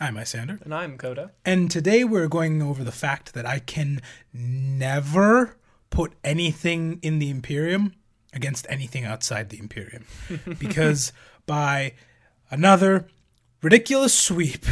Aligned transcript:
I'm 0.00 0.16
Isyander. 0.16 0.60
And 0.62 0.74
I'm 0.74 0.98
Koda. 0.98 1.30
And 1.44 1.70
today 1.70 2.02
we're 2.02 2.26
going 2.26 2.60
over 2.60 2.82
the 2.82 2.90
fact 2.90 3.32
that 3.34 3.46
I 3.46 3.60
can 3.60 4.02
never 4.32 5.56
put 5.90 6.14
anything 6.24 6.98
in 7.00 7.20
the 7.20 7.30
Imperium 7.30 7.94
against 8.32 8.66
anything 8.68 9.04
outside 9.04 9.50
the 9.50 9.60
Imperium. 9.60 10.04
because 10.58 11.12
by 11.46 11.94
another 12.50 13.06
ridiculous 13.62 14.12
sweep, 14.12 14.66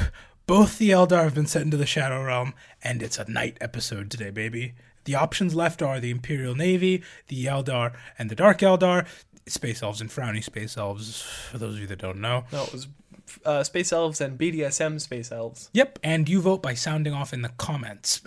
both 0.48 0.78
the 0.78 0.90
Eldar 0.90 1.22
have 1.22 1.36
been 1.36 1.46
sent 1.46 1.66
into 1.66 1.76
the 1.76 1.86
Shadow 1.86 2.24
Realm, 2.24 2.52
and 2.82 3.00
it's 3.00 3.18
a 3.18 3.30
knight 3.30 3.56
episode 3.60 4.10
today, 4.10 4.30
baby. 4.30 4.74
The 5.04 5.14
options 5.14 5.54
left 5.54 5.82
are 5.82 6.00
the 6.00 6.10
Imperial 6.10 6.56
Navy, 6.56 7.04
the 7.28 7.44
Eldar, 7.44 7.94
and 8.18 8.28
the 8.28 8.36
Dark 8.36 8.58
Eldar. 8.58 9.06
Space 9.48 9.82
Elves 9.82 10.00
and 10.00 10.08
Frowny 10.08 10.42
Space 10.42 10.76
Elves, 10.76 11.22
for 11.22 11.58
those 11.58 11.74
of 11.74 11.80
you 11.80 11.86
that 11.88 11.98
don't 11.98 12.20
know. 12.20 12.44
No, 12.52 12.62
it 12.62 12.72
was 12.72 12.86
uh, 13.44 13.62
Space 13.64 13.92
Elves 13.92 14.20
and 14.20 14.38
BDSM 14.38 15.00
Space 15.00 15.32
Elves. 15.32 15.70
Yep, 15.72 15.98
and 16.02 16.28
you 16.28 16.40
vote 16.40 16.62
by 16.62 16.74
sounding 16.74 17.12
off 17.12 17.32
in 17.32 17.42
the 17.42 17.50
comments. 17.50 18.22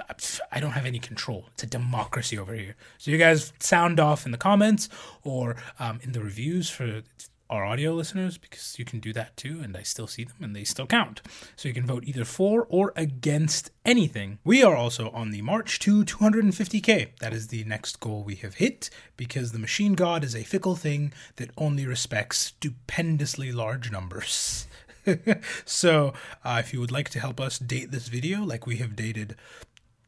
I 0.51 0.59
don't 0.59 0.71
have 0.71 0.85
any 0.85 0.99
control. 0.99 1.45
It's 1.53 1.63
a 1.63 1.67
democracy 1.67 2.37
over 2.37 2.53
here. 2.53 2.75
So 2.97 3.11
you 3.11 3.17
guys 3.17 3.53
sound 3.59 3.99
off 3.99 4.25
in 4.25 4.31
the 4.31 4.37
comments 4.37 4.89
or 5.23 5.55
um, 5.79 5.99
in 6.03 6.11
the 6.11 6.21
reviews 6.21 6.69
for 6.69 7.03
our 7.49 7.63
audio 7.63 7.93
listeners 7.93 8.37
because 8.37 8.79
you 8.79 8.85
can 8.85 8.99
do 8.99 9.13
that 9.13 9.37
too, 9.37 9.59
and 9.61 9.77
I 9.77 9.83
still 9.83 10.07
see 10.07 10.23
them 10.23 10.37
and 10.41 10.55
they 10.55 10.63
still 10.63 10.87
count. 10.87 11.21
So 11.55 11.67
you 11.67 11.73
can 11.73 11.85
vote 11.85 12.03
either 12.05 12.25
for 12.25 12.65
or 12.69 12.91
against 12.95 13.71
anything. 13.85 14.39
We 14.43 14.63
are 14.63 14.75
also 14.75 15.09
on 15.11 15.31
the 15.31 15.41
march 15.41 15.79
to 15.79 16.03
250k. 16.03 17.17
That 17.19 17.33
is 17.33 17.47
the 17.47 17.63
next 17.65 17.99
goal 17.99 18.23
we 18.23 18.35
have 18.35 18.55
hit 18.55 18.89
because 19.15 19.51
the 19.51 19.59
machine 19.59 19.93
god 19.93 20.23
is 20.23 20.35
a 20.35 20.43
fickle 20.43 20.75
thing 20.75 21.13
that 21.35 21.51
only 21.57 21.85
respects 21.85 22.37
stupendously 22.39 23.51
large 23.51 23.91
numbers. 23.91 24.67
so, 25.65 26.13
uh, 26.43 26.57
if 26.63 26.73
you 26.73 26.79
would 26.79 26.91
like 26.91 27.09
to 27.09 27.19
help 27.19 27.39
us 27.39 27.59
date 27.59 27.91
this 27.91 28.07
video 28.07 28.43
like 28.43 28.65
we 28.65 28.77
have 28.77 28.95
dated 28.95 29.35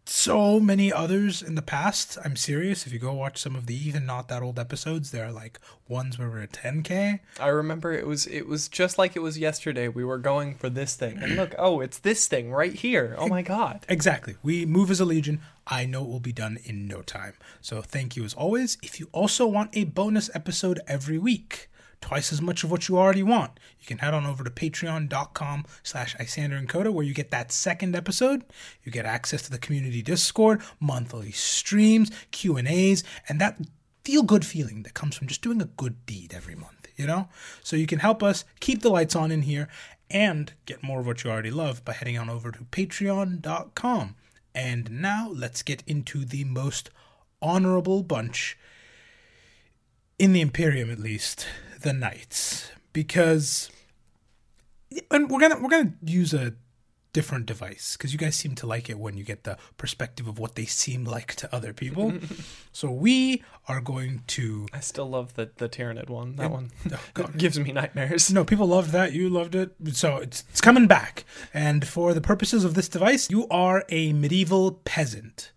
so 0.09 0.59
many 0.59 0.91
others 0.91 1.41
in 1.41 1.55
the 1.55 1.61
past, 1.61 2.17
I'm 2.23 2.35
serious. 2.35 2.87
If 2.87 2.93
you 2.93 2.99
go 2.99 3.13
watch 3.13 3.37
some 3.39 3.55
of 3.55 3.65
the 3.65 3.75
even 3.75 4.05
not 4.05 4.29
that 4.29 4.41
old 4.41 4.57
episodes, 4.57 5.11
there 5.11 5.25
are 5.25 5.31
like 5.31 5.59
ones 5.87 6.17
where 6.17 6.29
we're 6.29 6.43
at 6.43 6.53
10k. 6.53 7.19
I 7.39 7.47
remember 7.47 7.93
it 7.93 8.07
was 8.07 8.25
it 8.27 8.47
was 8.47 8.69
just 8.69 8.97
like 8.97 9.15
it 9.15 9.19
was 9.19 9.37
yesterday. 9.37 9.87
We 9.87 10.05
were 10.05 10.17
going 10.17 10.55
for 10.55 10.69
this 10.69 10.95
thing, 10.95 11.17
and 11.17 11.35
look, 11.35 11.53
oh, 11.57 11.81
it's 11.81 11.99
this 11.99 12.27
thing 12.27 12.51
right 12.51 12.73
here. 12.73 13.15
Oh 13.17 13.27
my 13.27 13.41
god! 13.41 13.85
Exactly. 13.89 14.35
We 14.43 14.65
move 14.65 14.91
as 14.91 14.99
a 14.99 15.05
legion. 15.05 15.41
I 15.65 15.85
know 15.85 16.03
it 16.03 16.09
will 16.09 16.19
be 16.21 16.33
done 16.33 16.57
in 16.63 16.87
no 16.87 17.01
time. 17.01 17.33
So 17.59 17.81
thank 17.81 18.15
you 18.15 18.23
as 18.23 18.33
always. 18.33 18.77
If 18.81 18.99
you 18.99 19.09
also 19.11 19.45
want 19.45 19.75
a 19.75 19.83
bonus 19.83 20.29
episode 20.33 20.79
every 20.87 21.17
week 21.17 21.69
twice 22.01 22.31
as 22.31 22.41
much 22.41 22.63
of 22.63 22.71
what 22.71 22.87
you 22.87 22.97
already 22.97 23.23
want. 23.23 23.59
You 23.79 23.85
can 23.85 23.97
head 23.99 24.13
on 24.13 24.25
over 24.25 24.43
to 24.43 24.49
patreon.com 24.49 25.65
slash 25.83 26.15
Isyander 26.17 26.91
where 26.91 27.05
you 27.05 27.13
get 27.13 27.31
that 27.31 27.51
second 27.51 27.95
episode. 27.95 28.43
You 28.83 28.91
get 28.91 29.05
access 29.05 29.41
to 29.43 29.51
the 29.51 29.57
community 29.57 30.01
Discord, 30.01 30.61
monthly 30.79 31.31
streams, 31.31 32.11
Q&As, 32.31 33.03
and 33.27 33.41
that 33.41 33.59
feel-good 34.03 34.45
feeling 34.45 34.83
that 34.83 34.93
comes 34.93 35.15
from 35.15 35.27
just 35.27 35.41
doing 35.41 35.61
a 35.61 35.65
good 35.65 36.05
deed 36.05 36.33
every 36.33 36.55
month, 36.55 36.87
you 36.95 37.05
know? 37.05 37.27
So 37.63 37.75
you 37.75 37.87
can 37.87 37.99
help 37.99 38.23
us 38.23 38.45
keep 38.59 38.81
the 38.81 38.89
lights 38.89 39.15
on 39.15 39.31
in 39.31 39.41
here 39.41 39.67
and 40.09 40.53
get 40.65 40.83
more 40.83 41.01
of 41.01 41.05
what 41.05 41.23
you 41.23 41.29
already 41.29 41.51
love 41.51 41.83
by 41.83 41.93
heading 41.93 42.17
on 42.17 42.29
over 42.29 42.51
to 42.51 42.59
patreon.com. 42.59 44.15
And 44.55 44.89
now 45.01 45.29
let's 45.29 45.61
get 45.61 45.83
into 45.85 46.23
the 46.23 46.45
most 46.45 46.89
honorable 47.41 48.01
bunch 48.01 48.57
in 50.17 50.33
the 50.33 50.41
Imperium 50.41 50.89
at 50.89 50.99
least 50.99 51.45
the 51.81 51.93
knights 51.93 52.71
because 52.93 53.69
and 55.11 55.29
we're 55.29 55.39
gonna 55.39 55.59
we're 55.59 55.69
gonna 55.69 55.93
use 56.03 56.33
a 56.33 56.53
different 57.17 57.47
device 57.47 57.97
because 57.97 58.13
you 58.13 58.19
guys 58.19 58.35
seem 58.35 58.53
to 58.53 58.67
like 58.67 58.91
it 58.91 58.99
when 58.99 59.17
you 59.17 59.23
get 59.23 59.43
the 59.43 59.57
perspective 59.77 60.27
of 60.27 60.37
what 60.37 60.53
they 60.53 60.65
seem 60.65 61.03
like 61.03 61.33
to 61.33 61.51
other 61.51 61.73
people. 61.73 62.13
so 62.71 62.91
we 62.91 63.43
are 63.67 63.81
going 63.81 64.21
to. 64.27 64.67
I 64.71 64.81
still 64.81 65.09
love 65.09 65.33
the 65.33 65.49
the 65.57 65.67
Tyranid 65.67 66.09
one. 66.09 66.35
That 66.35 66.51
one 66.51 66.69
oh, 66.91 67.27
gives 67.37 67.59
me 67.59 67.71
nightmares. 67.71 68.31
No, 68.31 68.45
people 68.45 68.67
loved 68.67 68.91
that. 68.91 69.13
You 69.13 69.29
loved 69.29 69.55
it. 69.55 69.73
So 69.93 70.17
it's 70.17 70.43
it's 70.49 70.61
coming 70.61 70.85
back. 70.85 71.25
And 71.55 71.87
for 71.87 72.13
the 72.13 72.21
purposes 72.21 72.63
of 72.63 72.75
this 72.75 72.87
device, 72.87 73.31
you 73.31 73.47
are 73.49 73.83
a 73.89 74.13
medieval 74.13 74.73
peasant. 74.85 75.51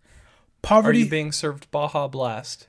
Poverty. 0.63 1.01
Are 1.01 1.05
you 1.05 1.11
being 1.11 1.33
served 1.33 1.71
Baja 1.71 2.09
Blast? 2.09 2.69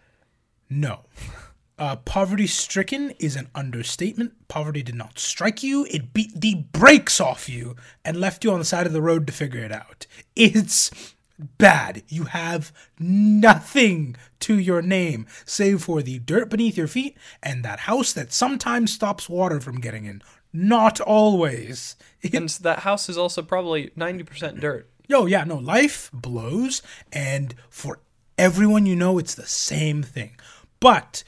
No. 0.69 1.05
Uh, 1.81 1.95
poverty 1.95 2.45
stricken 2.45 3.09
is 3.17 3.35
an 3.35 3.49
understatement. 3.55 4.47
Poverty 4.47 4.83
did 4.83 4.93
not 4.93 5.17
strike 5.17 5.63
you, 5.63 5.87
it 5.89 6.13
beat 6.13 6.39
the 6.39 6.53
brakes 6.71 7.19
off 7.19 7.49
you 7.49 7.75
and 8.05 8.17
left 8.17 8.43
you 8.43 8.51
on 8.51 8.59
the 8.59 8.65
side 8.65 8.85
of 8.85 8.93
the 8.93 9.01
road 9.01 9.25
to 9.25 9.33
figure 9.33 9.63
it 9.63 9.71
out. 9.71 10.05
It's 10.35 10.91
bad. 11.39 12.03
You 12.07 12.25
have 12.25 12.71
nothing 12.99 14.15
to 14.41 14.59
your 14.59 14.83
name 14.83 15.25
save 15.43 15.81
for 15.81 16.03
the 16.03 16.19
dirt 16.19 16.51
beneath 16.51 16.77
your 16.77 16.85
feet 16.87 17.17
and 17.41 17.65
that 17.65 17.79
house 17.79 18.13
that 18.13 18.31
sometimes 18.31 18.93
stops 18.93 19.27
water 19.27 19.59
from 19.59 19.81
getting 19.81 20.05
in. 20.05 20.21
Not 20.53 21.01
always. 21.01 21.95
and 22.31 22.47
that 22.47 22.81
house 22.81 23.09
is 23.09 23.17
also 23.17 23.41
probably 23.41 23.89
90% 23.97 24.59
dirt. 24.59 24.87
Yo, 25.07 25.25
yeah, 25.25 25.45
no, 25.45 25.55
life 25.55 26.11
blows, 26.13 26.83
and 27.11 27.55
for 27.71 28.01
everyone 28.37 28.85
you 28.85 28.95
know, 28.95 29.17
it's 29.17 29.33
the 29.33 29.47
same 29.47 30.03
thing. 30.03 30.37
But 30.79 31.23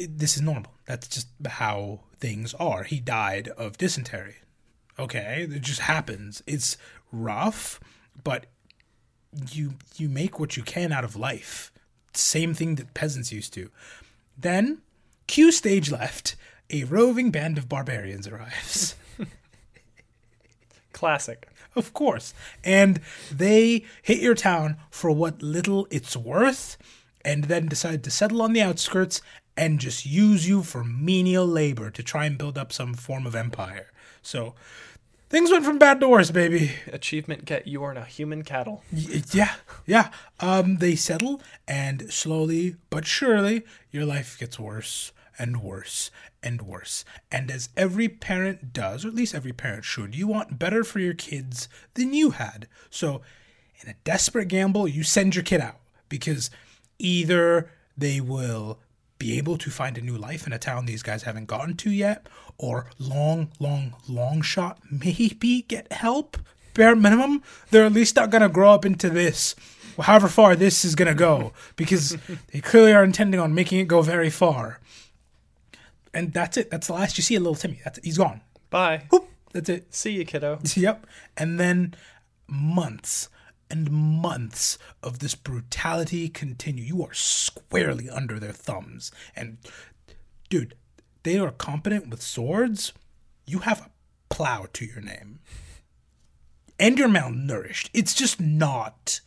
it, 0.00 0.18
this 0.18 0.36
is 0.36 0.42
normal. 0.42 0.72
That's 0.86 1.06
just 1.06 1.28
how 1.46 2.00
things 2.18 2.54
are. 2.54 2.84
He 2.84 3.00
died 3.00 3.48
of 3.48 3.78
dysentery. 3.78 4.36
Okay, 4.98 5.46
it 5.50 5.62
just 5.62 5.80
happens. 5.80 6.42
It's 6.46 6.76
rough, 7.12 7.80
but 8.24 8.46
you 9.52 9.74
you 9.96 10.08
make 10.08 10.40
what 10.40 10.56
you 10.56 10.62
can 10.62 10.92
out 10.92 11.04
of 11.04 11.16
life. 11.16 11.70
Same 12.12 12.54
thing 12.54 12.74
that 12.76 12.94
peasants 12.94 13.30
used 13.30 13.52
to. 13.54 13.70
Then, 14.36 14.82
Q 15.26 15.52
stage 15.52 15.90
left. 15.90 16.36
A 16.72 16.84
roving 16.84 17.30
band 17.30 17.58
of 17.58 17.68
barbarians 17.68 18.28
arrives. 18.28 18.94
Classic. 20.92 21.48
Of 21.74 21.92
course. 21.92 22.32
And 22.64 23.00
they 23.30 23.84
hit 24.02 24.20
your 24.20 24.34
town 24.34 24.76
for 24.90 25.10
what 25.10 25.42
little 25.42 25.88
it's 25.90 26.16
worth 26.16 26.76
and 27.24 27.44
then 27.44 27.66
decide 27.66 28.02
to 28.04 28.10
settle 28.10 28.42
on 28.42 28.52
the 28.52 28.62
outskirts 28.62 29.20
and 29.60 29.78
just 29.78 30.06
use 30.06 30.48
you 30.48 30.62
for 30.62 30.82
menial 30.82 31.46
labor 31.46 31.90
to 31.90 32.02
try 32.02 32.24
and 32.24 32.38
build 32.38 32.56
up 32.56 32.72
some 32.72 32.94
form 32.94 33.26
of 33.26 33.34
empire. 33.34 33.92
So 34.22 34.54
things 35.28 35.50
went 35.50 35.66
from 35.66 35.78
bad 35.78 36.00
to 36.00 36.08
worse, 36.08 36.30
baby. 36.30 36.72
Achievement 36.90 37.44
get 37.44 37.66
you 37.66 37.84
are 37.84 37.92
a 37.92 38.06
human 38.06 38.42
cattle. 38.42 38.82
Y- 38.90 39.22
yeah, 39.32 39.56
yeah. 39.84 40.08
Um, 40.40 40.78
they 40.78 40.96
settle, 40.96 41.42
and 41.68 42.10
slowly 42.10 42.76
but 42.88 43.06
surely, 43.06 43.62
your 43.90 44.06
life 44.06 44.38
gets 44.38 44.58
worse 44.58 45.12
and 45.38 45.62
worse 45.62 46.10
and 46.42 46.62
worse. 46.62 47.04
And 47.30 47.50
as 47.50 47.68
every 47.76 48.08
parent 48.08 48.72
does, 48.72 49.04
or 49.04 49.08
at 49.08 49.14
least 49.14 49.34
every 49.34 49.52
parent 49.52 49.84
should, 49.84 50.14
you 50.14 50.26
want 50.26 50.58
better 50.58 50.82
for 50.82 51.00
your 51.00 51.12
kids 51.12 51.68
than 51.92 52.14
you 52.14 52.30
had. 52.30 52.66
So, 52.88 53.20
in 53.82 53.90
a 53.90 53.94
desperate 54.04 54.48
gamble, 54.48 54.88
you 54.88 55.02
send 55.02 55.34
your 55.34 55.44
kid 55.44 55.60
out 55.60 55.80
because 56.08 56.50
either 56.98 57.70
they 57.94 58.22
will 58.22 58.78
be 59.20 59.38
able 59.38 59.58
to 59.58 59.70
find 59.70 59.96
a 59.96 60.00
new 60.00 60.16
life 60.16 60.46
in 60.46 60.52
a 60.52 60.58
town 60.58 60.86
these 60.86 61.02
guys 61.02 61.22
haven't 61.22 61.44
gotten 61.44 61.76
to 61.76 61.90
yet, 61.90 62.26
or 62.58 62.86
long, 62.98 63.52
long, 63.60 63.94
long 64.08 64.40
shot, 64.42 64.80
maybe 64.90 65.62
get 65.68 65.92
help. 65.92 66.38
Bare 66.74 66.96
minimum, 66.96 67.42
they're 67.70 67.84
at 67.84 67.92
least 67.92 68.16
not 68.16 68.30
going 68.30 68.42
to 68.42 68.48
grow 68.48 68.72
up 68.72 68.86
into 68.86 69.10
this, 69.10 69.54
however 70.00 70.28
far 70.28 70.56
this 70.56 70.84
is 70.84 70.94
going 70.94 71.08
to 71.08 71.14
go, 71.14 71.52
because 71.76 72.16
they 72.52 72.60
clearly 72.60 72.92
are 72.92 73.04
intending 73.04 73.38
on 73.38 73.54
making 73.54 73.78
it 73.78 73.88
go 73.88 74.02
very 74.02 74.30
far. 74.30 74.80
And 76.14 76.32
that's 76.32 76.56
it. 76.56 76.70
That's 76.70 76.86
the 76.86 76.94
last 76.94 77.18
you 77.18 77.22
see 77.22 77.36
of 77.36 77.42
little 77.42 77.54
Timmy. 77.54 77.80
That's 77.84 77.98
it. 77.98 78.04
He's 78.04 78.18
gone. 78.18 78.40
Bye. 78.70 79.04
Whoop. 79.10 79.28
That's 79.52 79.68
it. 79.68 79.94
See 79.94 80.12
you, 80.12 80.24
kiddo. 80.24 80.58
Yep. 80.74 81.06
And 81.36 81.60
then 81.60 81.94
months 82.48 83.28
and 83.70 83.90
months 83.90 84.78
of 85.02 85.20
this 85.20 85.34
brutality 85.34 86.28
continue. 86.28 86.84
You 86.84 87.04
are 87.04 87.14
squarely 87.14 88.08
under 88.10 88.38
their 88.38 88.52
thumbs. 88.52 89.12
And, 89.36 89.58
dude, 90.48 90.74
they 91.22 91.38
are 91.38 91.50
competent 91.50 92.08
with 92.08 92.22
swords. 92.22 92.92
You 93.46 93.60
have 93.60 93.80
a 93.80 93.90
plow 94.34 94.66
to 94.72 94.84
your 94.84 95.00
name. 95.00 95.40
And 96.78 96.98
you're 96.98 97.08
malnourished. 97.08 97.90
It's 97.92 98.14
just 98.14 98.40
not. 98.40 99.20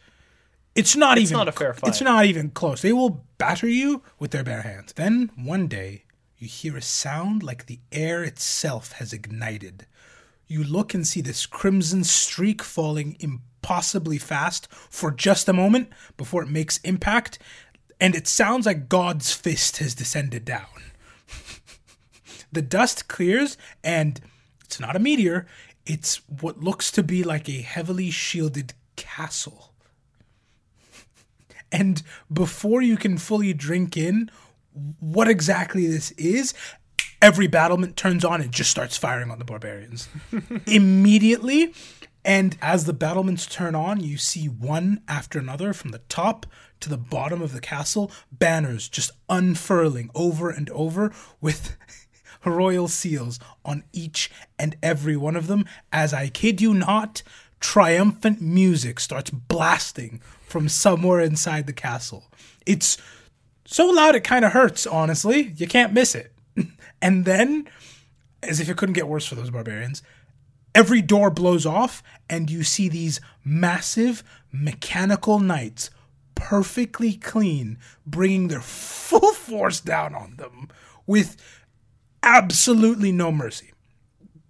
It's 0.76 0.96
not 0.96 1.18
it's 1.18 1.30
even. 1.30 1.38
not 1.38 1.48
a 1.48 1.52
fair 1.52 1.74
fight. 1.74 1.90
It's 1.90 2.02
not 2.02 2.26
even 2.26 2.50
close. 2.50 2.82
They 2.82 2.94
will 2.94 3.26
batter 3.38 3.68
you 3.68 4.02
with 4.18 4.32
their 4.32 4.44
bare 4.44 4.64
hands. 4.64 4.94
Then 4.94 5.30
one 5.36 5.68
day, 5.68 6.06
you 6.38 6.48
hear 6.48 6.76
a 6.76 6.82
sound 6.82 7.44
like 7.44 7.68
the 7.68 7.80
air 7.92 8.24
itself 8.24 8.94
has 8.94 9.14
ignited. 9.14 9.86
You 10.48 10.64
look 10.64 10.94
and 10.94 11.08
see 11.08 11.22
this 11.22 11.46
crimson 11.46 12.04
streak 12.04 12.64
falling 12.64 13.16
impossibly 13.64 14.18
fast 14.18 14.68
for 14.90 15.10
just 15.10 15.48
a 15.48 15.54
moment 15.54 15.90
before 16.18 16.44
it 16.44 16.50
makes 16.50 16.80
impact, 16.80 17.40
and 17.98 18.14
it 18.14 18.28
sounds 18.28 18.66
like 18.66 18.90
God's 18.90 19.32
fist 19.32 19.78
has 19.78 19.96
descended 19.96 20.44
down. 20.44 20.68
the 22.52 22.62
dust 22.62 23.08
clears, 23.08 23.58
and 23.82 24.20
it's 24.66 24.82
not 24.82 24.98
a 24.98 25.00
meteor, 25.00 25.48
it's 25.86 26.18
what 26.42 26.62
looks 26.62 26.92
to 26.92 27.04
be 27.04 27.24
like 27.24 27.48
a 27.48 27.62
heavily 27.62 28.12
shielded 28.12 28.74
castle. 28.96 29.72
And 31.72 32.04
before 32.32 32.84
you 32.84 32.98
can 32.98 33.18
fully 33.18 33.52
drink 33.52 33.98
in 33.98 34.30
what 35.00 35.28
exactly 35.28 35.88
this 35.88 36.12
is, 36.12 36.54
every 37.20 37.48
battlement 37.48 37.98
turns 37.98 38.24
on 38.24 38.42
and 38.42 38.52
just 38.52 38.70
starts 38.70 38.96
firing 38.96 39.32
on 39.32 39.40
the 39.40 39.46
barbarians 39.46 40.08
immediately. 40.68 41.74
And 42.26 42.58
as 42.62 42.86
the 42.86 42.94
battlements 42.94 43.46
turn 43.46 43.76
on, 43.76 44.00
you 44.02 44.18
see 44.18 44.48
one 44.48 45.02
after 45.08 45.40
another 45.40 45.74
from 45.74 45.92
the 45.92 46.02
top 46.10 46.46
to 46.80 46.90
the 46.90 46.98
bottom 46.98 47.42
of 47.42 47.54
the 47.54 47.62
castle, 47.62 48.12
banners 48.32 48.88
just 48.88 49.12
unfurling 49.30 50.10
over 50.16 50.50
and 50.50 50.70
over 50.70 51.12
with 51.42 51.76
royal 52.46 52.88
seals 52.88 53.40
on 53.66 53.84
each 53.92 54.32
and 54.58 54.76
every 54.82 55.18
one 55.18 55.36
of 55.36 55.48
them. 55.48 55.66
As 55.92 56.14
I 56.14 56.30
kid 56.30 56.62
you 56.62 56.74
not, 56.74 57.24
triumphant 57.60 58.42
music 58.42 59.00
starts 59.00 59.30
blasting 59.30 60.22
from 60.46 60.70
somewhere 60.70 61.22
inside 61.22 61.68
the 61.68 61.74
castle. 61.74 62.26
It's 62.66 62.98
so 63.66 63.88
loud 63.88 64.16
it 64.16 64.24
kind 64.24 64.46
of 64.46 64.52
hurts, 64.52 64.86
honestly. 64.86 65.54
You 65.56 65.68
can't 65.68 65.94
miss 65.94 66.16
it. 66.16 66.34
and 67.02 67.26
then, 67.26 67.68
as 68.42 68.60
if 68.60 68.70
it 68.70 68.78
couldn't 68.78 68.94
get 68.94 69.08
worse 69.08 69.26
for 69.26 69.36
those 69.36 69.50
barbarians, 69.50 70.04
every 70.76 71.02
door 71.02 71.30
blows 71.30 71.66
off 71.66 72.04
and 72.30 72.50
you 72.50 72.64
see 72.64 72.90
these 72.90 73.20
massive 73.44 74.24
mechanical 74.52 75.40
knights 75.40 75.90
perfectly 76.36 77.14
clean 77.14 77.78
bringing 78.06 78.48
their 78.48 78.62
full 78.62 79.34
force 79.34 79.80
down 79.80 80.16
on 80.16 80.36
them 80.38 80.70
with 81.06 81.38
absolutely 82.22 83.12
no 83.12 83.32
mercy 83.32 83.72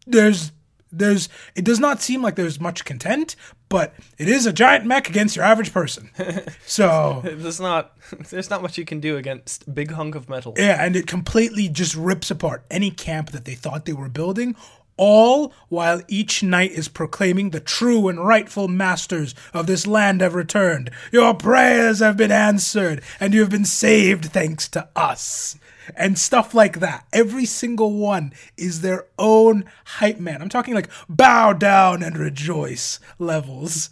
there's 0.05 0.51
there's 0.91 1.27
it 1.55 1.65
does 1.65 1.79
not 1.79 2.01
seem 2.01 2.21
like 2.21 2.35
there's 2.35 2.59
much 2.59 2.85
content 2.85 3.35
but 3.67 3.95
it 4.19 4.29
is 4.29 4.45
a 4.45 4.53
giant 4.53 4.85
mech 4.85 5.09
against 5.09 5.35
your 5.35 5.43
average 5.43 5.73
person 5.73 6.09
so 6.65 7.21
There's 7.23 7.59
not 7.59 7.97
there's 8.29 8.49
not 8.51 8.61
much 8.61 8.77
you 8.77 8.85
can 8.85 8.99
do 8.99 9.17
against 9.17 9.73
big 9.73 9.91
hunk 9.91 10.13
of 10.13 10.29
metal. 10.29 10.53
Yeah, 10.55 10.83
and 10.83 10.95
it 10.95 11.07
completely 11.07 11.67
just 11.67 11.95
rips 11.95 12.29
apart 12.29 12.63
any 12.69 12.91
camp 12.91 13.31
that 13.31 13.45
they 13.45 13.55
thought 13.55 13.85
they 13.85 13.93
were 13.93 14.09
building, 14.09 14.55
all 14.97 15.53
while 15.69 16.01
each 16.07 16.43
knight 16.43 16.71
is 16.71 16.87
proclaiming 16.87 17.49
the 17.49 17.59
true 17.59 18.07
and 18.07 18.25
rightful 18.25 18.67
masters 18.67 19.33
of 19.53 19.67
this 19.67 19.87
land 19.87 20.21
have 20.21 20.35
returned. 20.35 20.91
Your 21.11 21.33
prayers 21.33 21.99
have 21.99 22.17
been 22.17 22.31
answered, 22.31 23.01
and 23.19 23.33
you 23.33 23.41
have 23.41 23.49
been 23.49 23.65
saved 23.65 24.25
thanks 24.25 24.67
to 24.69 24.87
us. 24.95 25.57
And 25.97 26.17
stuff 26.17 26.53
like 26.53 26.79
that. 26.79 27.05
Every 27.11 27.45
single 27.45 27.91
one 27.91 28.33
is 28.55 28.81
their 28.81 29.05
own 29.19 29.65
hype 29.85 30.19
man. 30.19 30.41
I'm 30.41 30.47
talking 30.47 30.73
like 30.73 30.89
bow 31.09 31.51
down 31.53 32.03
and 32.03 32.17
rejoice 32.17 32.99
levels. 33.19 33.89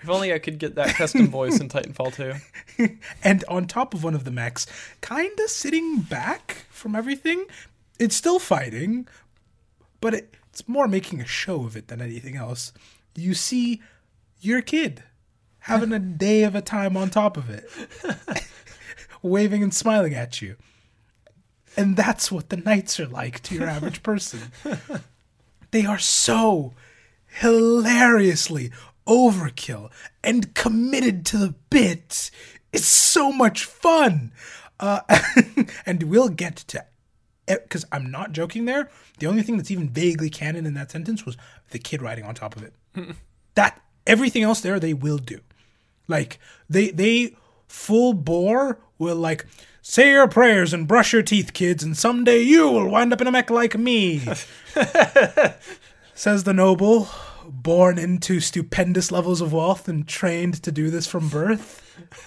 If 0.00 0.08
only 0.08 0.32
I 0.32 0.38
could 0.38 0.58
get 0.58 0.76
that 0.76 0.94
custom 0.94 1.28
voice 1.28 1.60
in 1.60 1.68
Titanfall 1.68 2.14
2. 2.76 2.96
and 3.24 3.44
on 3.48 3.66
top 3.66 3.92
of 3.92 4.04
one 4.04 4.14
of 4.14 4.24
the 4.24 4.30
mechs, 4.30 4.66
kind 5.00 5.38
of 5.40 5.50
sitting 5.50 6.00
back 6.00 6.64
from 6.70 6.94
everything. 6.94 7.44
It's 7.98 8.16
still 8.16 8.40
fighting, 8.40 9.06
but 10.04 10.12
it, 10.12 10.34
it's 10.50 10.68
more 10.68 10.86
making 10.86 11.22
a 11.22 11.26
show 11.26 11.64
of 11.64 11.78
it 11.78 11.88
than 11.88 12.02
anything 12.02 12.36
else. 12.36 12.74
You 13.14 13.32
see 13.32 13.80
your 14.38 14.60
kid 14.60 15.02
having 15.60 15.94
a 15.94 15.98
day 16.26 16.42
of 16.42 16.54
a 16.54 16.60
time 16.60 16.94
on 16.94 17.08
top 17.08 17.38
of 17.38 17.48
it, 17.48 17.66
waving 19.22 19.62
and 19.62 19.72
smiling 19.72 20.12
at 20.12 20.42
you. 20.42 20.56
And 21.74 21.96
that's 21.96 22.30
what 22.30 22.50
the 22.50 22.58
knights 22.58 23.00
are 23.00 23.06
like 23.06 23.40
to 23.44 23.54
your 23.54 23.66
average 23.66 24.02
person. 24.02 24.40
They 25.70 25.86
are 25.86 25.98
so 25.98 26.74
hilariously 27.40 28.72
overkill 29.06 29.90
and 30.22 30.54
committed 30.54 31.24
to 31.24 31.38
the 31.38 31.54
bit. 31.70 32.30
It's 32.74 32.86
so 32.86 33.32
much 33.32 33.64
fun. 33.64 34.32
Uh, 34.78 35.00
and 35.86 36.02
we'll 36.02 36.28
get 36.28 36.56
to 36.56 36.84
Eh, 37.46 37.56
because 37.62 37.84
I'm 37.92 38.10
not 38.10 38.32
joking 38.32 38.64
there. 38.64 38.90
The 39.18 39.26
only 39.26 39.42
thing 39.42 39.56
that's 39.56 39.70
even 39.70 39.88
vaguely 39.88 40.30
canon 40.30 40.66
in 40.66 40.74
that 40.74 40.90
sentence 40.90 41.26
was 41.26 41.36
the 41.70 41.78
kid 41.78 42.02
riding 42.02 42.24
on 42.24 42.34
top 42.34 42.56
of 42.56 42.62
it. 42.62 42.74
that 43.54 43.80
everything 44.06 44.42
else 44.42 44.60
there 44.60 44.80
they 44.80 44.94
will 44.94 45.18
do. 45.18 45.40
Like 46.08 46.38
they 46.68 46.90
they 46.90 47.36
full 47.66 48.12
bore 48.12 48.78
will 48.98 49.16
like 49.16 49.46
say 49.82 50.10
your 50.10 50.28
prayers 50.28 50.72
and 50.72 50.88
brush 50.88 51.12
your 51.12 51.22
teeth, 51.22 51.52
kids, 51.52 51.82
and 51.82 51.96
someday 51.96 52.40
you 52.40 52.70
will 52.70 52.88
wind 52.88 53.12
up 53.12 53.20
in 53.20 53.26
a 53.26 53.32
mech 53.32 53.50
like 53.50 53.76
me. 53.76 54.20
Says 56.14 56.44
the 56.44 56.54
noble, 56.54 57.08
born 57.44 57.98
into 57.98 58.40
stupendous 58.40 59.10
levels 59.10 59.40
of 59.40 59.52
wealth 59.52 59.88
and 59.88 60.06
trained 60.06 60.62
to 60.62 60.72
do 60.72 60.90
this 60.90 61.06
from 61.06 61.28
birth. 61.28 61.80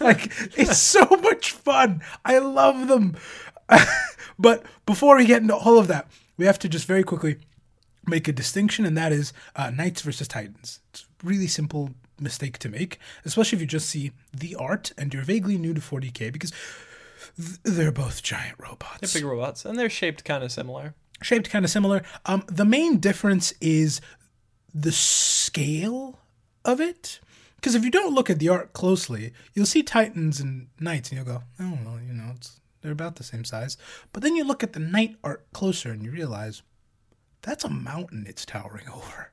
like 0.00 0.30
it's 0.56 0.78
so 0.78 1.04
much 1.22 1.52
fun. 1.52 2.02
I 2.24 2.38
love 2.38 2.88
them. 2.88 3.16
but 4.38 4.64
before 4.86 5.16
we 5.16 5.26
get 5.26 5.42
into 5.42 5.54
all 5.54 5.78
of 5.78 5.86
that, 5.88 6.08
we 6.36 6.46
have 6.46 6.58
to 6.60 6.68
just 6.68 6.86
very 6.86 7.02
quickly 7.02 7.38
make 8.06 8.28
a 8.28 8.32
distinction, 8.32 8.84
and 8.84 8.96
that 8.96 9.12
is 9.12 9.32
uh, 9.56 9.70
Knights 9.70 10.02
versus 10.02 10.28
Titans. 10.28 10.80
It's 10.90 11.02
a 11.22 11.26
really 11.26 11.46
simple 11.46 11.90
mistake 12.20 12.58
to 12.58 12.68
make, 12.68 12.98
especially 13.24 13.56
if 13.56 13.60
you 13.60 13.66
just 13.66 13.88
see 13.88 14.12
the 14.32 14.54
art 14.56 14.92
and 14.98 15.12
you're 15.12 15.24
vaguely 15.24 15.58
new 15.58 15.74
to 15.74 15.80
40k, 15.80 16.32
because 16.32 16.52
th- 17.36 17.58
they're 17.62 17.90
both 17.92 18.22
giant 18.22 18.56
robots 18.58 19.00
They're 19.12 19.20
big 19.20 19.28
robots, 19.28 19.64
and 19.64 19.78
they're 19.78 19.90
shaped 19.90 20.24
kind 20.24 20.44
of 20.44 20.52
similar. 20.52 20.94
shaped 21.22 21.48
kind 21.50 21.64
of 21.64 21.70
similar. 21.70 22.02
Um, 22.26 22.44
the 22.46 22.64
main 22.64 22.98
difference 22.98 23.52
is 23.60 24.00
the 24.74 24.92
scale 24.92 26.18
of 26.64 26.80
it. 26.80 27.20
Because 27.56 27.74
if 27.74 27.84
you 27.84 27.90
don't 27.90 28.12
look 28.14 28.28
at 28.28 28.40
the 28.40 28.50
art 28.50 28.74
closely, 28.74 29.32
you'll 29.54 29.64
see 29.64 29.82
Titans 29.82 30.38
and 30.38 30.66
Knights, 30.78 31.08
and 31.10 31.16
you'll 31.16 31.26
go, 31.26 31.42
"Oh 31.58 31.78
well, 31.82 31.98
you 32.06 32.12
know, 32.12 32.32
it's 32.36 32.60
they're 32.84 32.92
about 32.92 33.16
the 33.16 33.24
same 33.24 33.44
size." 33.44 33.76
But 34.12 34.22
then 34.22 34.36
you 34.36 34.44
look 34.44 34.62
at 34.62 34.74
the 34.74 34.78
Knight 34.78 35.16
art 35.24 35.44
closer, 35.52 35.90
and 35.90 36.04
you 36.04 36.12
realize 36.12 36.62
that's 37.42 37.64
a 37.64 37.70
mountain 37.70 38.26
it's 38.28 38.44
towering 38.44 38.88
over. 38.88 39.32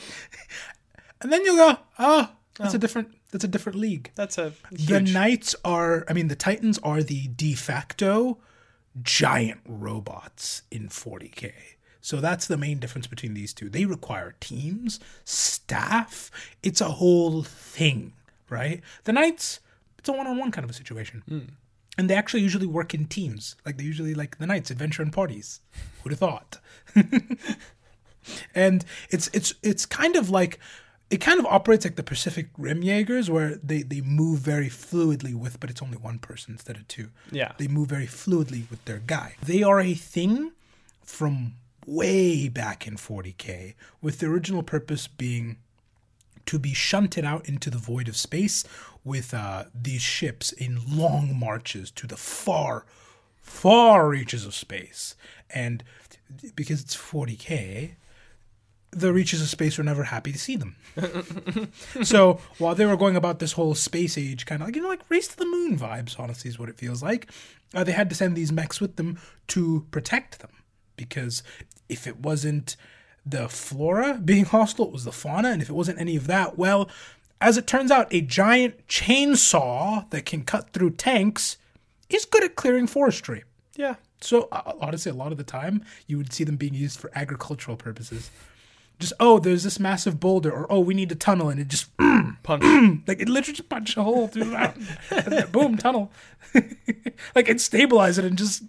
and 1.20 1.30
then 1.32 1.44
you'll 1.44 1.56
go, 1.56 1.76
"Oh, 1.98 2.30
that's 2.56 2.72
a 2.72 2.76
oh. 2.76 2.80
different. 2.80 3.14
That's 3.32 3.44
a 3.44 3.48
different 3.48 3.78
league." 3.78 4.12
That's 4.14 4.38
a 4.38 4.54
The. 4.70 5.00
Knights 5.00 5.54
are, 5.64 6.04
I 6.08 6.12
mean, 6.12 6.28
the 6.28 6.36
Titans 6.36 6.78
are 6.78 7.02
the 7.02 7.28
de 7.28 7.54
facto 7.54 8.38
giant 9.02 9.60
robots 9.66 10.62
in 10.70 10.88
40k. 10.88 11.52
So 12.00 12.20
that's 12.20 12.46
the 12.46 12.56
main 12.56 12.78
difference 12.78 13.06
between 13.06 13.34
these 13.34 13.52
two. 13.52 13.68
They 13.68 13.84
require 13.84 14.34
teams, 14.40 15.00
staff. 15.24 16.30
It's 16.62 16.80
a 16.80 16.92
whole 16.92 17.42
thing, 17.42 18.14
right? 18.48 18.80
The 19.04 19.12
Knights, 19.12 19.60
it's 20.00 20.08
a 20.08 20.12
one-on-one 20.12 20.50
kind 20.50 20.64
of 20.64 20.70
a 20.70 20.74
situation. 20.74 21.22
Hmm. 21.28 21.38
And 21.98 22.08
they 22.08 22.14
actually 22.14 22.40
usually 22.40 22.66
work 22.66 22.94
in 22.94 23.04
teams. 23.04 23.56
Like 23.66 23.76
they 23.76 23.84
usually 23.84 24.14
like 24.14 24.38
the 24.38 24.46
Knights 24.46 24.70
adventure 24.70 25.02
in 25.02 25.10
parties. 25.10 25.60
Who'd 26.02 26.12
have 26.12 26.18
thought? 26.18 26.58
and 28.54 28.84
it's 29.10 29.28
it's 29.32 29.54
it's 29.62 29.84
kind 29.86 30.16
of 30.16 30.30
like 30.30 30.58
it 31.10 31.20
kind 31.20 31.38
of 31.40 31.46
operates 31.46 31.84
like 31.84 31.96
the 31.96 32.02
Pacific 32.02 32.48
Rim 32.56 32.82
Jaegers, 32.82 33.28
where 33.28 33.56
they 33.56 33.82
they 33.82 34.00
move 34.00 34.38
very 34.40 34.68
fluidly 34.68 35.34
with, 35.34 35.60
but 35.60 35.68
it's 35.68 35.82
only 35.82 35.98
one 35.98 36.18
person 36.18 36.52
instead 36.54 36.76
of 36.76 36.88
two. 36.88 37.10
Yeah. 37.30 37.52
they 37.58 37.68
move 37.68 37.88
very 37.88 38.06
fluidly 38.06 38.70
with 38.70 38.84
their 38.86 39.00
guy. 39.00 39.34
They 39.42 39.62
are 39.62 39.80
a 39.80 39.94
thing 39.94 40.52
from 41.02 41.54
way 41.86 42.48
back 42.48 42.86
in 42.86 42.96
40k, 42.96 43.74
with 44.00 44.20
the 44.20 44.26
original 44.26 44.62
purpose 44.62 45.08
being 45.08 45.58
to 46.46 46.58
be 46.58 46.74
shunted 46.74 47.24
out 47.24 47.48
into 47.48 47.70
the 47.70 47.78
void 47.78 48.08
of 48.08 48.16
space 48.16 48.64
with 49.04 49.32
uh, 49.32 49.64
these 49.74 50.02
ships 50.02 50.52
in 50.52 50.80
long 50.88 51.38
marches 51.38 51.90
to 51.92 52.06
the 52.06 52.16
far, 52.16 52.84
far 53.40 54.08
reaches 54.08 54.44
of 54.44 54.54
space. 54.54 55.16
And 55.48 55.82
because 56.54 56.80
it's 56.80 56.96
40k, 56.96 57.92
the 58.92 59.12
reaches 59.12 59.40
of 59.40 59.48
space 59.48 59.78
were 59.78 59.84
never 59.84 60.04
happy 60.04 60.32
to 60.32 60.38
see 60.38 60.56
them. 60.56 60.76
so 62.02 62.40
while 62.58 62.74
they 62.74 62.86
were 62.86 62.96
going 62.96 63.16
about 63.16 63.38
this 63.38 63.52
whole 63.52 63.74
space 63.74 64.18
age 64.18 64.46
kind 64.46 64.62
of 64.62 64.68
like, 64.68 64.76
you 64.76 64.82
know, 64.82 64.88
like 64.88 65.08
race 65.08 65.28
to 65.28 65.36
the 65.36 65.46
moon 65.46 65.78
vibes, 65.78 66.18
honestly, 66.18 66.48
is 66.48 66.58
what 66.58 66.68
it 66.68 66.78
feels 66.78 67.02
like, 67.02 67.30
uh, 67.74 67.84
they 67.84 67.92
had 67.92 68.08
to 68.08 68.16
send 68.16 68.36
these 68.36 68.50
mechs 68.50 68.80
with 68.80 68.96
them 68.96 69.18
to 69.48 69.86
protect 69.90 70.40
them. 70.40 70.50
Because 70.96 71.42
if 71.88 72.06
it 72.06 72.18
wasn't 72.20 72.76
the 73.30 73.48
flora 73.48 74.20
being 74.24 74.44
hostile, 74.44 74.86
it 74.86 74.92
was 74.92 75.04
the 75.04 75.12
fauna. 75.12 75.50
And 75.50 75.62
if 75.62 75.68
it 75.68 75.74
wasn't 75.74 76.00
any 76.00 76.16
of 76.16 76.26
that, 76.26 76.58
well, 76.58 76.88
as 77.40 77.56
it 77.56 77.66
turns 77.66 77.90
out, 77.90 78.12
a 78.12 78.20
giant 78.20 78.86
chainsaw 78.86 80.08
that 80.10 80.26
can 80.26 80.42
cut 80.42 80.70
through 80.70 80.90
tanks 80.90 81.56
is 82.08 82.24
good 82.24 82.44
at 82.44 82.56
clearing 82.56 82.86
forestry. 82.86 83.44
yeah. 83.76 83.96
So 84.22 84.48
uh, 84.52 84.74
honestly, 84.80 85.10
a 85.10 85.14
lot 85.14 85.32
of 85.32 85.38
the 85.38 85.44
time 85.44 85.82
you 86.06 86.18
would 86.18 86.30
see 86.30 86.44
them 86.44 86.56
being 86.56 86.74
used 86.74 87.00
for 87.00 87.10
agricultural 87.14 87.78
purposes. 87.78 88.30
Just 88.98 89.14
oh, 89.18 89.38
there's 89.38 89.62
this 89.62 89.80
massive 89.80 90.20
boulder, 90.20 90.52
or 90.52 90.70
oh, 90.70 90.80
we 90.80 90.92
need 90.92 91.10
a 91.10 91.14
tunnel, 91.14 91.48
and 91.48 91.58
it 91.58 91.68
just 91.68 91.86
Punch. 92.42 92.62
like 93.06 93.20
it 93.20 93.28
literally 93.28 93.56
just 93.56 93.68
punch 93.68 93.96
a 93.96 94.02
hole 94.02 94.28
through 94.28 94.44
the 94.44 94.50
mountain, 94.50 95.46
boom, 95.52 95.76
tunnel. 95.76 96.10
like 97.34 97.48
it 97.48 97.60
stabilize 97.60 98.18
it 98.18 98.24
and 98.24 98.36
just 98.38 98.62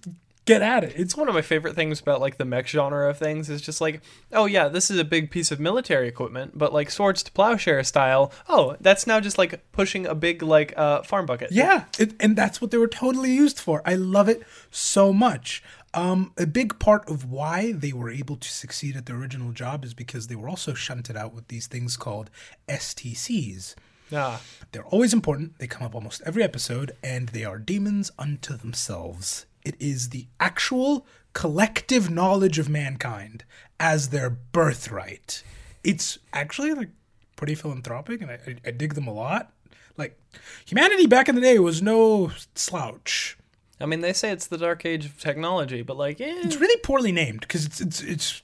get 0.45 0.61
at 0.61 0.83
it. 0.83 0.93
It's 0.95 1.15
one 1.15 1.27
of 1.27 1.35
my 1.35 1.41
favorite 1.41 1.75
things 1.75 1.99
about 2.01 2.19
like 2.19 2.37
the 2.37 2.45
mech 2.45 2.67
genre 2.67 3.09
of 3.09 3.17
things 3.17 3.49
is 3.49 3.61
just 3.61 3.79
like, 3.81 4.01
oh 4.31 4.45
yeah, 4.45 4.67
this 4.67 4.89
is 4.89 4.97
a 4.97 5.03
big 5.03 5.29
piece 5.31 5.51
of 5.51 5.59
military 5.59 6.07
equipment, 6.07 6.57
but 6.57 6.73
like 6.73 6.89
swords 6.89 7.23
to 7.23 7.31
plowshare 7.31 7.83
style. 7.83 8.31
Oh, 8.49 8.75
that's 8.81 9.05
now 9.05 9.19
just 9.19 9.37
like 9.37 9.71
pushing 9.71 10.05
a 10.05 10.15
big 10.15 10.41
like 10.41 10.73
uh, 10.77 11.03
farm 11.03 11.25
bucket. 11.25 11.51
Yeah, 11.51 11.85
it, 11.99 12.13
and 12.19 12.35
that's 12.35 12.59
what 12.59 12.71
they 12.71 12.77
were 12.77 12.87
totally 12.87 13.31
used 13.31 13.59
for. 13.59 13.81
I 13.85 13.95
love 13.95 14.27
it 14.29 14.43
so 14.71 15.13
much. 15.13 15.63
Um, 15.93 16.31
a 16.37 16.47
big 16.47 16.79
part 16.79 17.07
of 17.09 17.29
why 17.29 17.73
they 17.73 17.91
were 17.91 18.09
able 18.09 18.37
to 18.37 18.49
succeed 18.49 18.95
at 18.95 19.05
their 19.05 19.17
original 19.17 19.51
job 19.51 19.83
is 19.83 19.93
because 19.93 20.27
they 20.27 20.35
were 20.35 20.47
also 20.47 20.73
shunted 20.73 21.17
out 21.17 21.33
with 21.33 21.49
these 21.49 21.67
things 21.67 21.97
called 21.97 22.29
STCs. 22.69 23.75
Ah, 24.13 24.41
They're 24.71 24.85
always 24.85 25.13
important. 25.13 25.59
They 25.59 25.67
come 25.67 25.85
up 25.85 25.95
almost 25.95 26.21
every 26.25 26.43
episode, 26.43 26.93
and 27.03 27.29
they 27.29 27.45
are 27.45 27.57
demons 27.57 28.11
unto 28.17 28.55
themselves. 28.57 29.45
It 29.63 29.75
is 29.79 30.09
the 30.09 30.27
actual 30.39 31.05
collective 31.33 32.09
knowledge 32.09 32.59
of 32.59 32.69
mankind 32.69 33.43
as 33.79 34.09
their 34.09 34.29
birthright. 34.29 35.43
It's 35.83 36.19
actually 36.33 36.73
like 36.73 36.89
pretty 37.35 37.55
philanthropic, 37.55 38.21
and 38.21 38.31
I, 38.31 38.55
I, 38.65 38.71
dig 38.71 38.93
them 38.93 39.07
a 39.07 39.13
lot. 39.13 39.51
Like 39.97 40.19
humanity 40.65 41.07
back 41.07 41.27
in 41.27 41.35
the 41.35 41.41
day 41.41 41.57
was 41.59 41.81
no 41.81 42.31
slouch. 42.55 43.37
I 43.79 43.85
mean, 43.87 44.01
they 44.01 44.13
say 44.13 44.31
it's 44.31 44.47
the 44.47 44.57
dark 44.57 44.85
age 44.85 45.05
of 45.05 45.19
technology, 45.19 45.81
but 45.81 45.97
like, 45.97 46.21
eh, 46.21 46.41
It's 46.43 46.57
really 46.57 46.79
poorly 46.81 47.11
named 47.11 47.41
because 47.41 47.65
it's 47.65 47.81
it's 47.81 48.01
it's 48.01 48.41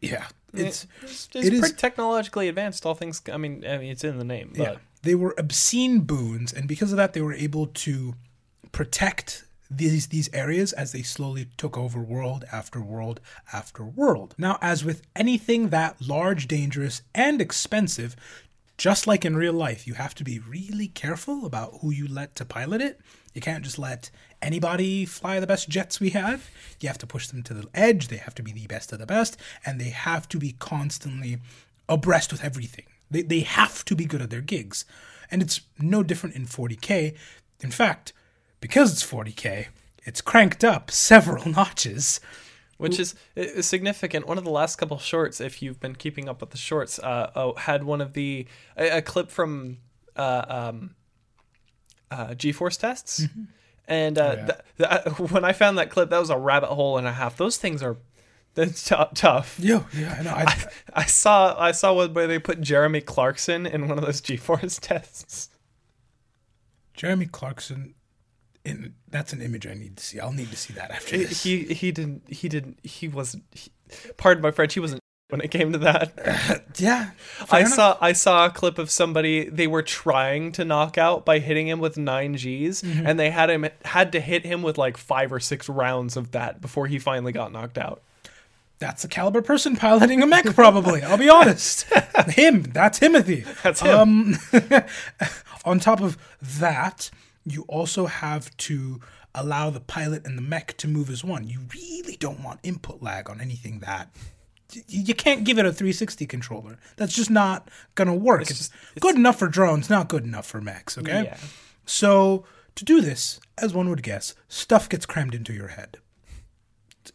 yeah 0.00 0.26
it's 0.54 0.86
it's, 1.02 1.28
it 1.34 1.52
it's 1.52 1.66
is- 1.66 1.72
technologically 1.72 2.48
advanced. 2.48 2.86
All 2.86 2.94
things, 2.94 3.20
I 3.30 3.36
mean, 3.36 3.64
I 3.66 3.78
mean, 3.78 3.90
it's 3.90 4.04
in 4.04 4.18
the 4.18 4.24
name, 4.24 4.52
but 4.56 4.62
Yeah. 4.62 4.76
They 5.02 5.16
were 5.16 5.34
obscene 5.36 6.00
boons, 6.00 6.52
and 6.52 6.68
because 6.68 6.92
of 6.92 6.96
that, 6.96 7.12
they 7.12 7.20
were 7.20 7.32
able 7.34 7.66
to 7.66 8.14
protect 8.70 9.44
these 9.76 10.08
these 10.08 10.28
areas 10.32 10.72
as 10.72 10.92
they 10.92 11.02
slowly 11.02 11.48
took 11.56 11.76
over 11.76 12.00
world 12.00 12.44
after 12.52 12.80
world 12.80 13.20
after 13.52 13.84
world. 13.84 14.34
Now, 14.38 14.58
as 14.60 14.84
with 14.84 15.02
anything 15.16 15.68
that 15.68 15.96
large, 16.00 16.48
dangerous, 16.48 17.02
and 17.14 17.40
expensive, 17.40 18.16
just 18.76 19.06
like 19.06 19.24
in 19.24 19.36
real 19.36 19.52
life, 19.52 19.86
you 19.86 19.94
have 19.94 20.14
to 20.16 20.24
be 20.24 20.38
really 20.38 20.88
careful 20.88 21.46
about 21.46 21.78
who 21.80 21.90
you 21.90 22.08
let 22.08 22.34
to 22.36 22.44
pilot 22.44 22.80
it. 22.80 23.00
You 23.34 23.40
can't 23.40 23.64
just 23.64 23.78
let 23.78 24.10
anybody 24.42 25.04
fly 25.04 25.40
the 25.40 25.46
best 25.46 25.68
jets 25.68 26.00
we 26.00 26.10
have. 26.10 26.50
You 26.80 26.88
have 26.88 26.98
to 26.98 27.06
push 27.06 27.28
them 27.28 27.42
to 27.44 27.54
the 27.54 27.68
edge. 27.74 28.08
They 28.08 28.16
have 28.16 28.34
to 28.34 28.42
be 28.42 28.52
the 28.52 28.66
best 28.66 28.92
of 28.92 28.98
the 28.98 29.06
best, 29.06 29.36
and 29.64 29.80
they 29.80 29.90
have 29.90 30.28
to 30.30 30.38
be 30.38 30.56
constantly 30.58 31.38
abreast 31.88 32.32
with 32.32 32.44
everything. 32.44 32.86
They, 33.10 33.22
they 33.22 33.40
have 33.40 33.84
to 33.86 33.94
be 33.94 34.04
good 34.04 34.22
at 34.22 34.30
their 34.30 34.40
gigs. 34.40 34.84
And 35.30 35.42
it's 35.42 35.60
no 35.78 36.02
different 36.02 36.36
in 36.36 36.46
40K. 36.46 37.14
In 37.60 37.70
fact, 37.70 38.12
because 38.62 38.92
it's 38.92 39.04
40K, 39.04 39.66
it's 40.04 40.22
cranked 40.22 40.64
up 40.64 40.90
several 40.90 41.46
notches. 41.50 42.20
which 42.78 42.98
is, 42.98 43.14
is 43.36 43.66
significant. 43.66 44.26
One 44.26 44.38
of 44.38 44.44
the 44.44 44.50
last 44.50 44.76
couple 44.76 44.98
shorts, 44.98 45.40
if 45.40 45.60
you've 45.60 45.78
been 45.80 45.94
keeping 45.94 46.28
up 46.28 46.40
with 46.40 46.50
the 46.50 46.56
shorts, 46.56 46.98
uh, 46.98 47.30
oh, 47.36 47.54
had 47.56 47.84
one 47.84 48.00
of 48.00 48.14
the 48.14 48.46
a, 48.76 48.98
a 48.98 49.02
clip 49.02 49.30
from 49.30 49.78
uh, 50.16 50.44
um, 50.48 50.94
uh, 52.10 52.34
G-force 52.34 52.76
tests, 52.76 53.26
and 53.86 54.18
uh, 54.18 54.36
yeah. 54.78 54.90
th- 54.90 55.04
th- 55.16 55.30
when 55.30 55.44
I 55.44 55.52
found 55.52 55.78
that 55.78 55.90
clip, 55.90 56.10
that 56.10 56.18
was 56.18 56.30
a 56.30 56.38
rabbit 56.38 56.68
hole 56.70 56.98
and 56.98 57.06
a 57.06 57.12
half. 57.12 57.36
Those 57.36 57.56
things 57.56 57.82
are 57.82 57.96
that's 58.54 58.84
tou- 58.88 59.06
tough. 59.14 59.58
Yo, 59.58 59.86
yeah, 59.92 60.16
I 60.18 60.22
know. 60.22 60.30
I, 60.36 60.64
I 60.94 61.04
saw 61.04 61.58
I 61.58 61.72
saw 61.72 61.94
one 61.94 62.14
where 62.14 62.26
they 62.26 62.38
put 62.38 62.60
Jeremy 62.60 63.00
Clarkson 63.00 63.66
in 63.66 63.88
one 63.88 63.98
of 63.98 64.04
those 64.04 64.20
G-force 64.20 64.78
tests. 64.78 65.50
Jeremy 66.94 67.26
Clarkson, 67.26 67.94
in, 68.64 68.94
that's 69.08 69.32
an 69.32 69.42
image 69.42 69.66
I 69.66 69.74
need 69.74 69.96
to 69.96 70.04
see. 70.04 70.20
I'll 70.20 70.32
need 70.32 70.50
to 70.50 70.56
see 70.56 70.72
that 70.74 70.90
after 70.90 71.16
this. 71.16 71.42
He 71.42 71.64
he 71.64 71.90
didn't 71.92 72.22
he 72.28 72.48
didn't 72.48 72.78
he 72.82 73.08
wasn't. 73.08 73.44
He, 73.52 73.70
pardon 74.16 74.42
my 74.42 74.50
French. 74.50 74.74
He 74.74 74.80
wasn't 74.80 75.00
when 75.30 75.40
it 75.40 75.50
came 75.50 75.72
to 75.72 75.78
that. 75.78 76.64
yeah. 76.76 77.10
I 77.50 77.60
enough. 77.60 77.72
saw 77.72 77.98
I 78.00 78.12
saw 78.12 78.46
a 78.46 78.50
clip 78.50 78.78
of 78.78 78.90
somebody 78.90 79.48
they 79.48 79.66
were 79.66 79.82
trying 79.82 80.52
to 80.52 80.64
knock 80.64 80.96
out 80.98 81.24
by 81.24 81.38
hitting 81.40 81.66
him 81.68 81.80
with 81.80 81.96
nine 81.96 82.34
Gs, 82.34 82.42
Mm-hmm. 82.82 83.06
and 83.06 83.18
they 83.18 83.30
had 83.30 83.50
him 83.50 83.66
had 83.84 84.12
to 84.12 84.20
hit 84.20 84.44
him 84.44 84.62
with 84.62 84.78
like 84.78 84.96
five 84.96 85.32
or 85.32 85.40
six 85.40 85.68
rounds 85.68 86.16
of 86.16 86.30
that 86.32 86.60
before 86.60 86.86
he 86.86 86.98
finally 86.98 87.32
got 87.32 87.50
knocked 87.52 87.78
out. 87.78 88.02
That's 88.78 89.02
the 89.02 89.08
caliber 89.08 89.42
person 89.42 89.76
piloting 89.76 90.22
a 90.22 90.26
mech, 90.26 90.44
probably. 90.56 91.02
I'll 91.02 91.16
be 91.16 91.28
honest. 91.28 91.84
him. 92.30 92.62
That's 92.64 92.98
Timothy. 92.98 93.44
That's 93.62 93.80
him. 93.80 93.96
Um, 93.96 94.38
on 95.64 95.78
top 95.78 96.00
of 96.00 96.18
that, 96.58 97.08
you 97.44 97.62
also 97.68 98.06
have 98.06 98.56
to 98.58 99.00
allow 99.34 99.70
the 99.70 99.80
pilot 99.80 100.26
and 100.26 100.36
the 100.36 100.42
mech 100.42 100.76
to 100.78 100.88
move 100.88 101.08
as 101.10 101.24
one. 101.24 101.48
You 101.48 101.60
really 101.74 102.16
don't 102.16 102.42
want 102.42 102.60
input 102.62 103.02
lag 103.02 103.30
on 103.30 103.40
anything 103.40 103.80
that. 103.80 104.14
You 104.88 105.14
can't 105.14 105.44
give 105.44 105.58
it 105.58 105.66
a 105.66 105.72
360 105.72 106.24
controller. 106.26 106.78
That's 106.96 107.14
just 107.14 107.30
not 107.30 107.68
gonna 107.94 108.14
work. 108.14 108.42
It's, 108.42 108.56
just- 108.58 108.72
good 109.00 109.16
enough 109.16 109.38
for 109.38 109.48
drones, 109.48 109.90
not 109.90 110.08
good 110.08 110.24
enough 110.24 110.46
for 110.46 110.60
mechs. 110.60 110.96
Okay. 110.96 111.24
Yeah. 111.24 111.36
So 111.84 112.44
to 112.74 112.84
do 112.84 113.00
this, 113.00 113.38
as 113.58 113.74
one 113.74 113.88
would 113.90 114.02
guess, 114.02 114.34
stuff 114.48 114.88
gets 114.88 115.04
crammed 115.04 115.34
into 115.34 115.52
your 115.52 115.68
head. 115.68 115.98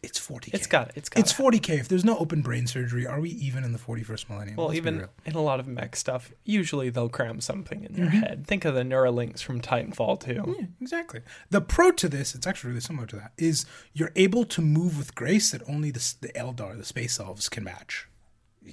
It's 0.02 0.18
40k. 0.20 0.54
It's 0.54 0.66
got 0.66 0.88
it. 0.88 0.92
It's 0.96 1.08
got 1.08 1.20
It's 1.20 1.32
40k. 1.32 1.78
If 1.80 1.88
there's 1.88 2.04
no 2.04 2.18
open 2.18 2.42
brain 2.42 2.66
surgery, 2.66 3.06
are 3.06 3.20
we 3.20 3.30
even 3.30 3.64
in 3.64 3.72
the 3.72 3.78
41st 3.78 4.28
millennium? 4.28 4.56
Well, 4.56 4.66
Let's 4.68 4.76
even 4.78 5.06
in 5.24 5.34
a 5.34 5.40
lot 5.40 5.60
of 5.60 5.66
mech 5.66 5.96
stuff, 5.96 6.30
usually 6.44 6.90
they'll 6.90 7.08
cram 7.08 7.40
something 7.40 7.84
in 7.84 7.92
Mm-hmm. 7.92 8.02
their 8.02 8.10
head. 8.10 8.46
Think 8.46 8.64
of 8.64 8.74
the 8.74 8.82
Neuralinks 8.82 9.42
from 9.42 9.60
Titanfall 9.60 10.20
2. 10.20 10.56
Yeah, 10.58 10.66
exactly. 10.80 11.20
The 11.50 11.60
pro 11.60 11.90
to 11.92 12.08
this, 12.08 12.34
it's 12.34 12.46
actually 12.46 12.68
really 12.68 12.80
similar 12.82 13.06
to 13.06 13.16
that, 13.16 13.32
is 13.38 13.64
you're 13.94 14.12
able 14.16 14.44
to 14.44 14.60
move 14.60 14.98
with 14.98 15.14
grace 15.14 15.50
that 15.52 15.62
only 15.68 15.90
the, 15.90 16.14
the 16.20 16.28
Eldar, 16.34 16.76
the 16.76 16.84
space 16.84 17.18
elves, 17.18 17.48
can 17.48 17.64
match. 17.64 18.08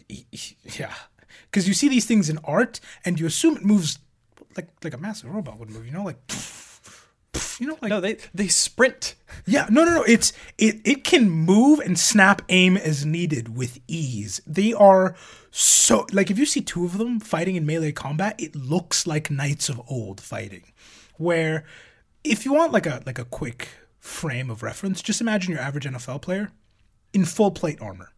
Yeah, 0.09 0.93
because 1.49 1.67
you 1.67 1.73
see 1.73 1.87
these 1.87 2.05
things 2.05 2.29
in 2.29 2.37
art, 2.43 2.79
and 3.05 3.19
you 3.19 3.25
assume 3.25 3.55
it 3.55 3.63
moves 3.63 3.99
like 4.57 4.67
like 4.83 4.93
a 4.93 4.97
massive 4.97 5.33
robot 5.33 5.57
would 5.59 5.69
move. 5.69 5.85
You 5.85 5.93
know, 5.93 6.03
like 6.03 6.17
you 7.59 7.67
know, 7.67 7.77
like 7.81 7.89
No, 7.89 8.01
they 8.01 8.17
they 8.33 8.47
sprint. 8.47 9.15
Yeah, 9.45 9.67
no, 9.69 9.83
no, 9.83 9.95
no. 9.95 10.03
It's 10.03 10.31
it 10.57 10.79
it 10.85 11.03
can 11.03 11.29
move 11.29 11.79
and 11.79 11.99
snap 11.99 12.41
aim 12.49 12.77
as 12.77 13.05
needed 13.05 13.55
with 13.55 13.79
ease. 13.87 14.41
They 14.47 14.71
are 14.73 15.15
so 15.51 16.05
like 16.13 16.31
if 16.31 16.39
you 16.39 16.45
see 16.45 16.61
two 16.61 16.85
of 16.85 16.97
them 16.97 17.19
fighting 17.19 17.55
in 17.55 17.65
melee 17.65 17.91
combat, 17.91 18.35
it 18.39 18.55
looks 18.55 19.05
like 19.05 19.29
knights 19.29 19.67
of 19.67 19.81
old 19.87 20.21
fighting. 20.21 20.63
Where 21.17 21.65
if 22.23 22.45
you 22.45 22.53
want 22.53 22.71
like 22.71 22.85
a 22.85 23.01
like 23.05 23.19
a 23.19 23.25
quick 23.25 23.67
frame 23.99 24.49
of 24.49 24.63
reference, 24.63 25.01
just 25.01 25.21
imagine 25.21 25.51
your 25.51 25.61
average 25.61 25.85
NFL 25.85 26.21
player 26.21 26.51
in 27.13 27.25
full 27.25 27.51
plate 27.51 27.81
armor. 27.81 28.11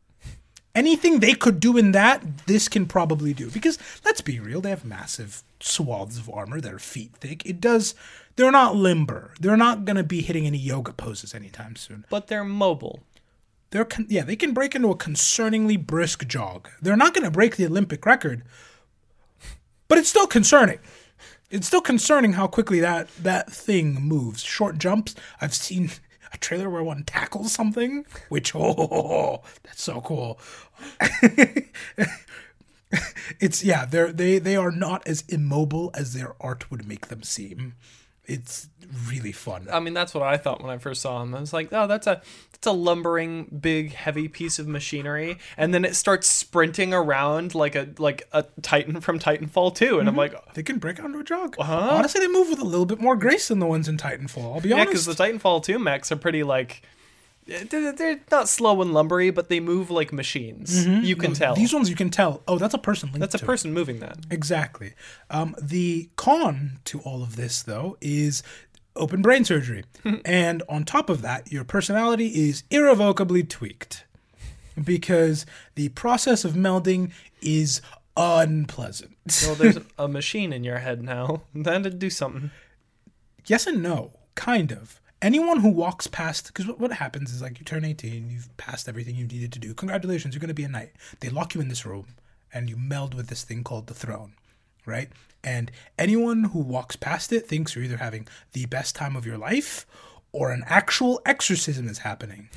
Anything 0.75 1.19
they 1.19 1.33
could 1.33 1.59
do 1.59 1.75
in 1.77 1.91
that, 1.93 2.45
this 2.45 2.67
can 2.67 2.85
probably 2.85 3.33
do. 3.33 3.49
Because 3.49 3.79
let's 4.05 4.21
be 4.21 4.39
real, 4.39 4.61
they 4.61 4.69
have 4.69 4.85
massive 4.85 5.41
swaths 5.59 6.19
of 6.19 6.29
armor 6.29 6.61
that 6.61 6.73
are 6.73 6.79
feet 6.79 7.13
thick. 7.15 7.45
It 7.45 7.59
does. 7.59 7.95
They're 8.37 8.51
not 8.51 8.75
limber. 8.75 9.33
They're 9.41 9.57
not 9.57 9.83
gonna 9.83 10.03
be 10.03 10.21
hitting 10.21 10.45
any 10.45 10.59
yoga 10.59 10.93
poses 10.93 11.33
anytime 11.35 11.75
soon. 11.75 12.05
but 12.09 12.27
they're 12.27 12.43
mobile. 12.45 13.03
They're 13.71 13.83
con- 13.83 14.05
yeah, 14.09 14.23
they 14.23 14.37
can 14.37 14.53
break 14.53 14.75
into 14.75 14.89
a 14.89 14.95
concerningly 14.95 15.83
brisk 15.85 16.25
jog. 16.27 16.69
They're 16.81 16.95
not 16.95 17.13
gonna 17.13 17.31
break 17.31 17.57
the 17.57 17.65
Olympic 17.65 18.05
record, 18.05 18.43
but 19.89 19.97
it's 19.97 20.07
still 20.09 20.27
concerning. 20.27 20.79
It's 21.49 21.67
still 21.67 21.81
concerning 21.81 22.33
how 22.33 22.47
quickly 22.47 22.79
that 22.79 23.09
that 23.17 23.51
thing 23.51 23.95
moves. 24.01 24.43
Short 24.43 24.77
jumps. 24.77 25.15
I've 25.41 25.53
seen 25.53 25.89
a 26.31 26.37
trailer 26.37 26.69
where 26.69 26.83
one 26.83 27.03
tackles 27.03 27.51
something, 27.53 28.05
which 28.29 28.53
oh, 28.55 29.41
that's 29.63 29.81
so 29.81 29.99
cool. 30.01 30.39
it's 33.39 33.63
yeah, 33.63 33.85
they're 33.85 34.11
they 34.13 34.39
they 34.39 34.55
are 34.55 34.71
not 34.71 35.05
as 35.07 35.23
immobile 35.27 35.89
as 35.93 36.13
their 36.13 36.35
art 36.39 36.69
would 36.69 36.87
make 36.87 37.07
them 37.07 37.23
seem. 37.23 37.73
It's 38.27 38.69
really 39.07 39.31
fun. 39.31 39.67
I 39.71 39.79
mean, 39.79 39.93
that's 39.93 40.13
what 40.13 40.23
I 40.23 40.37
thought 40.37 40.61
when 40.61 40.69
I 40.69 40.77
first 40.77 41.01
saw 41.01 41.19
them. 41.19 41.33
I 41.35 41.39
was 41.39 41.53
like, 41.53 41.69
oh, 41.71 41.87
that's 41.87 42.07
a 42.07 42.21
that's 42.51 42.67
a 42.67 42.71
lumbering, 42.71 43.45
big, 43.61 43.93
heavy 43.93 44.27
piece 44.27 44.59
of 44.59 44.67
machinery, 44.67 45.37
and 45.57 45.73
then 45.73 45.85
it 45.85 45.95
starts 45.95 46.27
sprinting 46.27 46.93
around 46.93 47.53
like 47.53 47.75
a 47.75 47.89
like 47.97 48.27
a 48.31 48.43
Titan 48.61 49.01
from 49.01 49.19
Titanfall 49.19 49.75
2, 49.75 49.99
and 49.99 50.07
I'm 50.07 50.15
mm-hmm. 50.15 50.19
like, 50.19 50.53
They 50.53 50.63
can 50.63 50.79
break 50.79 51.01
onto 51.03 51.19
a 51.19 51.23
jog. 51.23 51.55
Uh-huh. 51.59 51.89
Honestly, 51.91 52.21
they 52.21 52.27
move 52.27 52.49
with 52.49 52.59
a 52.59 52.65
little 52.65 52.85
bit 52.85 52.99
more 52.99 53.15
grace 53.15 53.47
than 53.49 53.59
the 53.59 53.65
ones 53.65 53.87
in 53.87 53.97
Titanfall. 53.97 54.55
I'll 54.55 54.61
be 54.61 54.65
honest. 54.65 54.65
yeah, 54.67 54.75
honest. 54.75 54.89
because 54.89 55.05
the 55.05 55.23
Titanfall 55.23 55.63
2 55.63 55.79
mechs 55.79 56.11
are 56.11 56.17
pretty 56.17 56.43
like. 56.43 56.81
They're 57.47 57.93
they're 57.93 58.19
not 58.29 58.49
slow 58.49 58.81
and 58.81 58.91
lumbery, 58.91 59.33
but 59.33 59.47
they 59.49 59.59
move 59.59 59.89
like 59.89 60.11
machines. 60.11 60.85
You 60.85 61.15
can 61.15 61.33
tell. 61.33 61.55
These 61.55 61.73
ones 61.73 61.89
you 61.89 61.95
can 61.95 62.09
tell. 62.09 62.43
Oh, 62.47 62.57
that's 62.57 62.73
a 62.73 62.77
person 62.77 63.09
That's 63.13 63.35
a 63.35 63.37
to 63.39 63.43
it. 63.43 63.47
person 63.47 63.73
moving 63.73 63.99
that. 63.99 64.17
Exactly. 64.29 64.93
Um, 65.29 65.55
the 65.61 66.09
con 66.17 66.79
to 66.85 66.99
all 66.99 67.23
of 67.23 67.35
this, 67.37 67.61
though, 67.63 67.97
is 68.01 68.43
open 68.95 69.21
brain 69.21 69.45
surgery. 69.45 69.85
and 70.25 70.61
on 70.67 70.83
top 70.83 71.09
of 71.09 71.21
that, 71.21 71.51
your 71.51 71.63
personality 71.63 72.27
is 72.49 72.63
irrevocably 72.69 73.43
tweaked 73.43 74.03
because 74.83 75.45
the 75.75 75.89
process 75.89 76.43
of 76.43 76.53
melding 76.53 77.11
is 77.41 77.81
unpleasant. 78.17 79.15
Well, 79.45 79.55
there's 79.55 79.77
a 79.97 80.07
machine 80.07 80.51
in 80.51 80.63
your 80.63 80.79
head 80.79 81.01
now. 81.01 81.43
That'd 81.55 81.99
do 81.99 82.09
something. 82.09 82.51
yes 83.45 83.67
and 83.67 83.81
no, 83.81 84.11
kind 84.35 84.71
of. 84.71 84.99
Anyone 85.21 85.59
who 85.59 85.69
walks 85.69 86.07
past, 86.07 86.47
because 86.47 86.67
what, 86.67 86.79
what 86.79 86.91
happens 86.91 87.33
is 87.33 87.41
like 87.41 87.59
you 87.59 87.65
turn 87.65 87.85
18, 87.85 88.29
you've 88.29 88.55
passed 88.57 88.87
everything 88.87 89.15
you 89.15 89.25
needed 89.25 89.51
to 89.53 89.59
do. 89.59 89.73
Congratulations, 89.73 90.33
you're 90.33 90.39
going 90.39 90.49
to 90.49 90.53
be 90.53 90.63
a 90.63 90.69
knight. 90.69 90.91
They 91.19 91.29
lock 91.29 91.55
you 91.55 91.61
in 91.61 91.69
this 91.69 91.85
room 91.85 92.07
and 92.53 92.69
you 92.69 92.77
meld 92.77 93.13
with 93.13 93.27
this 93.27 93.43
thing 93.43 93.63
called 93.63 93.87
the 93.87 93.93
throne, 93.93 94.33
right? 94.85 95.09
And 95.43 95.71
anyone 95.97 96.45
who 96.45 96.59
walks 96.59 96.95
past 96.95 97.31
it 97.31 97.47
thinks 97.47 97.75
you're 97.75 97.83
either 97.83 97.97
having 97.97 98.27
the 98.53 98.65
best 98.65 98.95
time 98.95 99.15
of 99.15 99.25
your 99.25 99.37
life 99.37 99.85
or 100.31 100.51
an 100.51 100.63
actual 100.65 101.21
exorcism 101.25 101.87
is 101.87 101.99
happening. 101.99 102.49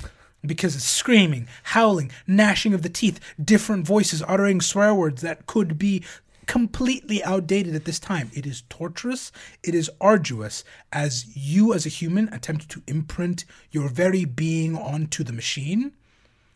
Because 0.45 0.75
it's 0.75 0.85
screaming, 0.85 1.49
howling, 1.65 2.11
gnashing 2.27 2.73
of 2.73 2.81
the 2.83 2.89
teeth, 2.89 3.21
different 3.43 3.87
voices 3.87 4.23
uttering 4.27 4.63
swear 4.63 4.95
words 4.95 5.21
that 5.21 5.47
could 5.47 5.79
be 5.79 6.03
completely 6.51 7.23
outdated 7.23 7.77
at 7.77 7.85
this 7.85 8.01
time. 8.01 8.29
It 8.35 8.45
is 8.45 8.65
torturous, 8.69 9.31
it 9.63 9.73
is 9.73 9.89
arduous 10.01 10.65
as 10.93 11.37
you, 11.37 11.73
as 11.73 11.87
a 11.87 11.89
human, 11.89 12.29
attempt 12.33 12.69
to 12.71 12.83
imprint 12.89 13.45
your 13.71 13.89
very 13.89 14.25
being 14.25 14.77
onto 14.77 15.23
the 15.23 15.33
machine, 15.33 15.93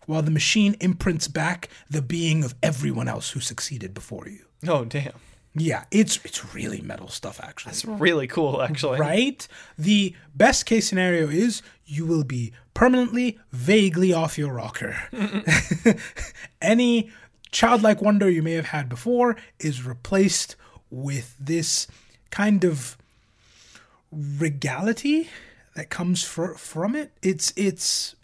while 0.06 0.20
the 0.20 0.32
machine 0.32 0.74
imprints 0.80 1.28
back 1.28 1.68
the 1.88 2.02
being 2.02 2.42
of 2.42 2.56
everyone 2.60 3.06
else 3.06 3.30
who 3.30 3.40
succeeded 3.40 3.94
before 3.94 4.26
you. 4.26 4.46
Oh 4.66 4.84
damn. 4.84 5.12
Yeah, 5.54 5.84
it's 5.92 6.18
it's 6.24 6.52
really 6.52 6.80
metal 6.80 7.06
stuff 7.06 7.38
actually. 7.40 7.70
It's 7.70 7.84
really 7.84 8.26
cool 8.26 8.62
actually. 8.62 8.98
Right? 8.98 9.46
The 9.78 10.16
best 10.34 10.66
case 10.66 10.88
scenario 10.88 11.28
is 11.28 11.62
you 11.86 12.04
will 12.04 12.24
be 12.24 12.52
permanently 12.74 13.38
vaguely 13.52 14.12
off 14.12 14.36
your 14.36 14.52
rocker. 14.52 14.96
Any 16.60 17.12
childlike 17.54 18.02
wonder 18.02 18.28
you 18.28 18.42
may 18.42 18.52
have 18.52 18.66
had 18.66 18.88
before 18.88 19.36
is 19.60 19.86
replaced 19.86 20.56
with 20.90 21.36
this 21.38 21.86
kind 22.30 22.64
of 22.64 22.98
regality 24.10 25.30
that 25.76 25.88
comes 25.88 26.24
fr- 26.24 26.54
from 26.54 26.96
it. 26.96 27.12
It's 27.22 27.52
it's 27.56 28.16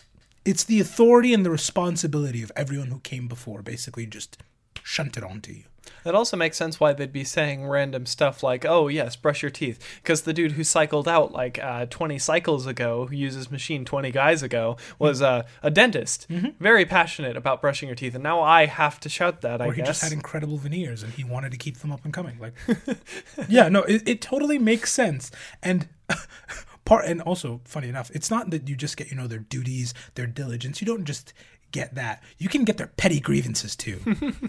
it's 0.44 0.64
the 0.64 0.80
authority 0.80 1.32
and 1.32 1.46
the 1.46 1.50
responsibility 1.50 2.42
of 2.42 2.50
everyone 2.56 2.88
who 2.88 2.98
came 3.00 3.28
before 3.28 3.62
basically 3.62 4.04
just 4.04 4.36
shunted 4.82 5.22
onto 5.22 5.52
you. 5.52 5.64
That 6.04 6.14
also 6.14 6.36
makes 6.36 6.56
sense 6.56 6.80
why 6.80 6.92
they'd 6.92 7.12
be 7.12 7.24
saying 7.24 7.66
random 7.66 8.06
stuff 8.06 8.42
like, 8.42 8.64
"Oh 8.64 8.88
yes, 8.88 9.16
brush 9.16 9.42
your 9.42 9.50
teeth," 9.50 9.78
because 10.02 10.22
the 10.22 10.32
dude 10.32 10.52
who 10.52 10.64
cycled 10.64 11.06
out 11.06 11.32
like 11.32 11.58
uh, 11.62 11.86
20 11.86 12.18
cycles 12.18 12.66
ago, 12.66 13.06
who 13.06 13.14
uses 13.14 13.50
machine 13.50 13.84
20 13.84 14.10
guys 14.10 14.42
ago, 14.42 14.76
was 14.98 15.20
uh, 15.20 15.42
a 15.62 15.70
dentist, 15.70 16.26
very 16.58 16.84
passionate 16.84 17.36
about 17.36 17.60
brushing 17.60 17.88
your 17.88 17.96
teeth, 17.96 18.14
and 18.14 18.22
now 18.22 18.40
I 18.40 18.66
have 18.66 18.98
to 19.00 19.08
shout 19.08 19.42
that. 19.42 19.60
I 19.60 19.66
or 19.66 19.72
he 19.72 19.82
just 19.82 20.02
had 20.02 20.12
incredible 20.12 20.56
veneers 20.56 21.02
and 21.02 21.12
he 21.12 21.24
wanted 21.24 21.52
to 21.52 21.58
keep 21.58 21.78
them 21.78 21.92
up 21.92 22.04
and 22.04 22.12
coming. 22.12 22.38
Like, 22.38 22.54
yeah, 23.48 23.68
no, 23.68 23.82
it, 23.82 24.02
it 24.06 24.20
totally 24.20 24.58
makes 24.58 24.92
sense. 24.92 25.30
And 25.62 25.88
part, 26.84 27.04
and 27.06 27.20
also 27.22 27.60
funny 27.64 27.88
enough, 27.88 28.10
it's 28.14 28.30
not 28.30 28.50
that 28.50 28.68
you 28.68 28.76
just 28.76 28.96
get 28.96 29.10
you 29.10 29.16
know 29.16 29.26
their 29.26 29.38
duties, 29.38 29.94
their 30.14 30.26
diligence. 30.26 30.80
You 30.80 30.86
don't 30.86 31.04
just 31.04 31.32
get 31.72 31.94
that. 31.94 32.22
You 32.38 32.48
can 32.48 32.64
get 32.64 32.76
their 32.76 32.88
petty 32.88 33.20
grievances 33.20 33.76
too. 33.76 34.00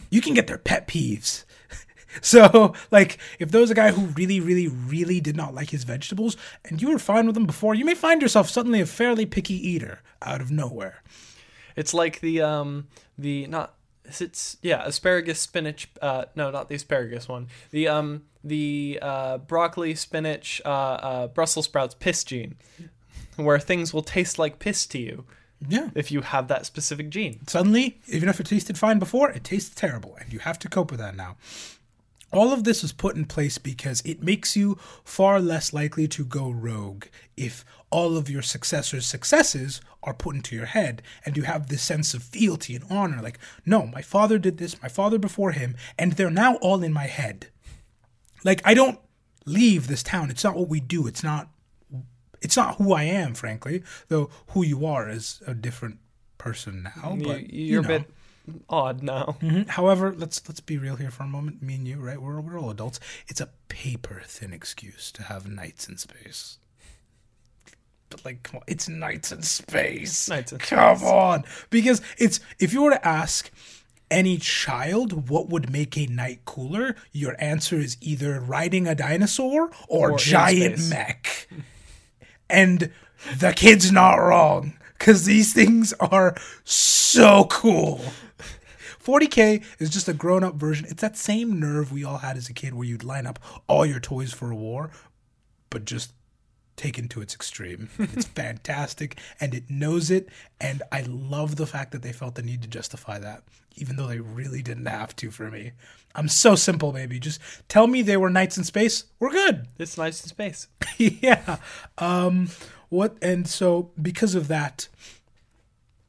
you 0.10 0.22
can 0.22 0.34
get 0.34 0.48
their 0.48 0.58
pet 0.58 0.88
peeves. 0.88 1.46
So, 2.20 2.74
like, 2.92 3.20
if 3.40 3.52
there 3.52 3.62
was 3.62 3.72
a 3.72 3.74
guy 3.74 3.92
who 3.92 4.08
really, 4.08 4.42
really, 4.42 4.68
really 4.68 5.22
did 5.22 5.38
not 5.38 5.54
like 5.54 5.70
his 5.70 5.86
vegetables, 5.86 6.36
and 6.66 6.82
you 6.82 6.90
were 6.90 7.00
fine 7.00 7.26
with 7.26 7.36
them 7.36 7.46
before, 7.46 7.74
you 7.74 7.86
may 7.86 7.96
find 7.96 8.22
yourself 8.22 8.50
suddenly 8.50 8.82
a 8.82 8.86
fairly 8.86 9.26
picky 9.26 9.54
eater 9.54 10.02
out 10.22 10.42
of 10.42 10.52
nowhere. 10.52 11.04
It's 11.76 11.94
like 11.94 12.20
the 12.20 12.42
um 12.42 12.88
the 13.18 13.48
not 13.48 13.76
it's, 14.20 14.58
yeah 14.62 14.84
asparagus 14.86 15.40
spinach 15.40 15.90
uh 16.02 16.26
no 16.36 16.52
not 16.52 16.68
the 16.70 16.76
asparagus 16.76 17.30
one 17.30 17.48
the 17.70 17.88
um 17.88 18.24
the 18.44 19.00
uh 19.02 19.38
broccoli 19.38 19.96
spinach 19.96 20.62
uh, 20.66 20.70
uh 20.70 21.28
Brussels 21.28 21.66
sprouts 21.66 21.96
piss 21.96 22.24
gene 22.24 22.56
where 23.36 23.60
things 23.60 23.94
will 23.94 24.02
taste 24.02 24.38
like 24.38 24.60
piss 24.60 24.86
to 24.88 25.00
you 25.00 25.26
Yeah. 25.68 25.90
if 25.96 26.12
you 26.12 26.22
have 26.22 26.48
that 26.48 26.66
specific 26.66 27.10
gene. 27.10 27.46
Suddenly, 27.48 28.00
even 28.08 28.30
if 28.30 28.40
it 28.40 28.48
tasted 28.48 28.78
fine 28.78 29.00
before, 29.00 29.30
it 29.30 29.44
tastes 29.44 29.74
terrible, 29.76 30.16
and 30.20 30.34
you 30.34 30.40
have 30.40 30.58
to 30.60 30.70
cope 30.70 30.92
with 30.92 31.00
that 31.00 31.16
now. 31.16 31.38
All 32.34 32.54
of 32.54 32.64
this 32.64 32.82
was 32.82 32.94
put 32.94 33.16
in 33.16 33.26
place 33.26 33.58
because 33.58 34.02
it 34.06 34.24
makes 34.24 34.56
you 34.56 34.78
far 35.04 35.42
less 35.42 35.74
likely 35.74 36.08
to 36.08 36.24
go 36.24 36.50
rogue 36.50 37.06
if 37.36 37.66
all 37.90 38.16
of 38.16 38.30
your 38.30 38.42
successors' 38.42 39.06
successes 39.06 39.82
are 40.02 40.14
put 40.14 40.36
into 40.36 40.56
your 40.56 40.68
head 40.68 41.02
and 41.26 41.36
you 41.36 41.44
have 41.44 41.68
this 41.68 41.84
sense 41.84 42.14
of 42.14 42.24
fealty 42.24 42.74
and 42.74 42.86
honor. 42.90 43.22
Like, 43.22 43.38
no, 43.66 43.86
my 43.86 44.02
father 44.02 44.38
did 44.38 44.58
this, 44.58 44.82
my 44.82 44.88
father 44.88 45.20
before 45.20 45.52
him, 45.52 45.76
and 46.00 46.14
they're 46.14 46.30
now 46.30 46.56
all 46.56 46.84
in 46.84 46.94
my 46.94 47.08
head. 47.08 47.48
Like, 48.46 48.62
I 48.64 48.74
don't 48.74 49.00
leave 49.46 49.88
this 49.88 50.02
town. 50.02 50.30
It's 50.32 50.44
not 50.44 50.56
what 50.56 50.70
we 50.70 50.80
do. 50.80 51.08
It's 51.08 51.24
not. 51.24 51.50
It's 52.42 52.58
not 52.58 52.76
who 52.78 52.94
I 52.94 53.04
am, 53.04 53.34
frankly. 53.34 53.84
Though 54.08 54.30
who 54.48 54.64
you 54.64 54.86
are 54.86 55.10
is 55.10 55.42
a 55.46 55.54
different 55.54 56.00
person 56.38 56.84
now. 56.84 57.16
But 57.22 57.52
you, 57.52 57.60
you 57.60 57.66
you're 57.74 57.82
know. 57.84 57.96
a 57.96 58.00
bit 58.00 58.10
odd 58.70 59.04
now. 59.04 59.38
Mhm. 59.42 59.68
However, 59.68 60.14
let's 60.18 60.42
let's 60.50 60.60
be 60.60 60.78
real 60.78 60.96
here 60.96 61.12
for 61.12 61.24
a 61.24 61.28
moment. 61.28 61.62
Me 61.62 61.76
and 61.76 61.88
you, 61.88 62.00
right? 62.00 62.22
We're 62.22 62.42
we're 62.42 62.60
all 62.60 62.72
adults. 62.72 63.00
It's 63.28 63.40
a 63.42 63.50
paper 63.68 64.22
thin 64.26 64.52
excuse 64.54 65.12
to 65.14 65.24
have 65.24 65.48
knights 65.48 65.88
in 65.88 65.98
space. 65.98 66.58
But 68.10 68.26
like, 68.26 68.44
come 68.44 68.58
on, 68.58 68.64
it's 68.68 68.90
knights 68.90 69.32
in 69.32 69.42
space. 69.44 70.28
Knights 70.28 70.52
in 70.52 70.58
come 70.58 70.98
space. 70.98 71.08
on, 71.10 71.44
because 71.70 72.02
it's 72.18 72.40
if 72.60 72.74
you 72.74 72.82
were 72.82 72.92
to 72.92 73.08
ask 73.08 73.50
any 74.10 74.38
child 74.38 75.30
what 75.30 75.48
would 75.48 75.70
make 75.72 75.98
a 75.98 76.06
knight 76.08 76.42
cooler, 76.44 76.96
your 77.14 77.36
answer 77.40 77.78
is 77.78 77.96
either 78.02 78.42
riding 78.42 78.86
a 78.86 78.94
dinosaur 78.96 79.72
or, 79.88 80.12
Or 80.12 80.18
giant 80.18 80.90
mech. 80.90 81.48
And 82.52 82.92
the 83.38 83.54
kid's 83.54 83.92
not 83.92 84.16
wrong 84.16 84.74
because 84.98 85.26
these 85.26 85.54
things 85.54 85.94
are 85.94 86.36
so 86.64 87.46
cool. 87.46 88.02
40k 89.04 89.64
is 89.80 89.90
just 89.90 90.08
a 90.08 90.14
grown 90.14 90.44
up 90.44 90.56
version. 90.56 90.86
It's 90.90 91.02
that 91.02 91.18
same 91.18 91.60
nerve 91.60 91.92
we 91.92 92.04
all 92.04 92.20
had 92.20 92.38
as 92.38 92.50
a 92.50 92.54
kid 92.54 92.74
where 92.74 92.88
you'd 92.88 93.04
line 93.04 93.26
up 93.26 93.40
all 93.68 93.86
your 93.86 94.00
toys 94.00 94.34
for 94.34 94.52
a 94.52 94.56
war, 94.56 94.92
but 95.70 95.86
just 95.86 96.14
taken 96.82 97.08
to 97.10 97.22
its 97.22 97.36
extreme. 97.36 97.90
It's 98.00 98.26
fantastic 98.26 99.20
and 99.40 99.54
it 99.54 99.70
knows 99.70 100.10
it. 100.10 100.30
And 100.60 100.82
I 100.92 101.04
love 101.08 101.56
the 101.56 101.68
fact 101.68 101.92
that 101.92 102.02
they 102.02 102.12
felt 102.12 102.34
the 102.36 102.42
need 102.42 102.64
to 102.64 102.68
justify 102.68 103.20
that, 103.20 103.44
even 103.76 103.96
though 103.96 104.08
they 104.08 104.20
really 104.20 104.64
didn't 104.64 104.88
have 104.88 105.16
to 105.18 105.30
for 105.30 105.52
me. 105.52 105.74
I'm 106.16 106.28
so 106.28 106.56
simple, 106.56 106.92
baby. 106.92 107.20
Just 107.20 107.40
tell 107.70 107.86
me 107.86 108.02
they 108.02 108.18
were 108.18 108.32
knights 108.32 108.58
in 108.58 108.64
space. 108.64 109.06
We're 109.20 109.30
good. 109.32 109.68
It's 109.78 109.98
nice 109.98 110.24
in 110.24 110.30
space. 110.30 110.68
yeah. 110.98 111.58
Um 111.98 112.50
what 112.90 113.16
and 113.22 113.48
so 113.48 113.92
because 114.02 114.36
of 114.36 114.48
that 114.48 114.88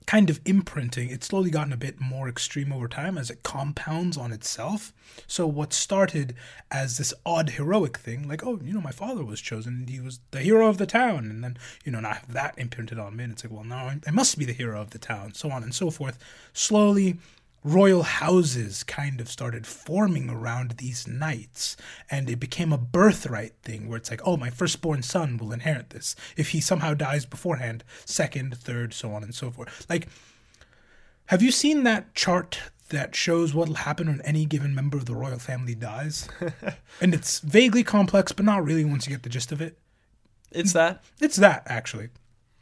kind 0.06 0.30
of 0.30 0.40
imprinting, 0.44 1.10
it's 1.10 1.26
slowly 1.26 1.50
gotten 1.50 1.72
a 1.72 1.76
bit 1.76 2.00
more 2.00 2.28
extreme 2.28 2.72
over 2.72 2.88
time 2.88 3.16
as 3.16 3.30
it 3.30 3.42
compounds 3.42 4.16
on 4.16 4.32
itself. 4.32 4.92
So 5.26 5.46
what 5.46 5.72
started 5.72 6.34
as 6.70 6.98
this 6.98 7.14
odd 7.24 7.50
heroic 7.50 7.98
thing, 7.98 8.26
like, 8.28 8.44
oh, 8.44 8.58
you 8.62 8.72
know, 8.72 8.80
my 8.80 8.92
father 8.92 9.24
was 9.24 9.40
chosen, 9.40 9.74
and 9.74 9.88
he 9.88 10.00
was 10.00 10.20
the 10.30 10.40
hero 10.40 10.68
of 10.68 10.78
the 10.78 10.86
town, 10.86 11.30
and 11.30 11.42
then, 11.44 11.56
you 11.84 11.92
know, 11.92 12.00
now 12.00 12.10
I 12.10 12.14
have 12.14 12.32
that 12.32 12.54
imprinted 12.58 12.98
on 12.98 13.16
me, 13.16 13.24
and 13.24 13.32
it's 13.32 13.44
like, 13.44 13.52
well, 13.52 13.64
now 13.64 13.92
I 14.06 14.10
must 14.10 14.38
be 14.38 14.44
the 14.44 14.52
hero 14.52 14.80
of 14.80 14.90
the 14.90 14.98
town, 14.98 15.34
so 15.34 15.50
on 15.50 15.62
and 15.62 15.74
so 15.74 15.90
forth. 15.90 16.18
Slowly 16.52 17.18
royal 17.64 18.02
houses 18.02 18.82
kind 18.82 19.20
of 19.20 19.28
started 19.28 19.66
forming 19.66 20.28
around 20.28 20.72
these 20.72 21.06
knights 21.06 21.76
and 22.10 22.28
it 22.28 22.40
became 22.40 22.72
a 22.72 22.78
birthright 22.78 23.54
thing 23.62 23.88
where 23.88 23.96
it's 23.96 24.10
like 24.10 24.20
oh 24.26 24.36
my 24.36 24.50
firstborn 24.50 25.02
son 25.02 25.36
will 25.36 25.52
inherit 25.52 25.90
this. 25.90 26.16
If 26.36 26.50
he 26.50 26.60
somehow 26.60 26.94
dies 26.94 27.24
beforehand 27.24 27.84
second 28.04 28.56
third 28.56 28.92
so 28.94 29.12
on 29.12 29.22
and 29.22 29.34
so 29.34 29.50
forth. 29.50 29.86
Like 29.88 30.08
have 31.26 31.42
you 31.42 31.52
seen 31.52 31.84
that 31.84 32.14
chart 32.14 32.58
that 32.88 33.14
shows 33.14 33.54
what'll 33.54 33.74
happen 33.76 34.08
when 34.08 34.20
any 34.22 34.44
given 34.44 34.74
member 34.74 34.98
of 34.98 35.06
the 35.06 35.14
royal 35.14 35.38
family 35.38 35.74
dies? 35.74 36.28
And 37.00 37.14
it's 37.14 37.40
vaguely 37.40 37.82
complex 37.84 38.32
but 38.32 38.44
not 38.44 38.64
really 38.64 38.84
once 38.84 39.06
you 39.06 39.12
get 39.12 39.22
the 39.22 39.28
gist 39.28 39.52
of 39.52 39.60
it. 39.60 39.78
It's 40.50 40.72
that. 40.72 41.02
it's 41.20 41.36
that 41.36 41.62
actually. 41.66 42.08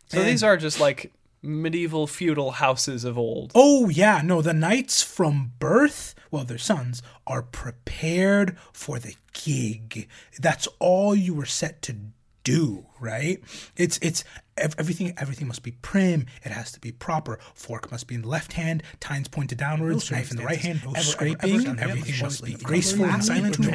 So 0.09 0.23
these 0.25 0.43
are 0.43 0.57
just 0.57 0.81
like 0.81 1.13
medieval 1.43 2.07
feudal 2.07 2.53
houses 2.53 3.05
of 3.05 3.19
old. 3.19 3.53
Oh, 3.55 3.89
yeah. 3.89 4.21
No, 4.25 4.43
the 4.43 4.53
knights 4.53 5.03
from 5.03 5.53
birth, 5.59 6.15
well, 6.31 6.45
their 6.45 6.59
sons, 6.59 7.03
are 7.27 7.43
prepared 7.43 8.57
for 8.73 8.99
the 8.99 9.15
gig. 9.33 10.09
That's 10.39 10.69
all 10.79 11.15
you 11.15 11.35
were 11.35 11.47
set 11.47 11.83
to 11.83 11.97
do, 12.45 12.87
right? 12.99 13.43
It's, 13.77 13.99
it's, 14.03 14.25
everything, 14.61 15.15
everything 15.17 15.49
must 15.49 15.63
be 15.63 15.73
prim. 15.73 16.27
It 16.45 16.53
has 16.53 16.73
to 16.73 16.81
be 16.81 16.93
proper. 16.93 17.39
Fork 17.55 17.91
must 17.91 18.07
be 18.07 18.15
in 18.15 18.23
the 18.23 18.29
left 18.29 18.53
hand, 18.55 18.83
tines 19.01 19.29
pointed 19.29 19.59
downwards, 19.59 20.11
knife 20.11 20.31
in 20.31 20.37
the 20.37 20.45
right 20.45 20.59
hand, 20.59 20.83
no 20.85 20.93
scraping. 20.95 21.79
everything 21.79 22.23
must 22.23 22.45
be 22.45 22.55
graceful 22.55 23.05
and 23.07 23.25
silent. 23.25 23.59
No 23.59 23.71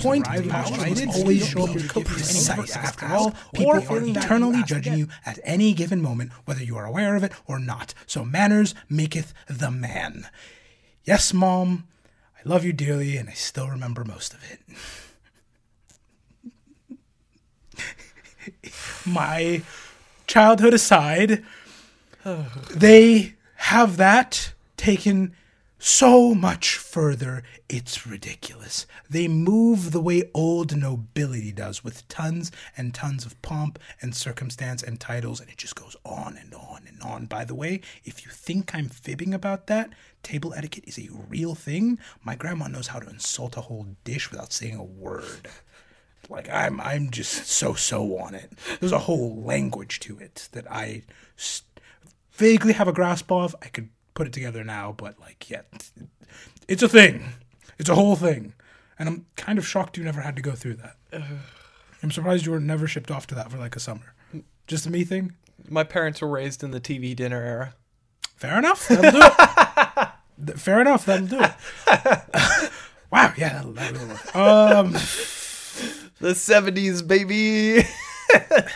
point, 0.00 0.24
prostrated, 0.24 1.08
always 1.10 1.46
show 1.46 1.64
up 1.64 2.04
precise. 2.04 2.76
After 2.76 3.06
all, 3.06 3.32
people 3.54 3.72
are 3.72 4.04
eternally 4.04 4.62
judging 4.64 4.98
you 4.98 5.08
at 5.24 5.38
any 5.44 5.72
given 5.74 6.00
moment, 6.00 6.32
whether 6.44 6.62
you 6.62 6.76
are 6.76 6.86
aware 6.86 7.16
of 7.16 7.24
it 7.24 7.32
or 7.46 7.58
not. 7.58 7.94
So 8.06 8.24
manners 8.24 8.74
maketh 8.88 9.32
the 9.48 9.70
man. 9.70 10.28
Yes, 11.04 11.32
mom, 11.32 11.86
I 12.38 12.48
love 12.48 12.64
you 12.64 12.72
dearly, 12.72 13.16
and 13.16 13.28
I 13.28 13.32
still 13.32 13.68
remember 13.68 14.04
most 14.04 14.34
of 14.34 14.50
it. 14.50 14.60
my 19.06 19.62
childhood 20.26 20.74
aside, 20.74 21.44
they 22.70 23.34
have 23.56 23.96
that 23.96 24.52
taken 24.76 25.34
so 25.82 26.34
much 26.34 26.76
further, 26.76 27.42
it's 27.66 28.06
ridiculous. 28.06 28.86
They 29.08 29.28
move 29.28 29.92
the 29.92 30.00
way 30.00 30.30
old 30.34 30.76
nobility 30.76 31.52
does, 31.52 31.82
with 31.82 32.06
tons 32.06 32.52
and 32.76 32.92
tons 32.92 33.24
of 33.24 33.40
pomp 33.40 33.78
and 34.02 34.14
circumstance 34.14 34.82
and 34.82 35.00
titles, 35.00 35.40
and 35.40 35.48
it 35.48 35.56
just 35.56 35.74
goes 35.74 35.96
on 36.04 36.36
and 36.36 36.52
on 36.52 36.82
and 36.86 37.00
on. 37.02 37.24
By 37.24 37.46
the 37.46 37.54
way, 37.54 37.80
if 38.04 38.26
you 38.26 38.30
think 38.30 38.74
I'm 38.74 38.90
fibbing 38.90 39.32
about 39.32 39.68
that, 39.68 39.90
table 40.22 40.52
etiquette 40.52 40.84
is 40.86 40.98
a 40.98 41.08
real 41.28 41.54
thing. 41.54 41.98
My 42.22 42.34
grandma 42.34 42.68
knows 42.68 42.88
how 42.88 42.98
to 42.98 43.08
insult 43.08 43.56
a 43.56 43.62
whole 43.62 43.86
dish 44.04 44.30
without 44.30 44.52
saying 44.52 44.76
a 44.76 44.84
word. 44.84 45.48
Like 46.30 46.48
I'm, 46.48 46.80
I'm 46.80 47.10
just 47.10 47.46
so 47.46 47.74
so 47.74 48.16
on 48.18 48.34
it. 48.36 48.52
There's 48.78 48.92
a 48.92 49.00
whole 49.00 49.42
language 49.42 49.98
to 50.00 50.18
it 50.18 50.48
that 50.52 50.70
I 50.70 51.02
vaguely 52.32 52.72
have 52.72 52.86
a 52.86 52.92
grasp 52.92 53.30
of. 53.32 53.56
I 53.60 53.66
could 53.66 53.88
put 54.14 54.28
it 54.28 54.32
together 54.32 54.62
now, 54.62 54.94
but 54.96 55.18
like, 55.18 55.50
yeah, 55.50 55.62
it's 56.68 56.82
a 56.84 56.88
thing. 56.88 57.24
It's 57.78 57.90
a 57.90 57.96
whole 57.96 58.14
thing, 58.14 58.54
and 58.98 59.08
I'm 59.08 59.26
kind 59.36 59.58
of 59.58 59.66
shocked 59.66 59.98
you 59.98 60.04
never 60.04 60.20
had 60.20 60.36
to 60.36 60.42
go 60.42 60.52
through 60.52 60.74
that. 60.74 60.96
I'm 62.02 62.12
surprised 62.12 62.46
you 62.46 62.52
were 62.52 62.60
never 62.60 62.86
shipped 62.86 63.10
off 63.10 63.26
to 63.28 63.34
that 63.34 63.50
for 63.50 63.58
like 63.58 63.74
a 63.74 63.80
summer. 63.80 64.14
Just 64.68 64.86
a 64.86 64.90
me 64.90 65.02
thing. 65.04 65.34
My 65.68 65.82
parents 65.82 66.20
were 66.20 66.28
raised 66.28 66.62
in 66.62 66.70
the 66.70 66.80
TV 66.80 67.14
dinner 67.16 67.42
era. 67.42 67.74
Fair 68.36 68.56
enough. 68.56 68.86
That'll 68.88 69.10
do 69.10 69.20
it. 69.20 70.58
Fair 70.58 70.80
enough. 70.80 71.04
That'll 71.04 71.26
do 71.26 71.40
it. 71.40 71.52
wow. 73.10 73.32
Yeah. 73.36 73.62
That'll, 73.62 73.72
that'll 73.72 74.06
work. 74.06 74.36
Um. 74.36 74.96
The 76.20 76.32
70s, 76.32 77.06
baby. 77.06 77.84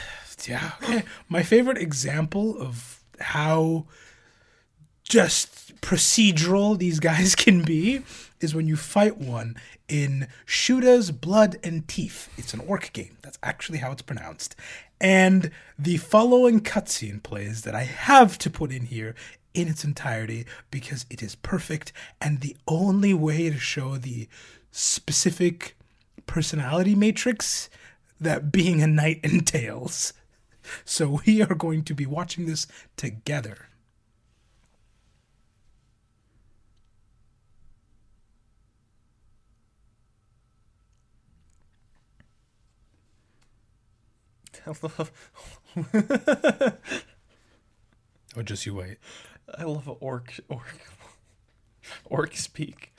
Yeah. 0.48 0.72
Okay. 0.82 1.04
My 1.28 1.42
favorite 1.42 1.78
example 1.78 2.60
of 2.60 3.02
how 3.18 3.86
just 5.04 5.80
procedural 5.80 6.76
these 6.76 7.00
guys 7.00 7.34
can 7.34 7.62
be 7.62 8.02
is 8.40 8.54
when 8.54 8.66
you 8.66 8.76
fight 8.76 9.16
one 9.16 9.56
in 9.88 10.28
Shootas 10.46 11.18
Blood 11.18 11.56
and 11.62 11.86
Teef. 11.88 12.28
It's 12.36 12.52
an 12.52 12.60
orc 12.60 12.92
game. 12.92 13.16
That's 13.22 13.38
actually 13.42 13.78
how 13.78 13.92
it's 13.92 14.02
pronounced. 14.02 14.56
And 15.00 15.50
the 15.78 15.96
following 15.98 16.60
cutscene 16.60 17.22
plays 17.22 17.62
that 17.62 17.74
I 17.74 17.84
have 17.84 18.38
to 18.38 18.50
put 18.50 18.70
in 18.72 18.86
here 18.86 19.14
in 19.54 19.68
its 19.68 19.84
entirety 19.84 20.46
because 20.70 21.06
it 21.08 21.22
is 21.22 21.36
perfect 21.36 21.92
and 22.20 22.40
the 22.40 22.56
only 22.66 23.14
way 23.14 23.48
to 23.50 23.58
show 23.58 23.96
the 23.96 24.28
specific 24.72 25.76
personality 26.26 26.94
matrix 26.94 27.68
that 28.20 28.52
being 28.52 28.82
a 28.82 28.86
knight 28.86 29.20
entails. 29.24 30.12
So 30.84 31.20
we 31.26 31.42
are 31.42 31.54
going 31.54 31.84
to 31.84 31.94
be 31.94 32.06
watching 32.06 32.46
this 32.46 32.66
together. 32.96 33.68
I 44.66 44.70
love, 44.82 45.12
Or 48.36 48.42
just 48.42 48.66
you 48.66 48.74
wait. 48.74 48.98
I 49.56 49.64
love 49.64 49.88
orc, 50.00 50.40
orc, 50.48 50.80
orc 52.04 52.36
speak. 52.36 52.93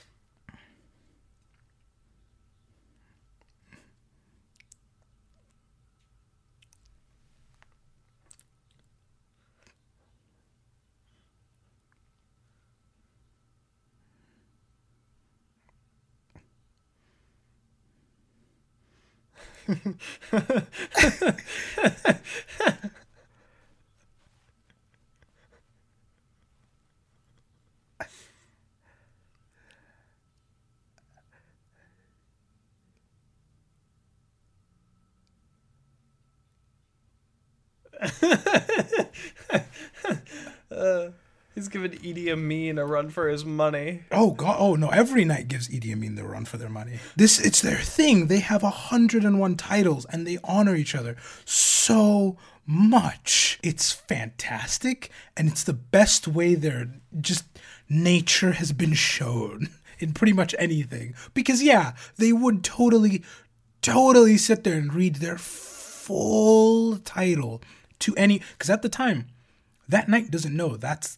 Ha 19.66 19.72
ha 38.20 38.56
ha! 38.68 38.85
He's 41.56 41.68
giving 41.68 41.92
Idi 41.92 42.28
Amin 42.28 42.76
a 42.76 42.84
run 42.84 43.08
for 43.08 43.30
his 43.30 43.42
money. 43.42 44.02
Oh 44.12 44.32
god! 44.32 44.56
Oh 44.58 44.74
no! 44.74 44.90
Every 44.90 45.24
knight 45.24 45.48
gives 45.48 45.70
Idi 45.70 45.90
Amin 45.90 46.14
the 46.14 46.22
run 46.22 46.44
for 46.44 46.58
their 46.58 46.68
money. 46.68 46.98
This 47.16 47.40
it's 47.40 47.62
their 47.62 47.78
thing. 47.78 48.26
They 48.26 48.40
have 48.40 48.60
hundred 48.60 49.24
and 49.24 49.40
one 49.40 49.56
titles, 49.56 50.04
and 50.10 50.26
they 50.26 50.36
honor 50.44 50.76
each 50.76 50.94
other 50.94 51.16
so 51.46 52.36
much. 52.66 53.58
It's 53.62 53.90
fantastic, 53.90 55.10
and 55.34 55.48
it's 55.48 55.64
the 55.64 55.72
best 55.72 56.28
way 56.28 56.56
their 56.56 56.90
just 57.18 57.46
nature 57.88 58.52
has 58.52 58.72
been 58.72 58.92
shown 58.92 59.70
in 59.98 60.12
pretty 60.12 60.34
much 60.34 60.54
anything. 60.58 61.14
Because 61.32 61.62
yeah, 61.62 61.92
they 62.18 62.34
would 62.34 62.64
totally, 62.64 63.24
totally 63.80 64.36
sit 64.36 64.62
there 64.62 64.76
and 64.76 64.92
read 64.92 65.16
their 65.16 65.38
full 65.38 66.98
title 66.98 67.62
to 68.00 68.14
any. 68.16 68.42
Because 68.52 68.68
at 68.68 68.82
the 68.82 68.90
time, 68.90 69.28
that 69.88 70.06
knight 70.06 70.30
doesn't 70.30 70.54
know 70.54 70.76
that's 70.76 71.16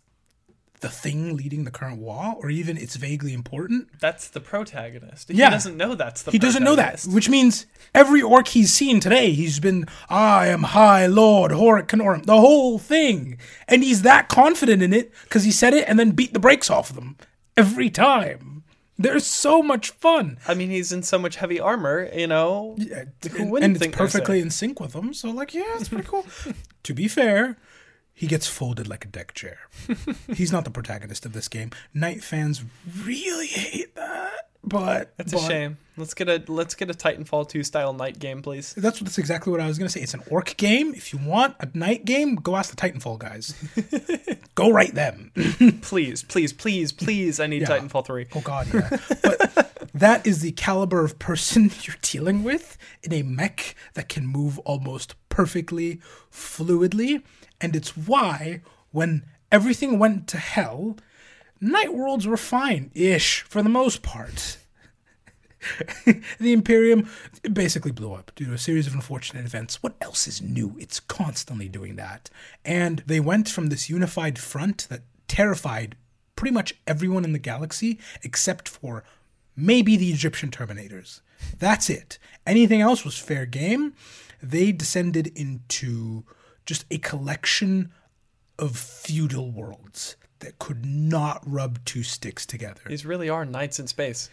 the 0.78 0.88
thing 0.88 1.36
leading 1.36 1.64
the 1.64 1.70
current 1.70 1.98
war, 1.98 2.36
or 2.38 2.50
even 2.50 2.76
it's 2.76 2.96
vaguely 2.96 3.32
important. 3.32 3.88
That's 4.00 4.28
the 4.28 4.40
protagonist. 4.40 5.30
Yeah. 5.30 5.46
He 5.46 5.50
doesn't 5.52 5.76
know 5.76 5.94
that's 5.94 6.22
the 6.22 6.30
protagonist. 6.30 6.32
He 6.32 6.38
doesn't 6.38 6.64
know 6.64 6.76
that, 6.76 7.02
which 7.12 7.28
means 7.28 7.66
every 7.94 8.22
orc 8.22 8.48
he's 8.48 8.72
seen 8.72 9.00
today, 9.00 9.32
he's 9.32 9.60
been, 9.60 9.86
I 10.08 10.48
am 10.48 10.62
High 10.62 11.06
Lord 11.06 11.52
Horik 11.52 11.86
Canorum, 11.86 12.24
the 12.24 12.40
whole 12.40 12.78
thing. 12.78 13.38
And 13.66 13.82
he's 13.82 14.02
that 14.02 14.28
confident 14.28 14.82
in 14.82 14.92
it 14.92 15.12
because 15.24 15.44
he 15.44 15.52
said 15.52 15.74
it 15.74 15.88
and 15.88 15.98
then 15.98 16.12
beat 16.12 16.32
the 16.32 16.40
brakes 16.40 16.70
off 16.70 16.92
them 16.92 17.16
every 17.56 17.90
time. 17.90 18.58
They're 19.00 19.20
so 19.20 19.62
much 19.62 19.90
fun. 19.90 20.38
I 20.48 20.54
mean, 20.54 20.70
he's 20.70 20.90
in 20.90 21.04
so 21.04 21.20
much 21.20 21.36
heavy 21.36 21.60
armor, 21.60 22.10
you 22.12 22.26
know. 22.26 22.74
Yeah, 22.78 23.04
and, 23.36 23.56
and 23.58 23.76
it's 23.76 23.96
perfectly 23.96 24.40
in 24.40 24.50
sync 24.50 24.80
with 24.80 24.92
them. 24.92 25.14
So, 25.14 25.30
like, 25.30 25.54
yeah, 25.54 25.76
it's 25.76 25.88
pretty 25.88 26.06
cool. 26.08 26.26
to 26.82 26.94
be 26.94 27.06
fair, 27.06 27.58
he 28.18 28.26
gets 28.26 28.48
folded 28.48 28.88
like 28.88 29.04
a 29.04 29.08
deck 29.08 29.32
chair. 29.32 29.58
He's 30.34 30.50
not 30.50 30.64
the 30.64 30.70
protagonist 30.70 31.24
of 31.24 31.32
this 31.32 31.46
game. 31.46 31.70
Knight 31.94 32.24
fans 32.24 32.64
really 33.04 33.46
hate 33.46 33.94
that, 33.94 34.48
but 34.64 35.12
that's 35.16 35.32
but 35.32 35.42
a 35.42 35.46
shame. 35.46 35.78
Let's 35.96 36.14
get 36.14 36.28
a 36.28 36.42
let's 36.48 36.74
get 36.74 36.90
a 36.90 36.94
Titanfall 36.94 37.48
2 37.48 37.62
style 37.62 37.92
knight 37.92 38.18
game, 38.18 38.42
please. 38.42 38.74
That's 38.74 38.98
that's 38.98 39.18
exactly 39.18 39.52
what 39.52 39.60
I 39.60 39.68
was 39.68 39.78
gonna 39.78 39.88
say. 39.88 40.00
It's 40.00 40.14
an 40.14 40.22
orc 40.30 40.56
game. 40.56 40.94
If 40.94 41.12
you 41.12 41.20
want 41.22 41.54
a 41.60 41.68
knight 41.74 42.04
game, 42.04 42.34
go 42.34 42.56
ask 42.56 42.74
the 42.74 42.76
Titanfall 42.76 43.18
guys. 43.20 43.54
go 44.56 44.70
write 44.70 44.94
them. 44.94 45.30
Please, 45.82 46.24
please, 46.24 46.52
please, 46.52 46.90
please. 46.92 47.38
I 47.38 47.46
need 47.46 47.62
Yeah. 47.62 47.68
Titanfall 47.68 48.04
3. 48.06 48.26
Oh 48.34 48.40
God, 48.40 48.66
yeah. 48.74 48.90
But 49.22 49.90
that 49.94 50.26
is 50.26 50.40
the 50.40 50.50
caliber 50.52 51.04
of 51.04 51.18
person 51.20 51.70
you're 51.82 51.96
dealing 52.02 52.42
with 52.42 52.76
in 53.02 53.12
a 53.12 53.22
mech 53.22 53.74
that 53.94 54.08
can 54.08 54.26
move 54.26 54.58
almost 54.60 55.14
perfectly, 55.28 56.00
fluidly, 56.32 57.22
and 57.60 57.74
it's 57.74 57.96
why 57.96 58.62
when 58.90 59.24
everything 59.50 59.98
went 59.98 60.26
to 60.28 60.38
hell, 60.38 60.96
knight 61.60 61.94
worlds 61.94 62.26
were 62.26 62.36
fine 62.36 62.90
ish 62.94 63.42
for 63.42 63.62
the 63.62 63.68
most 63.68 64.02
part. 64.02 64.58
the 66.38 66.52
Imperium 66.52 67.08
basically 67.52 67.90
blew 67.90 68.12
up 68.12 68.32
due 68.34 68.46
to 68.46 68.52
a 68.52 68.58
series 68.58 68.86
of 68.86 68.94
unfortunate 68.94 69.44
events. 69.44 69.82
What 69.82 69.96
else 70.00 70.28
is 70.28 70.40
new? 70.40 70.76
It's 70.78 71.00
constantly 71.00 71.68
doing 71.68 71.96
that. 71.96 72.30
And 72.64 73.02
they 73.06 73.20
went 73.20 73.48
from 73.48 73.66
this 73.66 73.90
unified 73.90 74.38
front 74.38 74.86
that 74.88 75.02
terrified 75.26 75.96
pretty 76.36 76.54
much 76.54 76.74
everyone 76.86 77.24
in 77.24 77.32
the 77.32 77.38
galaxy 77.38 77.98
except 78.22 78.68
for 78.68 79.04
maybe 79.56 79.96
the 79.96 80.10
Egyptian 80.10 80.50
Terminators. 80.50 81.20
That's 81.58 81.90
it. 81.90 82.18
Anything 82.46 82.80
else 82.80 83.04
was 83.04 83.18
fair 83.18 83.44
game. 83.44 83.94
They 84.40 84.70
descended 84.70 85.26
into 85.28 86.24
just 86.68 86.84
a 86.90 86.98
collection 86.98 87.90
of 88.58 88.76
feudal 88.76 89.50
worlds 89.50 90.16
that 90.40 90.58
could 90.58 90.84
not 90.84 91.42
rub 91.46 91.82
two 91.86 92.02
sticks 92.02 92.44
together. 92.44 92.82
These 92.86 93.06
really 93.06 93.30
are 93.30 93.46
knights 93.46 93.80
in 93.80 93.86
space. 93.86 94.28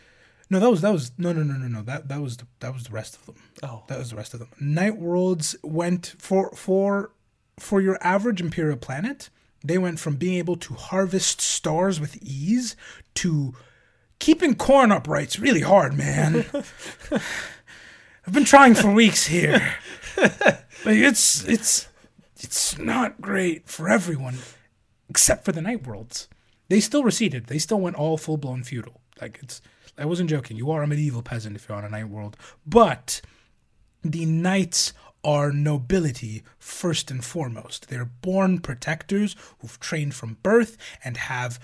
No, 0.49 0.59
that 0.59 0.69
was 0.69 0.81
that 0.81 0.91
was 0.91 1.13
no 1.17 1.31
no 1.31 1.43
no 1.43 1.53
no 1.53 1.67
no 1.67 1.81
that 1.83 2.09
that 2.09 2.21
was 2.21 2.37
the, 2.37 2.45
that 2.59 2.73
was 2.73 2.83
the 2.83 2.91
rest 2.91 3.15
of 3.15 3.25
them. 3.25 3.35
Oh. 3.63 3.83
That 3.87 3.97
was 3.97 4.09
the 4.09 4.17
rest 4.17 4.33
of 4.33 4.41
them. 4.41 4.49
Knight 4.59 4.97
worlds 4.97 5.55
went 5.63 6.13
for 6.19 6.51
for 6.51 7.13
for 7.57 7.79
your 7.79 7.97
average 8.01 8.41
imperial 8.41 8.77
planet. 8.77 9.29
They 9.63 9.77
went 9.77 9.99
from 9.99 10.17
being 10.17 10.35
able 10.37 10.57
to 10.57 10.73
harvest 10.73 11.39
stars 11.39 12.01
with 12.01 12.21
ease 12.21 12.75
to 13.15 13.55
keeping 14.19 14.55
corn 14.55 14.91
upright's 14.91 15.39
really 15.39 15.61
hard, 15.61 15.97
man. 15.97 16.45
I've 18.27 18.33
been 18.33 18.45
trying 18.45 18.75
for 18.75 18.91
weeks 18.91 19.25
here. 19.27 19.75
like 20.17 20.97
it's 20.97 21.45
it's 21.45 21.87
it's 22.45 22.77
not 22.77 23.21
great 23.21 23.67
for 23.67 23.89
everyone 23.89 24.37
except 25.09 25.43
for 25.43 25.51
the 25.51 25.61
knight 25.61 25.87
worlds. 25.87 26.27
They 26.69 26.79
still 26.79 27.03
receded. 27.03 27.47
They 27.47 27.57
still 27.57 27.79
went 27.79 27.95
all 27.95 28.17
full 28.17 28.37
blown 28.37 28.63
feudal. 28.63 29.01
Like 29.19 29.39
it's 29.41 29.61
I 29.97 30.05
wasn't 30.05 30.29
joking. 30.29 30.57
You 30.57 30.69
are 30.69 30.83
a 30.83 30.87
medieval 30.87 31.23
peasant 31.23 31.55
if 31.55 31.67
you're 31.67 31.77
on 31.77 31.85
a 31.85 31.89
knight 31.89 32.09
world. 32.09 32.37
But 32.65 33.21
the 34.03 34.25
knights 34.27 34.93
are 35.23 35.51
nobility 35.51 36.43
first 36.59 37.09
and 37.09 37.25
foremost. 37.25 37.89
They're 37.89 38.05
born 38.05 38.59
protectors 38.59 39.35
who've 39.59 39.79
trained 39.79 40.13
from 40.13 40.37
birth 40.43 40.77
and 41.03 41.17
have 41.17 41.59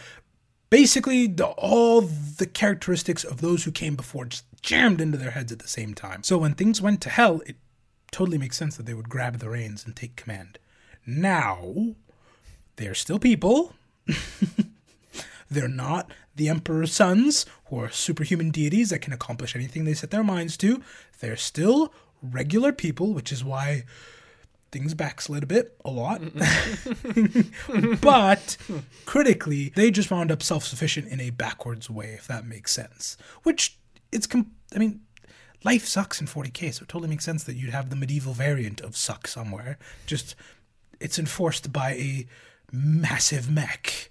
basically 0.71 1.27
the, 1.27 1.45
all 1.45 2.01
the 2.01 2.47
characteristics 2.47 3.23
of 3.23 3.41
those 3.41 3.65
who 3.65 3.71
came 3.71 3.95
before 3.95 4.25
just 4.25 4.45
jammed 4.63 4.99
into 4.99 5.19
their 5.19 5.31
heads 5.31 5.51
at 5.51 5.59
the 5.59 5.67
same 5.67 5.93
time. 5.93 6.23
So 6.23 6.39
when 6.39 6.55
things 6.55 6.81
went 6.81 7.01
to 7.01 7.09
hell, 7.09 7.41
it 7.45 7.57
totally 8.11 8.39
makes 8.39 8.57
sense 8.57 8.77
that 8.77 8.87
they 8.87 8.93
would 8.95 9.09
grab 9.09 9.37
the 9.37 9.49
reins 9.49 9.85
and 9.85 9.95
take 9.95 10.15
command. 10.15 10.57
Now, 11.05 11.95
they're 12.75 12.95
still 12.95 13.19
people. 13.19 13.73
they're 15.49 15.67
not 15.67 16.11
the 16.35 16.49
Emperor's 16.49 16.93
sons, 16.93 17.45
who 17.65 17.79
are 17.79 17.89
superhuman 17.89 18.51
deities 18.51 18.89
that 18.89 18.99
can 18.99 19.13
accomplish 19.13 19.55
anything 19.55 19.83
they 19.83 19.93
set 19.93 20.11
their 20.11 20.23
minds 20.23 20.57
to. 20.57 20.81
They're 21.19 21.37
still 21.37 21.93
regular 22.21 22.71
people, 22.71 23.13
which 23.13 23.31
is 23.31 23.43
why 23.43 23.83
things 24.71 24.93
backslid 24.93 25.43
a 25.43 25.47
bit, 25.47 25.77
a 25.83 25.91
lot. 25.91 26.21
but 28.01 28.57
critically, 29.05 29.69
they 29.75 29.91
just 29.91 30.09
wound 30.09 30.31
up 30.31 30.41
self 30.41 30.63
sufficient 30.63 31.07
in 31.07 31.19
a 31.19 31.29
backwards 31.29 31.89
way, 31.89 32.13
if 32.13 32.27
that 32.27 32.45
makes 32.45 32.71
sense. 32.71 33.17
Which 33.43 33.77
it's, 34.11 34.27
com- 34.27 34.51
I 34.73 34.79
mean, 34.79 35.01
life 35.63 35.85
sucks 35.85 36.21
in 36.21 36.27
40k, 36.27 36.73
so 36.73 36.83
it 36.83 36.89
totally 36.89 37.09
makes 37.09 37.25
sense 37.25 37.43
that 37.43 37.55
you'd 37.55 37.71
have 37.71 37.89
the 37.89 37.95
medieval 37.95 38.33
variant 38.33 38.81
of 38.81 38.95
suck 38.95 39.27
somewhere. 39.27 39.77
Just 40.05 40.35
it's 41.01 41.19
enforced 41.19 41.71
by 41.73 41.91
a 41.93 42.27
massive 42.71 43.49
mech. 43.49 44.09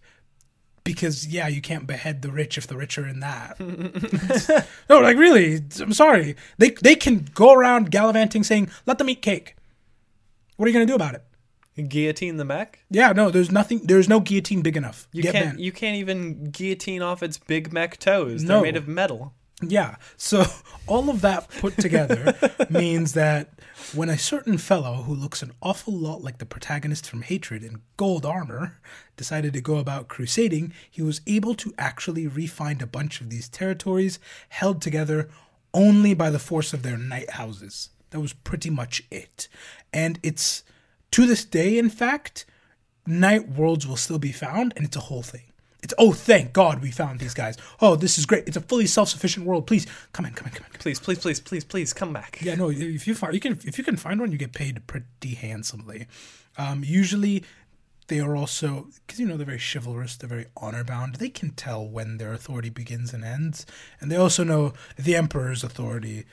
Because 0.82 1.26
yeah, 1.26 1.46
you 1.46 1.60
can't 1.60 1.86
behead 1.86 2.22
the 2.22 2.30
rich 2.30 2.56
if 2.58 2.66
the 2.66 2.76
rich 2.76 2.98
are 2.98 3.06
in 3.06 3.20
that. 3.20 3.60
no, 4.88 5.00
like 5.00 5.16
really, 5.16 5.60
I'm 5.80 5.92
sorry. 5.92 6.36
They 6.58 6.70
they 6.70 6.96
can 6.96 7.28
go 7.34 7.52
around 7.52 7.90
gallivanting 7.90 8.42
saying, 8.44 8.70
"Let 8.86 8.98
them 8.98 9.10
eat 9.10 9.20
cake." 9.22 9.56
What 10.56 10.66
are 10.66 10.68
you 10.68 10.72
gonna 10.72 10.86
do 10.86 10.94
about 10.94 11.14
it? 11.14 11.22
Guillotine 11.88 12.36
the 12.36 12.44
mech? 12.44 12.80
Yeah, 12.90 13.12
no, 13.12 13.30
there's 13.30 13.50
nothing. 13.50 13.80
There's 13.84 14.08
no 14.08 14.20
guillotine 14.20 14.62
big 14.62 14.76
enough. 14.76 15.06
You 15.12 15.22
Get 15.22 15.32
can't. 15.32 15.44
banned. 15.46 15.60
You 15.60 15.72
can't 15.72 15.96
even 15.96 16.50
guillotine 16.50 17.02
off 17.02 17.22
its 17.22 17.38
big 17.38 17.72
mech 17.72 17.98
toes. 17.98 18.42
No. 18.42 18.54
They're 18.54 18.62
made 18.62 18.76
of 18.76 18.88
metal. 18.88 19.34
Yeah. 19.62 19.96
So 20.16 20.44
all 20.86 21.10
of 21.10 21.20
that 21.20 21.48
put 21.60 21.76
together 21.76 22.34
means 22.70 23.12
that 23.12 23.50
when 23.94 24.08
a 24.08 24.18
certain 24.18 24.58
fellow 24.58 25.02
who 25.02 25.14
looks 25.14 25.42
an 25.42 25.52
awful 25.62 25.92
lot 25.92 26.22
like 26.22 26.38
the 26.38 26.46
protagonist 26.46 27.08
from 27.08 27.22
Hatred 27.22 27.62
in 27.62 27.82
gold 27.96 28.24
armor 28.26 28.78
decided 29.16 29.52
to 29.52 29.60
go 29.60 29.78
about 29.78 30.08
crusading, 30.08 30.72
he 30.90 31.02
was 31.02 31.20
able 31.26 31.54
to 31.56 31.74
actually 31.78 32.26
re-find 32.26 32.82
a 32.82 32.86
bunch 32.86 33.20
of 33.20 33.30
these 33.30 33.48
territories 33.48 34.18
held 34.50 34.80
together 34.80 35.28
only 35.72 36.14
by 36.14 36.30
the 36.30 36.38
force 36.38 36.72
of 36.72 36.82
their 36.82 36.96
knight 36.96 37.30
houses. 37.30 37.90
That 38.10 38.20
was 38.20 38.32
pretty 38.32 38.70
much 38.70 39.02
it. 39.10 39.48
And 39.92 40.18
it's 40.22 40.64
to 41.12 41.26
this 41.26 41.44
day, 41.44 41.78
in 41.78 41.90
fact, 41.90 42.44
knight 43.06 43.48
worlds 43.48 43.86
will 43.86 43.96
still 43.96 44.18
be 44.18 44.32
found, 44.32 44.72
and 44.76 44.84
it's 44.84 44.96
a 44.96 45.00
whole 45.00 45.22
thing. 45.22 45.49
It's 45.82 45.94
oh, 45.98 46.12
thank 46.12 46.52
God 46.52 46.82
we 46.82 46.90
found 46.90 47.20
these 47.20 47.32
guys. 47.34 47.56
Oh, 47.80 47.96
this 47.96 48.18
is 48.18 48.26
great. 48.26 48.46
It's 48.46 48.56
a 48.56 48.60
fully 48.60 48.86
self-sufficient 48.86 49.46
world. 49.46 49.66
Please 49.66 49.86
come 50.12 50.26
in, 50.26 50.32
come 50.34 50.46
in, 50.48 50.52
come 50.52 50.66
in. 50.72 50.78
Please, 50.78 51.00
please, 51.00 51.18
please, 51.18 51.40
please, 51.40 51.64
please 51.64 51.92
come 51.92 52.12
back. 52.12 52.38
Yeah, 52.42 52.54
no. 52.54 52.70
If 52.70 53.06
you 53.06 53.14
find 53.14 53.32
you 53.34 53.40
can 53.40 53.58
if 53.64 53.78
you 53.78 53.84
can 53.84 53.96
find 53.96 54.20
one, 54.20 54.30
you 54.32 54.38
get 54.38 54.52
paid 54.52 54.86
pretty 54.86 55.34
handsomely. 55.34 56.06
Um, 56.58 56.82
usually, 56.84 57.44
they 58.08 58.20
are 58.20 58.36
also 58.36 58.88
because 59.06 59.18
you 59.20 59.26
know 59.26 59.36
they're 59.38 59.46
very 59.46 59.60
chivalrous. 59.60 60.16
They're 60.16 60.28
very 60.28 60.46
honor 60.56 60.84
bound. 60.84 61.14
They 61.16 61.30
can 61.30 61.50
tell 61.50 61.86
when 61.88 62.18
their 62.18 62.32
authority 62.32 62.68
begins 62.68 63.14
and 63.14 63.24
ends, 63.24 63.64
and 64.00 64.10
they 64.12 64.16
also 64.16 64.44
know 64.44 64.74
the 64.98 65.16
emperor's 65.16 65.64
authority. 65.64 66.24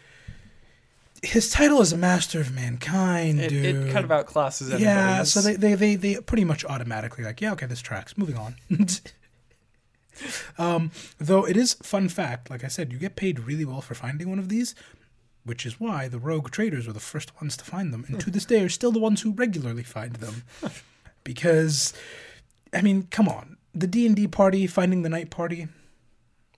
His 1.23 1.49
title 1.49 1.81
is 1.81 1.91
a 1.91 1.97
master 1.97 2.39
of 2.39 2.53
mankind, 2.53 3.39
It, 3.39 3.49
dude. 3.49 3.65
it 3.88 3.91
kind 3.91 4.05
of 4.05 4.12
outclasses 4.12 4.65
everybody. 4.65 4.83
yeah, 4.83 5.23
so 5.23 5.41
they, 5.41 5.55
they 5.55 5.73
they 5.73 5.95
they 5.95 6.15
pretty 6.17 6.43
much 6.45 6.63
automatically 6.65 7.23
like, 7.23 7.41
yeah, 7.41 7.53
okay, 7.53 7.65
this 7.65 7.81
tracks. 7.81 8.17
Moving 8.17 8.38
on. 8.38 8.55
um, 10.58 10.91
though 11.17 11.45
it 11.47 11.56
is 11.58 11.73
fun 11.84 12.10
fact, 12.10 12.49
like 12.49 12.63
I 12.63 12.67
said, 12.67 12.91
you 12.91 12.99
get 12.99 13.15
paid 13.15 13.39
really 13.39 13.65
well 13.65 13.82
for 13.82 13.93
finding 13.95 14.30
one 14.30 14.39
of 14.39 14.49
these, 14.49 14.75
which 15.43 15.65
is 15.65 15.80
why 15.80 16.08
the 16.08 16.19
rogue 16.19 16.51
traders 16.51 16.88
were 16.88 16.93
the 16.93 16.99
first 16.99 17.36
ones 17.41 17.56
to 17.58 17.65
find 17.65 17.93
them, 17.93 18.06
and 18.08 18.19
to 18.21 18.30
this 18.30 18.45
day 18.45 18.62
are 18.63 18.69
still 18.69 18.91
the 18.91 18.99
ones 18.99 19.21
who 19.21 19.32
regularly 19.32 19.84
find 19.84 20.17
them, 20.17 20.43
because, 21.23 21.93
I 22.73 22.82
mean, 22.82 23.08
come 23.12 23.27
on, 23.27 23.58
the 23.73 23.88
D 23.88 24.06
and 24.06 24.15
D 24.15 24.27
party 24.27 24.67
finding 24.67 25.01
the 25.03 25.10
knight 25.10 25.30
party. 25.30 25.67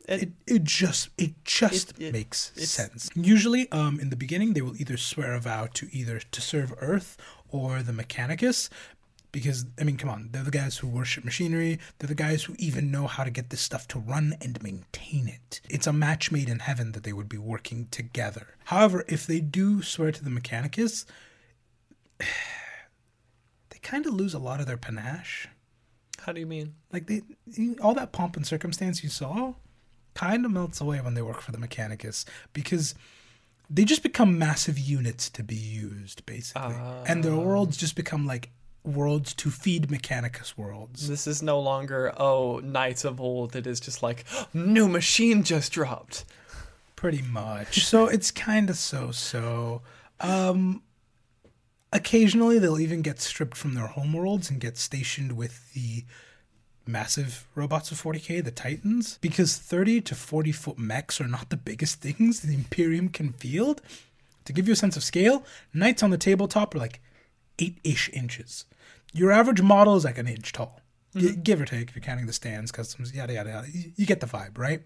It- 0.08 0.22
It, 0.24 0.32
it 0.48 0.64
just 0.64 1.10
it 1.20 1.34
just 1.44 1.92
It- 1.92 2.02
it- 2.08 2.14
makes 2.14 2.52
sense. 2.56 3.10
Usually, 3.14 3.72
um, 3.72 4.00
in 4.00 4.10
the 4.10 4.16
beginning, 4.16 4.54
they 4.54 4.62
will 4.64 4.76
either 4.82 4.98
swear 4.98 5.34
a 5.36 5.40
vow 5.40 5.68
to 5.76 5.88
either 5.96 6.20
to 6.20 6.42
serve 6.42 6.74
Earth 6.80 7.16
or 7.50 7.84
the 7.84 7.92
Mechanicus, 7.94 8.70
because 9.32 9.66
I 9.80 9.84
mean, 9.84 9.98
come 9.98 10.10
on, 10.10 10.30
they're 10.32 10.44
the 10.44 10.52
guys 10.52 10.78
who 10.78 10.88
worship 10.88 11.24
machinery. 11.24 11.80
They're 11.98 12.08
the 12.08 12.16
guys 12.16 12.44
who 12.44 12.56
even 12.58 12.92
know 12.92 13.08
how 13.08 13.24
to 13.24 13.30
get 13.30 13.50
this 13.50 13.62
stuff 13.62 13.88
to 13.90 14.00
run 14.00 14.36
and 14.42 14.62
maintain 14.64 15.28
it. 15.28 15.62
It's 15.70 15.88
a 15.88 15.94
match 15.94 16.32
made 16.32 16.50
in 16.50 16.60
heaven 16.60 16.94
that 16.94 17.04
they 17.04 17.14
would 17.14 17.30
be 17.30 17.38
working 17.38 17.88
together. 17.92 18.48
However, 18.66 19.06
if 19.08 19.28
they 19.28 19.40
do 19.40 19.82
swear 19.82 20.12
to 20.12 20.24
the 20.24 20.30
Mechanicus, 20.30 21.06
they 22.20 23.80
kind 23.82 24.06
of 24.06 24.14
lose 24.14 24.34
a 24.34 24.40
lot 24.40 24.60
of 24.60 24.66
their 24.66 24.78
panache. 24.78 25.48
How 26.22 26.34
do 26.34 26.40
you 26.40 26.48
mean? 26.48 26.76
Like 26.92 27.08
they, 27.08 27.22
all 27.82 27.94
that 27.94 28.12
pomp 28.12 28.36
and 28.36 28.46
circumstance 28.46 29.04
you 29.04 29.10
saw, 29.10 29.54
kind 30.16 30.46
of 30.46 30.52
melts 30.52 30.82
away 30.82 31.00
when 31.02 31.14
they 31.14 31.22
work 31.22 31.42
for 31.42 31.52
the 31.52 31.58
Mechanicus 31.58 32.26
because 32.54 32.96
they 33.70 33.86
just 33.86 34.04
become 34.04 34.38
massive 34.38 34.78
units 34.80 35.30
to 35.30 35.44
be 35.44 35.56
used, 35.56 36.26
basically, 36.26 36.76
and 37.06 37.24
their 37.24 37.34
ah. 37.34 37.40
worlds 37.40 37.78
just 37.78 37.96
become 37.96 38.26
like 38.26 38.50
worlds 38.84 39.34
to 39.36 39.50
feed 39.50 39.90
Mechanicus 39.90 40.58
worlds. 40.58 41.08
This 41.08 41.28
is 41.28 41.42
no 41.42 41.60
longer 41.60 42.14
oh 42.18 42.60
Knights 42.64 43.04
of 43.06 43.20
Old. 43.20 43.56
It 43.56 43.68
is 43.68 43.80
just 43.80 44.02
like 44.04 44.26
new 44.54 44.88
machine 44.88 45.44
just 45.44 45.72
dropped. 45.72 46.26
pretty 46.96 47.22
much. 47.22 47.86
So 47.86 48.08
it's 48.16 48.32
kind 48.32 48.70
of 48.70 48.78
so 48.78 49.12
so. 49.12 49.82
Um, 50.20 50.82
occasionally, 51.94 52.60
they'll 52.60 52.80
even 52.80 53.02
get 53.02 53.20
stripped 53.20 53.58
from 53.58 53.74
their 53.74 53.88
homeworlds 53.88 54.50
and 54.50 54.60
get 54.60 54.78
stationed 54.78 55.34
with 55.38 55.74
the 55.74 56.04
massive 56.86 57.48
robots 57.56 57.92
of 57.92 58.02
40k, 58.02 58.44
the 58.44 58.52
Titans, 58.52 59.18
because 59.22 59.58
30 59.58 60.02
to 60.02 60.16
40 60.16 60.52
foot 60.52 60.78
mechs 60.78 61.22
are 61.22 61.28
not 61.28 61.50
the 61.50 61.58
biggest 61.58 62.02
things 62.02 62.40
the 62.42 62.54
Imperium 62.54 63.10
can 63.10 63.32
field. 63.32 63.82
To 64.46 64.54
give 64.54 64.68
you 64.68 64.74
a 64.74 64.78
sense 64.78 64.98
of 64.98 65.04
scale, 65.04 65.44
knights 65.74 66.02
on 66.02 66.10
the 66.10 66.18
tabletop 66.18 66.74
are 66.74 66.80
like 66.80 67.00
eight 67.60 67.80
ish 67.84 68.10
inches. 68.14 68.66
Your 69.14 69.32
average 69.32 69.62
model 69.62 69.96
is 69.96 70.06
like 70.06 70.18
an 70.18 70.28
inch 70.28 70.52
tall. 70.52 70.82
G- 71.16 71.36
give 71.36 71.60
or 71.60 71.66
take 71.66 71.90
if 71.90 71.96
you're 71.96 72.04
counting 72.04 72.28
the 72.28 72.34
stands, 72.34 72.72
customs, 72.72 73.14
yada 73.14 73.34
yada 73.34 73.50
yada. 73.50 73.68
You, 73.96 74.06
get 74.06 74.20
the 74.20 74.28
vibe, 74.28 74.58
right? 74.58 74.82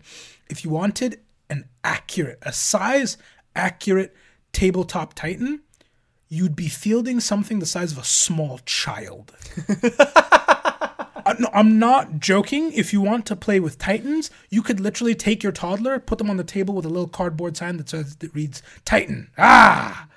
If 0.50 0.64
you 0.64 0.70
wanted 0.70 1.20
an 1.50 1.66
accurate, 1.84 2.40
a 2.42 2.54
size 2.54 3.18
accurate 3.56 4.16
tabletop 4.54 5.14
titan, 5.14 5.62
you'd 6.30 6.56
be 6.56 6.70
fielding 6.70 7.20
something 7.20 7.60
the 7.60 7.66
size 7.66 7.92
of 7.92 7.98
a 7.98 8.04
small 8.04 8.60
child. 8.66 9.34
Uh, 11.26 11.36
no, 11.40 11.50
I'm 11.54 11.80
not 11.80 12.20
joking. 12.20 12.74
If 12.74 12.92
you 12.92 13.00
want 13.00 13.26
to 13.28 13.36
play 13.36 13.60
with 13.60 13.78
Titans, 13.78 14.30
you 14.50 14.62
could 14.62 14.80
literally 14.80 15.16
take 15.16 15.42
your 15.42 15.52
toddler, 15.52 16.00
put 16.00 16.18
them 16.18 16.30
on 16.30 16.38
the 16.38 16.44
table 16.44 16.74
with 16.74 16.86
a 16.86 16.90
little 16.90 17.08
cardboard 17.08 17.56
sign 17.56 17.78
that 17.78 17.90
says 17.90 18.18
that 18.18 18.34
reads 18.36 18.62
Titan. 18.84 19.30
Ah, 19.38 20.08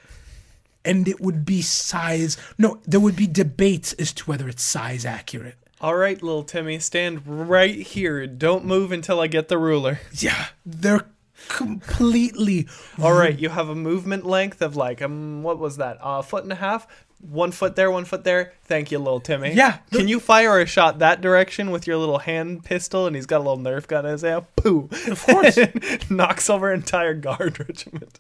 and 0.87 1.07
it 1.09 1.21
would 1.21 1.45
be 1.45 1.61
size. 1.61 2.37
No, 2.57 2.81
there 2.85 3.01
would 3.01 3.17
be 3.17 3.27
debates 3.27 3.93
as 3.95 4.13
to 4.15 4.25
whether 4.25 4.49
it's 4.49 4.63
size 4.63 5.05
accurate. 5.05 5.57
All 5.81 5.97
right, 5.97 6.23
little 6.23 6.45
Timmy, 6.45 6.79
stand 6.79 7.23
right 7.27 7.77
here. 7.77 8.27
Don't 8.27 8.65
move 8.65 8.93
until 8.93 9.21
I 9.21 9.27
get 9.27 9.49
the 9.49 9.59
ruler. 9.59 10.01
Yeah, 10.15 10.47
they're 10.65 11.05
completely 11.49 12.67
All 13.01 13.13
right, 13.13 13.39
you 13.39 13.51
have 13.51 13.69
a 13.69 13.75
movement 13.75 14.25
length 14.25 14.63
of 14.63 14.75
like 14.75 15.03
um, 15.03 15.43
what 15.43 15.59
was 15.59 15.77
that? 15.77 15.99
A 16.01 16.23
foot 16.23 16.45
and 16.45 16.53
a 16.53 16.57
half. 16.57 16.87
One 17.21 17.51
foot 17.51 17.77
there, 17.77 17.91
one 17.91 18.05
foot 18.05 18.25
there. 18.25 18.53
Thank 18.65 18.91
you, 18.91 18.99
little 18.99 19.21
Timmy. 19.21 19.53
Yeah. 19.55 19.79
Can 19.91 20.07
you 20.07 20.21
fire 20.21 20.61
a 20.61 20.67
shot 20.67 20.99
that 20.99 21.23
direction 21.23 21.71
with 21.71 21.87
your 21.87 21.97
little 21.97 22.19
hand 22.19 22.65
pistol? 22.65 23.07
And 23.07 23.17
he's 23.17 23.25
got 23.27 23.39
a 23.39 23.45
little 23.45 23.59
Nerf 23.59 23.87
gun 23.87 24.05
in 24.05 24.13
his 24.13 24.23
hand. 24.23 24.45
Pooh. 24.55 24.89
Of 25.07 25.25
course. 25.25 25.59
Knocks 26.11 26.51
over 26.51 26.73
entire 26.73 27.15
guard 27.15 27.59
regiment. 27.69 28.19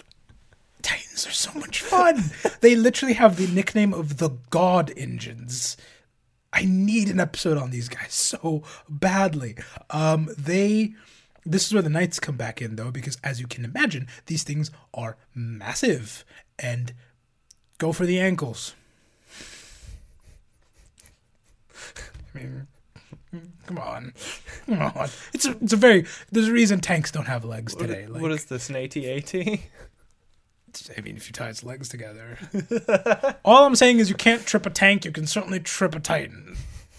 Titans 0.87 1.27
are 1.27 1.33
so 1.33 1.51
much 1.59 1.81
fun. 1.81 2.31
they 2.61 2.77
literally 2.77 3.15
have 3.15 3.37
the 3.37 3.49
nickname 3.49 3.93
of 3.93 4.19
the 4.19 4.31
God 4.51 4.93
Engines. 4.97 5.77
I 6.53 6.65
need 6.65 7.09
an 7.09 7.19
episode 7.19 7.59
on 7.59 7.71
these 7.71 7.89
guys 7.89 8.15
so 8.15 8.63
badly. 8.89 9.57
Um, 9.91 10.29
they. 10.39 10.95
This 11.45 11.67
is 11.67 11.75
where 11.75 11.83
the 11.83 11.91
knights 11.91 12.21
come 12.21 12.37
back 12.37 12.63
in, 12.63 12.77
though, 12.77 12.93
because 12.93 13.19
as 13.25 13.41
you 13.41 13.49
can 13.49 13.65
imagine, 13.65 14.07
these 14.27 14.45
things 14.45 14.71
are 14.95 15.17
massive 15.35 16.25
and 16.57 16.93
go 17.79 17.93
for 17.93 18.07
the 18.07 18.21
ankles. 18.21 18.75
I 22.33 22.39
mean, 22.39 22.67
come 23.67 23.79
on, 23.79 24.13
come 24.67 24.83
on. 24.83 25.09
It's 25.33 25.47
a, 25.47 25.57
it's 25.61 25.73
a 25.73 25.77
very. 25.77 26.07
There's 26.31 26.47
a 26.47 26.53
reason 26.53 26.79
tanks 26.79 27.11
don't 27.11 27.27
have 27.27 27.45
legs 27.45 27.75
today. 27.75 28.07
Like, 28.07 28.23
what 28.23 28.31
is 28.31 28.45
this, 28.45 28.71
an 28.71 28.77
AT-AT? 28.77 29.61
I 30.97 31.01
mean, 31.01 31.17
if 31.17 31.27
you 31.27 31.33
tie 31.33 31.49
its 31.49 31.65
legs 31.65 31.89
together. 31.89 32.39
All 33.45 33.65
I'm 33.65 33.77
saying 33.77 33.99
is 33.99 34.09
you 34.09 34.15
can't 34.15 34.47
trip 34.47 34.67
a 34.67 34.71
tank. 34.71 35.05
You 35.05 35.13
can 35.13 35.27
certainly 35.27 35.61
trip 35.61 35.95
a 35.95 36.01
Titan. 36.01 36.57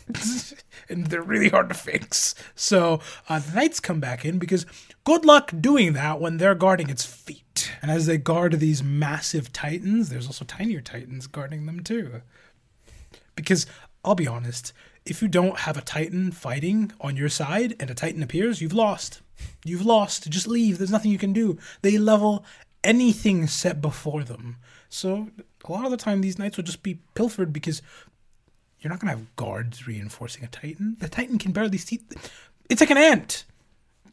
and 0.90 1.08
they're 1.08 1.22
really 1.22 1.50
hard 1.50 1.70
to 1.70 1.76
fix. 1.76 2.36
So 2.56 3.00
uh, 3.28 3.40
the 3.40 3.56
Knights 3.56 3.80
come 3.80 4.00
back 4.00 4.26
in 4.26 4.40
because 4.40 4.66
good 5.04 5.26
luck 5.26 5.52
doing 5.60 5.94
that 5.94 6.20
when 6.20 6.38
they're 6.38 6.56
guarding 6.56 6.90
its 6.90 7.06
feet. 7.06 7.72
And 7.82 7.92
as 7.92 8.06
they 8.06 8.18
guard 8.18 8.54
these 8.54 8.84
massive 8.84 9.52
Titans, 9.52 10.10
there's 10.10 10.28
also 10.28 10.46
tinier 10.46 10.82
Titans 10.82 11.28
guarding 11.28 11.66
them 11.66 11.82
too. 11.82 12.22
Because 13.36 13.66
I'll 14.04 14.16
be 14.16 14.28
honest, 14.28 14.74
if 15.06 15.22
you 15.22 15.28
don't 15.28 15.60
have 15.60 15.78
a 15.78 15.82
Titan 15.82 16.32
fighting 16.32 16.92
on 17.02 17.18
your 17.18 17.30
side 17.30 17.76
and 17.80 17.90
a 17.90 17.94
Titan 17.94 18.24
appears, 18.24 18.62
you've 18.62 18.74
lost. 18.74 19.22
You've 19.64 19.86
lost. 19.86 20.30
Just 20.30 20.48
leave. 20.48 20.78
There's 20.78 20.92
nothing 20.92 21.12
you 21.12 21.18
can 21.18 21.34
do. 21.34 21.58
They 21.82 21.98
level 21.98 22.46
anything 22.88 23.46
set 23.46 23.82
before 23.82 24.24
them. 24.24 24.56
So 24.90 25.30
a 25.66 25.72
lot 25.72 25.86
of 25.86 25.92
the 25.92 25.98
time, 25.98 26.22
these 26.22 26.40
knights 26.40 26.58
will 26.58 26.64
just 26.64 26.82
be 26.82 27.00
pilfered 27.14 27.52
because 27.52 27.82
you're 28.80 28.90
not 28.90 29.00
going 29.00 29.12
to 29.12 29.18
have 29.18 29.36
guards 29.36 29.86
reinforcing 29.86 30.44
a 30.44 30.48
titan. 30.48 30.96
The 31.00 31.10
titan 31.10 31.38
can 31.38 31.52
barely 31.52 31.78
see. 31.78 32.02
It's 32.70 32.82
like 32.82 32.90
an 32.90 32.98
ant. 32.98 33.44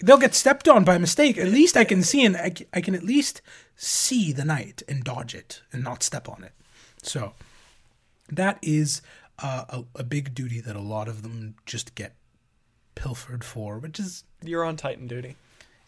They'll 0.03 0.19
get 0.19 0.35
stepped 0.35 0.67
on 0.67 0.85
by 0.85 0.99
mistake. 0.99 1.39
At 1.39 1.49
least 1.49 1.77
I 1.77 1.85
can 1.85 2.03
see 2.03 2.25
and 2.25 2.37
I 2.37 2.81
can, 2.81 2.95
at 2.95 3.05
least 3.05 3.41
see 3.77 4.33
the 4.33 4.45
knight 4.45 4.83
and 4.89 5.05
dodge 5.05 5.35
it 5.35 5.63
and 5.73 5.85
not 5.85 6.03
step 6.03 6.29
on 6.29 6.43
it. 6.43 6.53
So 7.03 7.35
that 8.29 8.59
is 8.61 9.03
uh, 9.41 9.65
a, 9.69 10.01
a 10.01 10.05
big 10.05 10.35
duty 10.35 10.61
that 10.61 10.75
a 10.75 10.81
lot 10.81 11.07
of 11.07 11.23
them 11.23 11.55
just 11.65 11.95
get 11.95 12.17
pilfered 12.97 13.45
for, 13.45 13.79
which 13.79 14.01
is 14.01 14.25
You're 14.43 14.65
on 14.65 14.77
Titan 14.77 15.07
duty. 15.07 15.37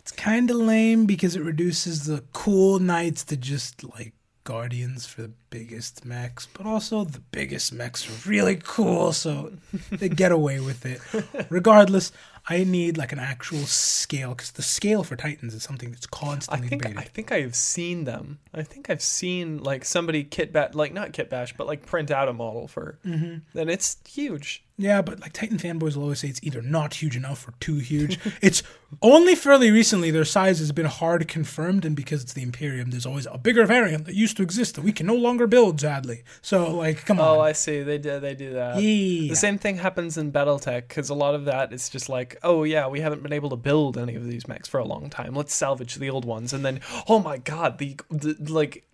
It's 0.07 0.13
kind 0.13 0.49
of 0.53 0.57
lame 0.59 1.05
because 1.05 1.35
it 1.35 1.43
reduces 1.43 2.05
the 2.05 2.23
cool 2.33 2.79
knights 2.79 3.25
to 3.25 3.37
just 3.37 3.83
like 3.83 4.13
guardians 4.45 5.05
for 5.05 5.23
the 5.23 5.33
biggest 5.51 6.05
mechs, 6.05 6.47
but 6.47 6.65
also 6.65 7.03
the 7.05 7.19
biggest 7.19 7.73
mechs 7.73 8.09
are 8.09 8.31
really 8.31 8.57
cool, 8.63 9.13
so 9.13 9.53
they 9.91 10.09
get 10.09 10.31
away 10.31 10.61
with 10.61 10.87
it. 10.87 11.01
Regardless, 11.51 12.13
I 12.49 12.63
need 12.63 12.97
like 12.97 13.11
an 13.11 13.19
actual 13.19 13.65
scale 13.67 14.29
because 14.29 14.53
the 14.53 14.63
scale 14.63 15.03
for 15.03 15.17
Titans 15.17 15.53
is 15.55 15.65
something 15.65 15.91
that's 15.91 16.07
constantly 16.07 16.67
I 16.67 16.71
think 16.71 16.83
debated. 16.83 17.01
I 17.01 17.05
think 17.11 17.33
I've 17.33 17.57
seen 17.57 18.05
them. 18.05 18.39
I 18.55 18.63
think 18.63 18.89
I've 18.89 19.03
seen 19.03 19.59
like 19.65 19.85
somebody 19.85 20.23
kit 20.23 20.53
bash, 20.53 20.75
like 20.75 20.93
not 20.95 21.13
kit 21.13 21.29
bash, 21.29 21.57
but 21.57 21.67
like 21.67 21.85
print 21.85 22.13
out 22.13 22.29
a 22.29 22.33
model 22.33 22.69
for, 22.69 23.01
Mm-hmm. 23.05 23.59
and 23.59 23.69
it's 23.69 23.97
huge. 24.09 24.63
Yeah, 24.79 25.01
but 25.01 25.21
like 25.21 25.33
Titan 25.33 25.57
fanboys 25.57 25.97
will 25.97 26.03
always 26.03 26.21
say 26.21 26.29
it's 26.29 26.41
either 26.43 26.61
not 26.61 26.95
huge 26.95 27.17
enough 27.17 27.49
or 27.49 27.55
too 27.61 27.77
huge. 27.77 28.19
it's 28.43 28.63
only 29.01 29.35
fairly 29.35 29.71
recently 29.71 30.11
their 30.11 30.25
size 30.25 30.59
has 30.59 30.71
been 30.71 30.87
hard 30.87 31.27
confirmed, 31.29 31.87
and 31.87 31.97
because 31.97 32.23
it's 32.23 32.35
the 32.35 32.43
Imperium, 32.43 32.91
there's 32.91 33.07
always 33.07 33.27
a 33.27 33.39
bigger 33.39 33.65
variant 33.65 34.05
that 34.05 34.15
used 34.15 34.37
to 34.37 34.43
exist 34.43 34.75
that 34.75 34.83
we 34.83 34.93
can 34.93 35.07
no 35.07 35.15
longer 35.15 35.47
build, 35.47 35.81
sadly. 35.81 36.25
So, 36.43 36.77
like, 36.77 37.07
come 37.07 37.19
oh, 37.19 37.23
on. 37.23 37.37
Oh. 37.39 37.41
I 37.41 37.53
see. 37.53 37.83
They 37.83 37.97
do. 37.97 38.21
They 38.21 38.35
do 38.35 38.53
that. 38.53 38.81
yeah. 38.81 39.31
The 39.31 39.37
same 39.37 39.57
thing 39.57 39.79
happens 39.79 40.19
in 40.19 40.31
BattleTech 40.31 40.89
because 40.89 41.09
a 41.09 41.15
lot 41.15 41.35
of 41.35 41.47
that 41.47 41.73
is 41.73 41.89
just 41.89 42.11
like, 42.11 42.37
oh 42.43 42.65
yeah, 42.65 42.87
we 42.87 43.01
haven't 43.01 43.23
been 43.23 43.33
able 43.33 43.51
to 43.51 43.57
build 43.57 43.97
any 43.97 44.15
of 44.15 44.27
these 44.27 44.47
mechs 44.47 44.69
for 44.69 44.79
a 44.79 44.85
long 44.85 45.09
time. 45.09 45.35
Let's 45.35 45.55
salvage 45.55 45.95
the 45.95 46.11
old 46.11 46.27
ones, 46.27 46.53
and 46.53 46.65
then 46.65 46.81
oh 47.09 47.19
my 47.19 47.39
god, 47.39 47.79
the, 47.79 47.97
the 48.11 48.37
like 48.53 48.87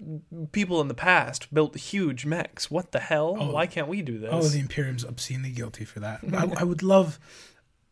people 0.53 0.81
in 0.81 0.87
the 0.87 0.95
past 0.95 1.53
built 1.53 1.77
huge 1.77 2.25
mechs. 2.25 2.71
What 2.71 2.93
the 2.93 3.01
hell? 3.01 3.37
Oh. 3.39 3.51
Why 3.51 3.67
can't 3.67 3.89
we 3.89 4.01
do 4.01 4.19
this? 4.19 4.31
Oh, 4.33 4.43
the 4.43 4.61
Imperium's 4.61 5.05
obscenely 5.05 5.51
guilty 5.51 5.72
for 5.73 6.01
that. 6.01 6.21
I, 6.33 6.53
I 6.59 6.65
would 6.65 6.83
love 6.83 7.19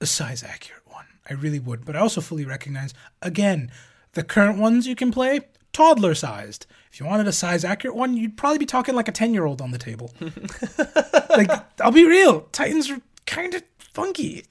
a 0.00 0.06
size 0.06 0.42
accurate 0.42 0.82
one. 0.86 1.06
I 1.28 1.34
really 1.34 1.60
would. 1.60 1.84
But 1.84 1.96
I 1.96 2.00
also 2.00 2.20
fully 2.20 2.44
recognize, 2.44 2.94
again, 3.22 3.70
the 4.12 4.22
current 4.22 4.58
ones 4.58 4.86
you 4.86 4.96
can 4.96 5.10
play, 5.12 5.40
toddler 5.72 6.14
sized. 6.14 6.66
If 6.92 6.98
you 6.98 7.06
wanted 7.06 7.28
a 7.28 7.32
size 7.32 7.64
accurate 7.64 7.96
one, 7.96 8.16
you'd 8.16 8.36
probably 8.36 8.58
be 8.58 8.66
talking 8.66 8.94
like 8.94 9.08
a 9.08 9.12
10 9.12 9.32
year 9.34 9.44
old 9.44 9.60
on 9.60 9.70
the 9.70 9.78
table. 9.78 10.12
like, 11.30 11.50
I'll 11.80 11.92
be 11.92 12.04
real. 12.04 12.42
Titans 12.52 12.90
are 12.90 13.00
kind 13.26 13.54
of 13.54 13.62
funky. 13.78 14.44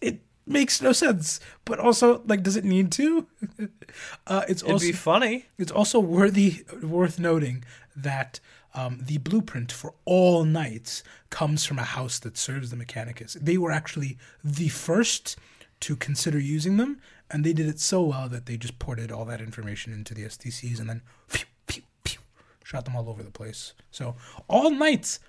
It 0.00 0.20
makes 0.46 0.80
no 0.80 0.92
sense. 0.92 1.40
But 1.64 1.80
also, 1.80 2.22
like, 2.26 2.42
does 2.42 2.56
it 2.56 2.64
need 2.64 2.92
to? 2.92 3.26
uh, 4.26 4.44
it's 4.48 4.62
It'd 4.62 4.72
also 4.72 4.86
be 4.86 4.92
funny. 4.92 5.46
it's 5.58 5.72
also 5.72 5.98
worthy 5.98 6.64
worth 6.82 7.18
noting 7.18 7.64
that 7.96 8.38
um, 8.76 8.98
the 9.00 9.18
blueprint 9.18 9.72
for 9.72 9.94
all 10.04 10.44
knights 10.44 11.02
comes 11.30 11.64
from 11.64 11.78
a 11.78 11.84
house 11.84 12.18
that 12.20 12.36
serves 12.36 12.70
the 12.70 12.76
Mechanicus. 12.76 13.32
They 13.40 13.56
were 13.56 13.72
actually 13.72 14.18
the 14.44 14.68
first 14.68 15.36
to 15.80 15.96
consider 15.96 16.38
using 16.38 16.76
them, 16.76 17.00
and 17.30 17.42
they 17.42 17.52
did 17.52 17.66
it 17.66 17.80
so 17.80 18.02
well 18.02 18.28
that 18.28 18.46
they 18.46 18.56
just 18.56 18.78
ported 18.78 19.10
all 19.10 19.24
that 19.24 19.40
information 19.40 19.92
into 19.92 20.14
the 20.14 20.24
STCs 20.24 20.78
and 20.78 20.88
then 20.88 21.02
phew, 21.26 21.46
phew, 21.66 21.82
phew, 22.04 22.20
shot 22.62 22.84
them 22.84 22.94
all 22.94 23.08
over 23.08 23.22
the 23.22 23.30
place. 23.30 23.72
So 23.90 24.14
all 24.46 24.70
knights 24.70 25.20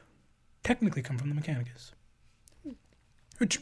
technically 0.64 1.02
come 1.02 1.18
from 1.18 1.30
the 1.30 1.42
Mechanicus, 1.42 1.92
which 3.38 3.60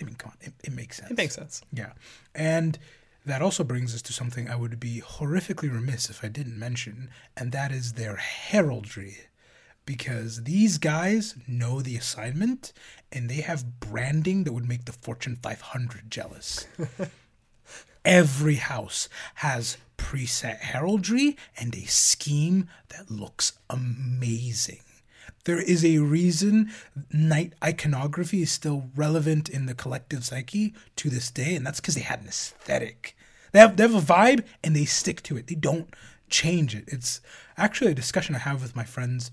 I 0.00 0.04
mean, 0.04 0.14
come 0.14 0.30
on, 0.30 0.36
it, 0.40 0.52
it 0.62 0.72
makes 0.72 0.98
sense. 0.98 1.10
It 1.10 1.16
makes 1.16 1.34
sense. 1.34 1.62
Yeah. 1.72 1.92
And 2.34 2.78
that 3.26 3.42
also 3.42 3.64
brings 3.64 3.94
us 3.94 4.02
to 4.02 4.12
something 4.12 4.48
I 4.48 4.56
would 4.56 4.78
be 4.78 5.02
horrifically 5.04 5.72
remiss 5.72 6.08
if 6.08 6.24
I 6.24 6.28
didn't 6.28 6.58
mention, 6.58 7.10
and 7.36 7.50
that 7.52 7.72
is 7.72 7.92
their 7.92 8.16
heraldry. 8.16 9.18
Because 9.84 10.44
these 10.44 10.78
guys 10.78 11.36
know 11.46 11.80
the 11.80 11.96
assignment 11.96 12.72
and 13.12 13.28
they 13.28 13.42
have 13.42 13.78
branding 13.78 14.44
that 14.44 14.52
would 14.52 14.68
make 14.68 14.84
the 14.84 14.92
Fortune 14.92 15.36
500 15.40 16.10
jealous. 16.10 16.66
Every 18.04 18.56
house 18.56 19.08
has 19.36 19.76
preset 19.96 20.58
heraldry 20.58 21.36
and 21.56 21.74
a 21.74 21.84
scheme 21.86 22.68
that 22.88 23.10
looks 23.10 23.52
amazing. 23.68 24.80
There 25.46 25.60
is 25.60 25.84
a 25.84 25.98
reason 25.98 26.72
knight 27.12 27.52
iconography 27.62 28.42
is 28.42 28.50
still 28.50 28.90
relevant 28.96 29.48
in 29.48 29.66
the 29.66 29.74
collective 29.74 30.24
psyche 30.24 30.74
to 30.96 31.08
this 31.08 31.30
day, 31.30 31.54
and 31.54 31.64
that's 31.64 31.80
because 31.80 31.94
they 31.94 32.00
had 32.00 32.20
an 32.20 32.26
aesthetic. 32.26 33.16
They 33.52 33.60
have, 33.60 33.76
they 33.76 33.84
have 33.84 33.94
a 33.94 34.00
vibe 34.00 34.44
and 34.64 34.74
they 34.74 34.84
stick 34.86 35.22
to 35.22 35.36
it. 35.36 35.46
They 35.46 35.54
don't 35.54 35.88
change 36.28 36.74
it. 36.74 36.84
It's 36.88 37.20
actually 37.56 37.92
a 37.92 37.94
discussion 37.94 38.34
I 38.34 38.40
have 38.40 38.60
with 38.60 38.74
my 38.74 38.82
friends 38.82 39.30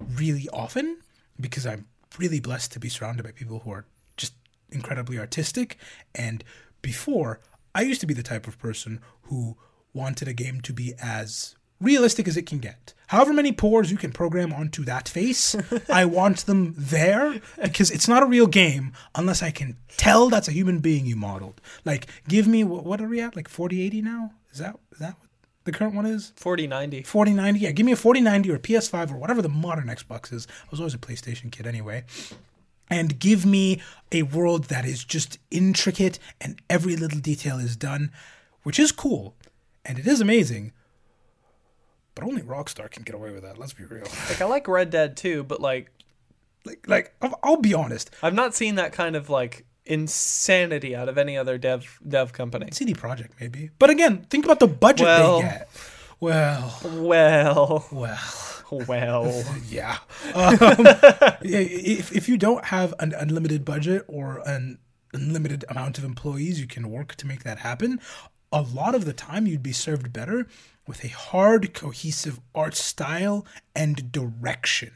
really 0.00 0.48
often 0.52 0.98
because 1.40 1.64
I'm 1.64 1.86
really 2.18 2.40
blessed 2.40 2.72
to 2.72 2.80
be 2.80 2.88
surrounded 2.88 3.22
by 3.22 3.30
people 3.30 3.60
who 3.60 3.70
are 3.70 3.86
just 4.16 4.34
incredibly 4.72 5.16
artistic. 5.16 5.78
And 6.12 6.42
before, 6.82 7.38
I 7.72 7.82
used 7.82 8.00
to 8.00 8.08
be 8.08 8.14
the 8.14 8.24
type 8.24 8.48
of 8.48 8.58
person 8.58 9.00
who 9.22 9.56
wanted 9.94 10.26
a 10.26 10.32
game 10.32 10.60
to 10.62 10.72
be 10.72 10.94
as 11.00 11.54
realistic 11.82 12.28
as 12.28 12.36
it 12.36 12.46
can 12.46 12.58
get. 12.58 12.94
However 13.08 13.34
many 13.34 13.52
pores 13.52 13.90
you 13.90 13.98
can 13.98 14.12
program 14.12 14.52
onto 14.52 14.84
that 14.84 15.08
face, 15.08 15.54
I 15.92 16.06
want 16.06 16.46
them 16.46 16.74
there 16.78 17.40
because 17.60 17.90
it's 17.90 18.08
not 18.08 18.22
a 18.22 18.26
real 18.26 18.46
game 18.46 18.92
unless 19.14 19.42
I 19.42 19.50
can 19.50 19.76
tell 19.98 20.30
that's 20.30 20.48
a 20.48 20.52
human 20.52 20.78
being 20.78 21.04
you 21.04 21.16
modeled. 21.16 21.60
Like, 21.84 22.06
give 22.26 22.46
me 22.46 22.64
what, 22.64 22.84
what 22.84 23.00
are 23.02 23.08
we 23.08 23.20
at? 23.20 23.36
Like 23.36 23.48
4080 23.48 24.00
now? 24.00 24.32
Is 24.50 24.58
that 24.58 24.78
is 24.92 24.98
that 25.00 25.18
what 25.18 25.28
the 25.64 25.72
current 25.72 25.94
one 25.94 26.06
is? 26.06 26.32
Forty 26.36 26.66
ninety. 26.66 27.02
4090. 27.02 27.60
Yeah, 27.60 27.72
give 27.72 27.84
me 27.84 27.92
a 27.92 27.96
4090 27.96 28.50
or 28.50 28.54
a 28.54 28.58
PS5 28.58 29.12
or 29.12 29.16
whatever 29.16 29.42
the 29.42 29.48
modern 29.48 29.88
Xbox 29.88 30.32
is. 30.32 30.46
I 30.64 30.68
was 30.70 30.80
always 30.80 30.94
a 30.94 30.98
PlayStation 30.98 31.52
kid 31.52 31.66
anyway. 31.66 32.04
And 32.88 33.18
give 33.18 33.46
me 33.46 33.80
a 34.10 34.22
world 34.22 34.64
that 34.64 34.84
is 34.84 35.04
just 35.04 35.38
intricate 35.50 36.18
and 36.40 36.60
every 36.68 36.96
little 36.96 37.20
detail 37.20 37.58
is 37.58 37.76
done, 37.76 38.10
which 38.64 38.78
is 38.78 38.92
cool. 38.92 39.34
And 39.84 39.98
it 39.98 40.06
is 40.06 40.20
amazing. 40.20 40.72
But 42.14 42.24
only 42.24 42.42
Rockstar 42.42 42.90
can 42.90 43.02
get 43.04 43.14
away 43.14 43.30
with 43.30 43.42
that. 43.42 43.58
Let's 43.58 43.72
be 43.72 43.84
real. 43.84 44.04
Like 44.28 44.40
I 44.40 44.44
like 44.44 44.68
Red 44.68 44.90
Dead 44.90 45.16
too, 45.16 45.44
but 45.44 45.60
like 45.60 45.90
like, 46.64 46.84
like 46.86 47.14
I'll, 47.22 47.38
I'll 47.42 47.56
be 47.56 47.74
honest. 47.74 48.10
I've 48.22 48.34
not 48.34 48.54
seen 48.54 48.74
that 48.76 48.92
kind 48.92 49.16
of 49.16 49.30
like 49.30 49.64
insanity 49.86 50.94
out 50.94 51.08
of 51.08 51.18
any 51.18 51.36
other 51.36 51.58
dev 51.58 51.98
dev 52.06 52.32
company. 52.32 52.68
CD 52.72 52.94
Projekt 52.94 53.30
maybe. 53.40 53.70
But 53.78 53.90
again, 53.90 54.26
think 54.30 54.44
about 54.44 54.60
the 54.60 54.68
budget 54.68 55.06
Well- 55.06 55.38
they 55.40 55.48
get. 55.48 55.68
Well, 56.20 56.78
Well, 56.84 57.84
well. 57.90 58.86
well. 58.88 59.44
Yeah. 59.68 59.98
Um, 60.34 60.54
yeah, 61.42 61.58
if, 61.58 62.12
if 62.14 62.28
you 62.28 62.36
don't 62.38 62.66
have 62.66 62.94
an 63.00 63.12
unlimited 63.18 63.64
budget 63.64 64.04
or 64.06 64.40
an 64.46 64.78
unlimited 65.12 65.64
amount 65.68 65.98
of 65.98 66.04
employees, 66.04 66.60
you 66.60 66.66
can 66.68 66.90
work 66.90 67.16
to 67.16 67.26
make 67.26 67.42
that 67.42 67.58
happen. 67.58 68.00
A 68.52 68.60
lot 68.62 68.94
of 68.94 69.04
the 69.04 69.12
time, 69.12 69.46
you'd 69.46 69.62
be 69.62 69.72
served 69.72 70.12
better 70.12 70.46
with 70.86 71.04
a 71.04 71.08
hard, 71.08 71.72
cohesive 71.74 72.40
art 72.54 72.74
style 72.74 73.46
and 73.74 74.12
direction. 74.12 74.92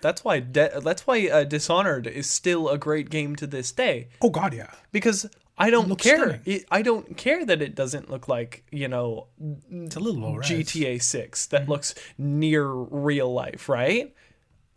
That's 0.00 0.22
why 0.24 0.40
De- 0.40 0.80
that's 0.80 1.06
why 1.06 1.26
uh, 1.28 1.44
Dishonored 1.44 2.06
is 2.06 2.28
still 2.30 2.68
a 2.68 2.78
great 2.78 3.10
game 3.10 3.34
to 3.36 3.46
this 3.46 3.72
day 3.72 4.08
Oh, 4.20 4.30
God, 4.30 4.54
yeah. 4.54 4.70
because 4.92 5.26
I 5.56 5.70
don't 5.70 5.96
care. 5.98 6.40
It, 6.44 6.66
I 6.70 6.82
don't 6.82 7.16
care 7.16 7.44
that 7.44 7.60
it 7.62 7.74
doesn't 7.74 8.08
look 8.08 8.28
like 8.28 8.62
you 8.70 8.86
know 8.86 9.26
It's 9.70 9.96
a 9.96 10.00
little. 10.00 10.36
GTA 10.36 11.02
6 11.02 11.46
that 11.46 11.62
Mm-hmm. 11.62 11.70
looks 11.70 11.94
near 12.16 12.64
real 12.68 13.32
life, 13.32 13.68
right? 13.68 14.14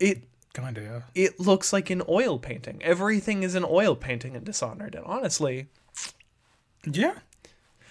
It 0.00 0.24
Kinda, 0.54 0.80
yeah. 0.82 1.00
it 1.14 1.38
looks 1.38 1.72
like 1.72 1.88
an 1.90 2.02
oil 2.08 2.38
painting. 2.38 2.82
Everything 2.82 3.42
is 3.44 3.54
an 3.54 3.64
oil 3.68 3.94
painting 3.94 4.34
in 4.34 4.42
Dishonored, 4.44 4.94
and 4.96 5.04
honestly, 5.06 5.68
Yeah. 6.84 7.14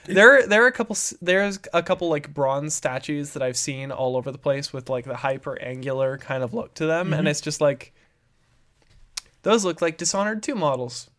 There 0.06 0.46
there 0.48 0.64
are 0.64 0.68
a 0.68 0.72
couple 0.72 0.96
there's 1.22 1.60
a 1.74 1.84
couple 1.84 2.10
like 2.10 2.34
bronze 2.34 2.74
statues 2.74 3.32
that 3.34 3.44
I've 3.44 3.58
seen 3.58 3.92
all 3.92 4.18
over 4.18 4.32
the 4.32 4.38
place 4.38 4.74
with 4.74 4.90
like 4.90 5.06
the 5.06 5.16
hyper 5.18 5.62
angular 5.62 6.18
kind 6.18 6.44
of 6.44 6.54
look 6.54 6.74
to 6.76 6.86
them, 6.86 7.08
Mm-hmm. 7.08 7.14
and 7.14 7.28
it's 7.28 7.42
just 7.42 7.62
like 7.62 7.94
those 9.44 9.66
look 9.66 9.82
like 9.82 9.98
Dishonored 9.98 10.44
2 10.44 10.56
models. 10.56 11.10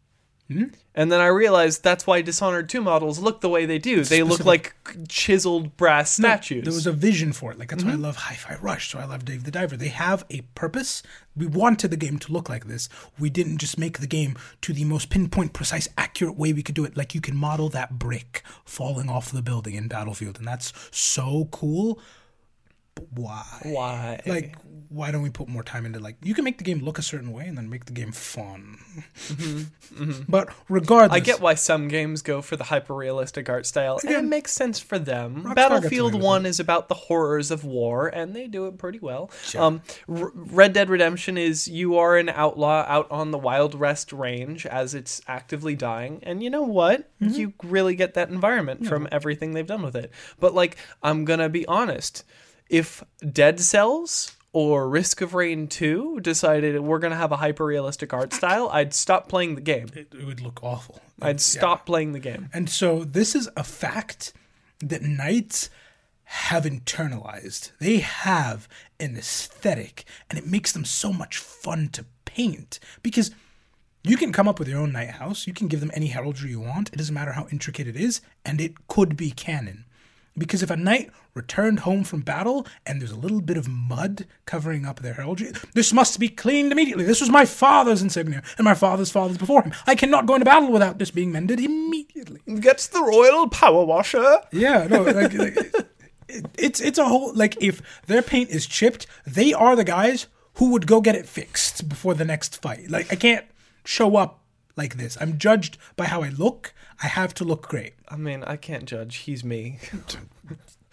Mm-hmm. 0.50 0.74
And 0.94 1.10
then 1.10 1.20
I 1.20 1.28
realized 1.28 1.82
that's 1.82 2.06
why 2.06 2.20
Dishonored 2.20 2.68
2 2.68 2.82
models 2.82 3.18
look 3.18 3.40
the 3.40 3.48
way 3.48 3.64
they 3.64 3.78
do. 3.78 4.04
They 4.04 4.22
look 4.22 4.44
like 4.44 4.74
chiseled 5.08 5.76
brass 5.78 6.12
statues. 6.12 6.64
There 6.64 6.72
was 6.74 6.86
a 6.86 6.92
vision 6.92 7.32
for 7.32 7.52
it. 7.52 7.58
Like 7.58 7.70
that's 7.70 7.84
why 7.84 7.90
I 7.90 7.94
Mm-hmm. 7.94 8.02
love 8.02 8.16
Hi-Fi 8.16 8.56
Rush. 8.60 8.90
So 8.90 8.98
I 8.98 9.04
love 9.06 9.24
Dave 9.24 9.44
the 9.44 9.50
Diver. 9.50 9.76
They 9.76 9.88
have 9.88 10.24
a 10.28 10.42
purpose. 10.54 11.02
We 11.34 11.46
wanted 11.46 11.90
the 11.90 11.96
game 11.96 12.18
to 12.18 12.32
look 12.32 12.50
like 12.50 12.66
this. 12.66 12.90
We 13.18 13.30
didn't 13.30 13.58
just 13.58 13.78
make 13.78 14.00
the 14.00 14.06
game 14.06 14.36
to 14.62 14.74
the 14.74 14.84
most 14.84 15.08
pinpoint, 15.08 15.54
precise, 15.54 15.88
accurate 15.96 16.36
way 16.36 16.52
we 16.52 16.62
could 16.62 16.74
do 16.74 16.84
it. 16.84 16.96
Like 16.96 17.14
you 17.14 17.22
can 17.22 17.36
model 17.36 17.70
that 17.70 17.98
brick 17.98 18.42
falling 18.66 19.08
off 19.08 19.30
the 19.32 19.40
building 19.42 19.74
in 19.74 19.88
Battlefield, 19.88 20.38
and 20.38 20.46
that's 20.46 20.72
so 20.90 21.48
cool. 21.50 21.98
Why? 23.10 23.44
why? 23.64 24.20
Like, 24.26 24.56
why 24.88 25.10
don't 25.10 25.22
we 25.22 25.30
put 25.30 25.48
more 25.48 25.62
time 25.62 25.86
into 25.86 25.98
like 25.98 26.16
you 26.22 26.34
can 26.34 26.44
make 26.44 26.58
the 26.58 26.64
game 26.64 26.80
look 26.80 26.98
a 26.98 27.02
certain 27.02 27.32
way 27.32 27.46
and 27.46 27.56
then 27.56 27.70
make 27.70 27.86
the 27.86 27.92
game 27.92 28.12
fun. 28.12 28.78
But 30.28 30.50
regardless, 30.68 31.12
Mm-hmm. 31.12 31.14
I 31.14 31.20
get 31.20 31.40
why 31.40 31.54
some 31.54 31.88
games 31.88 32.22
go 32.22 32.42
for 32.42 32.56
the 32.56 32.64
hyper 32.64 32.94
realistic 32.94 33.48
art 33.48 33.66
style, 33.66 33.98
and 34.02 34.10
it 34.10 34.24
makes 34.24 34.52
sense 34.52 34.78
for 34.78 34.98
them. 34.98 35.42
Rockstar 35.44 35.54
Battlefield 35.54 36.12
gets 36.12 36.14
away 36.14 36.20
with 36.20 36.42
1 36.42 36.46
is 36.46 36.60
about 36.60 36.88
the 36.88 36.94
horrors 36.94 37.50
of 37.50 37.64
war, 37.64 38.08
and 38.08 38.34
they 38.34 38.46
do 38.46 38.66
it 38.66 38.78
pretty 38.78 38.98
well. 38.98 39.30
Um, 39.56 39.82
R- 40.08 40.32
Red 40.34 40.72
Dead 40.72 40.88
Redemption 40.90 41.36
is 41.38 41.68
you 41.68 41.96
are 41.98 42.16
an 42.16 42.28
outlaw 42.28 42.84
out 42.86 43.10
on 43.10 43.30
the 43.30 43.38
Wild 43.38 43.74
West 43.74 44.12
range 44.12 44.66
as 44.66 44.94
it's 44.94 45.20
actively 45.26 45.74
dying, 45.74 46.20
and 46.22 46.42
you 46.42 46.50
know 46.50 46.62
what? 46.62 47.10
Mm-hmm. 47.20 47.34
You 47.34 47.52
really 47.62 47.94
get 47.94 48.14
that 48.14 48.28
environment 48.30 48.86
from 48.86 49.08
everything 49.12 49.52
they've 49.52 49.66
done 49.66 49.82
with 49.82 49.96
it. 49.96 50.10
But, 50.38 50.54
like, 50.54 50.76
I'm 51.02 51.24
gonna 51.24 51.48
be 51.48 51.66
honest. 51.66 52.24
If 52.72 53.04
Dead 53.32 53.60
Cells 53.60 54.34
or 54.54 54.88
Risk 54.88 55.20
of 55.20 55.34
Rain 55.34 55.68
2 55.68 56.20
decided 56.20 56.80
we're 56.80 56.98
going 56.98 57.10
to 57.10 57.18
have 57.18 57.30
a 57.30 57.36
hyper 57.36 57.66
realistic 57.66 58.14
art 58.14 58.32
style, 58.32 58.70
I'd 58.72 58.94
stop 58.94 59.28
playing 59.28 59.56
the 59.56 59.60
game. 59.60 59.88
it, 59.94 60.08
it 60.18 60.24
would 60.24 60.40
look 60.40 60.62
awful. 60.64 61.00
I'd 61.20 61.36
Yeah. 61.36 61.36
stop 61.58 61.84
playing 61.84 62.12
the 62.12 62.18
game. 62.18 62.48
And 62.52 62.70
so 62.70 63.04
this 63.04 63.34
is 63.34 63.48
a 63.58 63.62
fact 63.62 64.32
that 64.80 65.02
knights 65.02 65.68
have 66.24 66.64
internalized. 66.64 67.72
They 67.78 67.98
have 67.98 68.68
an 68.98 69.18
aesthetic, 69.18 70.06
and 70.30 70.38
it 70.38 70.46
makes 70.46 70.72
them 70.72 70.86
so 70.86 71.12
much 71.12 71.36
fun 71.36 71.90
to 71.90 72.06
paint 72.24 72.78
because 73.02 73.32
you 74.02 74.16
can 74.16 74.32
come 74.32 74.48
up 74.48 74.58
with 74.58 74.66
your 74.68 74.80
own 74.80 74.92
knight 74.92 75.10
house. 75.10 75.46
You 75.46 75.52
can 75.52 75.68
give 75.68 75.80
them 75.80 75.90
any 75.92 76.06
heraldry 76.06 76.48
you 76.50 76.60
want. 76.60 76.88
It 76.90 76.96
doesn't 76.96 77.14
matter 77.14 77.32
how 77.32 77.48
intricate 77.52 77.86
it 77.86 77.96
is, 77.96 78.22
and 78.46 78.62
it 78.62 78.88
could 78.88 79.14
be 79.14 79.30
canon. 79.30 79.84
Because 80.36 80.62
if 80.62 80.70
a 80.70 80.76
knight 80.76 81.10
returned 81.34 81.80
home 81.80 82.04
from 82.04 82.22
battle 82.22 82.66
and 82.86 83.00
there's 83.00 83.10
a 83.10 83.18
little 83.18 83.40
bit 83.40 83.56
of 83.56 83.68
mud 83.68 84.26
covering 84.46 84.86
up 84.86 85.00
their 85.00 85.14
heraldry, 85.14 85.52
this 85.74 85.92
must 85.92 86.18
be 86.18 86.28
cleaned 86.28 86.72
immediately. 86.72 87.04
This 87.04 87.20
was 87.20 87.28
my 87.28 87.44
father's 87.44 88.00
insignia 88.02 88.42
and 88.56 88.64
my 88.64 88.74
father's 88.74 89.10
father's 89.10 89.36
before 89.36 89.62
him. 89.62 89.72
I 89.86 89.94
cannot 89.94 90.26
go 90.26 90.34
into 90.34 90.46
battle 90.46 90.72
without 90.72 90.98
this 90.98 91.10
being 91.10 91.32
mended 91.32 91.60
immediately. 91.60 92.40
Gets 92.60 92.86
the 92.88 93.02
royal 93.02 93.48
power 93.48 93.84
washer. 93.84 94.40
Yeah, 94.52 94.86
no, 94.86 95.02
like, 95.02 95.34
like 95.34 95.56
it, 96.28 96.46
it's 96.56 96.80
it's 96.80 96.98
a 96.98 97.04
whole 97.04 97.34
like 97.34 97.62
if 97.62 97.82
their 98.06 98.22
paint 98.22 98.50
is 98.50 98.66
chipped, 98.66 99.06
they 99.26 99.52
are 99.52 99.76
the 99.76 99.84
guys 99.84 100.26
who 100.54 100.70
would 100.72 100.86
go 100.86 101.00
get 101.00 101.14
it 101.14 101.26
fixed 101.26 101.88
before 101.88 102.14
the 102.14 102.24
next 102.24 102.60
fight. 102.60 102.90
Like 102.90 103.12
I 103.12 103.16
can't 103.16 103.44
show 103.84 104.16
up 104.16 104.40
like 104.76 104.96
this. 104.96 105.18
I'm 105.20 105.38
judged 105.38 105.78
by 105.96 106.06
how 106.06 106.22
I 106.22 106.30
look. 106.30 106.72
I 107.02 107.08
have 107.08 107.34
to 107.34 107.44
look 107.44 107.68
great. 107.68 107.94
I 108.08 108.16
mean, 108.16 108.44
I 108.44 108.56
can't 108.56 108.84
judge. 108.84 109.16
He's 109.16 109.44
me. 109.44 109.78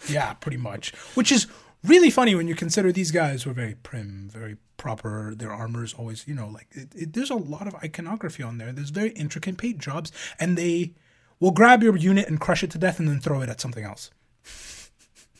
Yeah, 0.08 0.34
pretty 0.34 0.58
much. 0.58 0.94
Which 1.16 1.30
is 1.30 1.48
really 1.84 2.10
funny 2.10 2.36
when 2.36 2.48
you 2.48 2.56
consider 2.56 2.92
these 2.92 3.12
guys 3.12 3.46
were 3.46 3.54
very 3.54 3.76
prim, 3.76 4.30
very 4.32 4.58
proper. 4.78 5.34
Their 5.36 5.52
armor 5.52 5.84
is 5.84 5.94
always, 5.94 6.28
you 6.28 6.34
know, 6.34 6.48
like 6.48 6.68
it, 6.72 6.88
it, 6.96 7.14
there's 7.14 7.30
a 7.30 7.36
lot 7.36 7.68
of 7.68 7.76
iconography 7.76 8.44
on 8.44 8.58
there. 8.58 8.72
There's 8.72 8.92
very 8.92 9.10
intricate 9.10 9.58
paint 9.58 9.80
jobs, 9.80 10.12
and 10.40 10.58
they 10.58 10.94
will 11.40 11.52
grab 11.52 11.84
your 11.84 11.96
unit 11.98 12.28
and 12.28 12.40
crush 12.40 12.64
it 12.64 12.72
to 12.72 12.78
death 12.78 13.00
and 13.00 13.08
then 13.08 13.20
throw 13.20 13.42
it 13.42 13.50
at 13.50 13.62
something 13.62 13.84
else. 13.84 14.10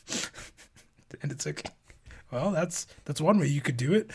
and 1.22 1.32
it's 1.32 1.46
like, 1.46 1.66
well, 2.30 2.50
that's 2.50 2.86
that's 3.04 3.20
one 3.20 3.38
way 3.38 3.46
you 3.46 3.60
could 3.60 3.76
do 3.76 3.92
it. 3.92 4.10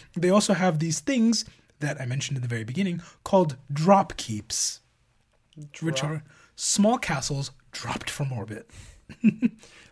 they 0.16 0.30
also 0.30 0.54
have 0.54 0.78
these 0.78 1.00
things 1.00 1.44
that 1.80 2.00
I 2.00 2.06
mentioned 2.06 2.38
in 2.38 2.42
the 2.42 2.48
very 2.48 2.64
beginning 2.64 3.02
called 3.24 3.56
drop 3.72 4.16
keeps, 4.16 4.80
which 5.80 6.02
are 6.04 6.22
small 6.54 6.98
castles 6.98 7.50
dropped 7.72 8.10
from 8.10 8.32
orbit. 8.32 8.68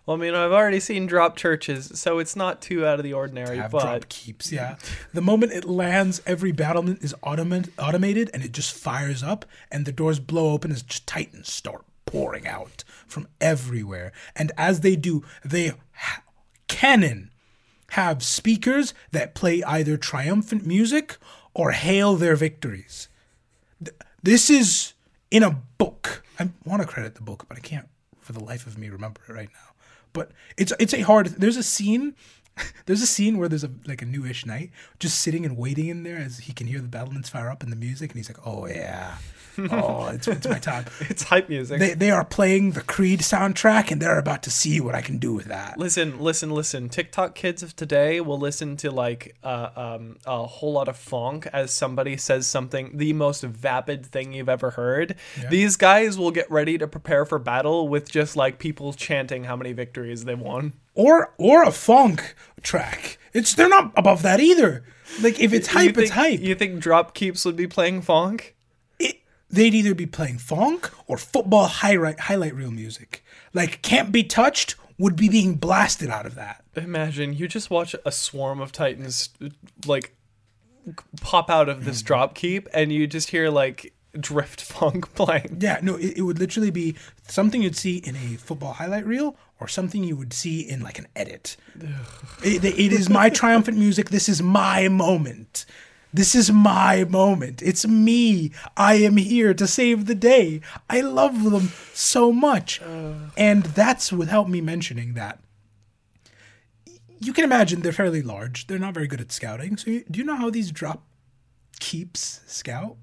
Well, 0.06 0.18
I 0.18 0.20
mean, 0.20 0.34
I've 0.34 0.52
already 0.52 0.80
seen 0.80 1.06
drop 1.06 1.34
churches, 1.34 1.90
so 1.98 2.18
it's 2.18 2.36
not 2.36 2.60
too 2.60 2.84
out 2.84 2.98
of 2.98 3.04
the 3.04 3.14
ordinary. 3.14 3.56
have 3.56 3.70
but 3.70 3.80
drop 3.84 4.08
keeps. 4.10 4.52
Yeah, 4.52 4.76
the 5.14 5.22
moment 5.22 5.52
it 5.52 5.64
lands, 5.64 6.20
every 6.26 6.52
battlement 6.52 7.02
is 7.02 7.14
automat- 7.22 7.70
automated, 7.78 8.28
and 8.34 8.44
it 8.44 8.52
just 8.52 8.74
fires 8.74 9.22
up, 9.22 9.46
and 9.70 9.86
the 9.86 9.92
doors 9.92 10.20
blow 10.20 10.50
open 10.52 10.70
as 10.72 10.82
just 10.82 11.06
titans 11.06 11.50
start 11.50 11.86
pouring 12.04 12.46
out 12.46 12.84
from 13.06 13.28
everywhere. 13.40 14.12
And 14.36 14.52
as 14.58 14.80
they 14.80 14.94
do, 14.94 15.22
they 15.42 15.72
ha- 15.92 16.22
cannon 16.68 17.30
have 17.92 18.22
speakers 18.22 18.92
that 19.12 19.34
play 19.34 19.62
either 19.62 19.96
triumphant 19.96 20.66
music 20.66 21.16
or 21.54 21.70
hail 21.70 22.14
their 22.16 22.36
victories. 22.36 23.08
Th- 23.82 23.96
This 24.22 24.50
is 24.50 24.92
in 25.34 25.42
a 25.42 25.50
book. 25.78 26.22
I 26.38 26.48
want 26.64 26.80
to 26.80 26.86
credit 26.86 27.16
the 27.16 27.20
book, 27.20 27.46
but 27.48 27.58
I 27.58 27.60
can't 27.60 27.88
for 28.20 28.32
the 28.32 28.42
life 28.42 28.68
of 28.68 28.78
me 28.78 28.88
remember 28.88 29.20
it 29.28 29.32
right 29.32 29.48
now. 29.52 29.74
But 30.12 30.30
it's 30.56 30.72
it's 30.78 30.94
a 30.94 31.00
hard. 31.00 31.26
There's 31.26 31.56
a 31.56 31.62
scene. 31.64 32.14
There's 32.86 33.02
a 33.02 33.06
scene 33.06 33.38
where 33.38 33.48
there's 33.48 33.64
a 33.64 33.70
like 33.86 34.02
a 34.02 34.04
newish 34.04 34.46
knight 34.46 34.70
just 34.98 35.20
sitting 35.20 35.44
and 35.44 35.56
waiting 35.56 35.88
in 35.88 36.02
there 36.02 36.18
as 36.18 36.38
he 36.38 36.52
can 36.52 36.66
hear 36.66 36.80
the 36.80 36.88
battlements 36.88 37.28
fire 37.28 37.50
up 37.50 37.62
and 37.62 37.72
the 37.72 37.76
music, 37.76 38.10
and 38.10 38.18
he's 38.18 38.28
like, 38.28 38.46
"Oh 38.46 38.66
yeah, 38.66 39.16
oh 39.70 40.08
it's, 40.08 40.28
it's 40.28 40.46
my 40.46 40.58
time." 40.58 40.84
it's 41.00 41.22
hype 41.24 41.48
music. 41.48 41.78
They 41.80 41.94
they 41.94 42.10
are 42.10 42.24
playing 42.24 42.72
the 42.72 42.82
Creed 42.82 43.20
soundtrack, 43.20 43.90
and 43.90 44.00
they're 44.00 44.18
about 44.18 44.42
to 44.44 44.50
see 44.50 44.80
what 44.80 44.94
I 44.94 45.00
can 45.00 45.18
do 45.18 45.32
with 45.32 45.46
that. 45.46 45.78
Listen, 45.78 46.20
listen, 46.20 46.50
listen. 46.50 46.88
TikTok 46.88 47.34
kids 47.34 47.62
of 47.62 47.74
today 47.74 48.20
will 48.20 48.38
listen 48.38 48.76
to 48.78 48.90
like 48.90 49.34
uh, 49.42 49.70
um, 49.74 50.18
a 50.26 50.44
whole 50.44 50.72
lot 50.72 50.88
of 50.88 50.96
funk 50.96 51.46
as 51.52 51.72
somebody 51.72 52.16
says 52.16 52.46
something, 52.46 52.96
the 52.96 53.14
most 53.14 53.42
vapid 53.42 54.06
thing 54.06 54.32
you've 54.32 54.48
ever 54.48 54.70
heard. 54.70 55.16
These 55.48 55.76
guys 55.76 56.18
will 56.18 56.30
get 56.30 56.50
ready 56.50 56.78
to 56.78 56.86
prepare 56.86 57.24
for 57.24 57.38
battle 57.38 57.88
with 57.88 58.10
just 58.10 58.36
like 58.36 58.58
people 58.58 58.92
chanting 58.92 59.44
how 59.44 59.56
many 59.56 59.72
victories 59.72 60.24
they 60.24 60.34
won. 60.34 60.74
Or 60.94 61.34
or 61.38 61.62
a 61.62 61.72
funk 61.72 62.34
track. 62.62 63.18
It's 63.32 63.54
they're 63.54 63.68
not 63.68 63.92
above 63.96 64.22
that 64.22 64.40
either. 64.40 64.84
Like 65.20 65.40
if 65.40 65.52
it's 65.52 65.68
hype, 65.68 65.94
think, 65.94 65.98
it's 65.98 66.10
hype. 66.10 66.40
You 66.40 66.54
think 66.54 66.80
drop 66.80 67.14
keeps 67.14 67.44
would 67.44 67.56
be 67.56 67.66
playing 67.66 68.02
funk? 68.02 68.54
it, 68.98 69.20
they'd 69.50 69.74
either 69.74 69.94
be 69.94 70.06
playing 70.06 70.38
funk 70.38 70.90
or 71.06 71.18
football 71.18 71.66
highlight 71.66 72.20
highlight 72.20 72.54
reel 72.54 72.70
music. 72.70 73.24
Like 73.52 73.82
can't 73.82 74.12
be 74.12 74.24
touched 74.24 74.76
would 74.98 75.16
be 75.16 75.28
being 75.28 75.54
blasted 75.54 76.08
out 76.08 76.26
of 76.26 76.34
that. 76.36 76.64
Imagine 76.76 77.32
you 77.32 77.48
just 77.48 77.70
watch 77.70 77.94
a 78.04 78.12
swarm 78.12 78.60
of 78.60 78.72
titans 78.72 79.30
like 79.86 80.16
pop 81.20 81.50
out 81.50 81.68
of 81.68 81.84
this 81.84 81.98
mm-hmm. 81.98 82.06
drop 82.06 82.34
keep, 82.34 82.68
and 82.72 82.92
you 82.92 83.06
just 83.06 83.30
hear 83.30 83.50
like 83.50 83.92
drift 84.18 84.60
funk 84.62 85.12
playing. 85.14 85.58
Yeah, 85.60 85.80
no, 85.82 85.96
it, 85.96 86.18
it 86.18 86.22
would 86.22 86.38
literally 86.38 86.70
be 86.70 86.96
something 87.26 87.62
you'd 87.62 87.76
see 87.76 87.98
in 87.98 88.16
a 88.16 88.36
football 88.36 88.74
highlight 88.74 89.06
reel 89.06 89.36
or 89.64 89.68
something 89.68 90.04
you 90.04 90.14
would 90.14 90.34
see 90.34 90.60
in 90.60 90.82
like 90.82 90.98
an 90.98 91.08
edit. 91.16 91.56
It, 92.44 92.62
it 92.64 92.92
is 92.92 93.08
my 93.08 93.30
triumphant 93.40 93.78
music. 93.78 94.10
This 94.10 94.28
is 94.28 94.42
my 94.42 94.88
moment. 94.88 95.64
This 96.12 96.34
is 96.34 96.52
my 96.52 97.04
moment. 97.04 97.62
It's 97.62 97.86
me. 97.86 98.52
I 98.76 98.96
am 98.96 99.16
here 99.16 99.54
to 99.54 99.66
save 99.66 100.04
the 100.04 100.14
day. 100.14 100.60
I 100.88 101.00
love 101.00 101.50
them 101.50 101.72
so 101.94 102.30
much. 102.30 102.80
And 103.36 103.64
that's 103.64 104.12
without 104.12 104.48
me 104.48 104.60
mentioning 104.60 105.14
that. 105.14 105.40
You 107.18 107.32
can 107.32 107.42
imagine 107.42 107.80
they're 107.80 107.90
fairly 107.90 108.22
large. 108.22 108.66
They're 108.66 108.78
not 108.78 108.92
very 108.94 109.06
good 109.06 109.20
at 109.22 109.32
scouting. 109.32 109.78
So, 109.78 109.90
you, 109.90 110.04
do 110.10 110.18
you 110.18 110.24
know 110.24 110.36
how 110.36 110.50
these 110.50 110.70
drop 110.70 111.04
keeps 111.80 112.42
scout? 112.46 112.96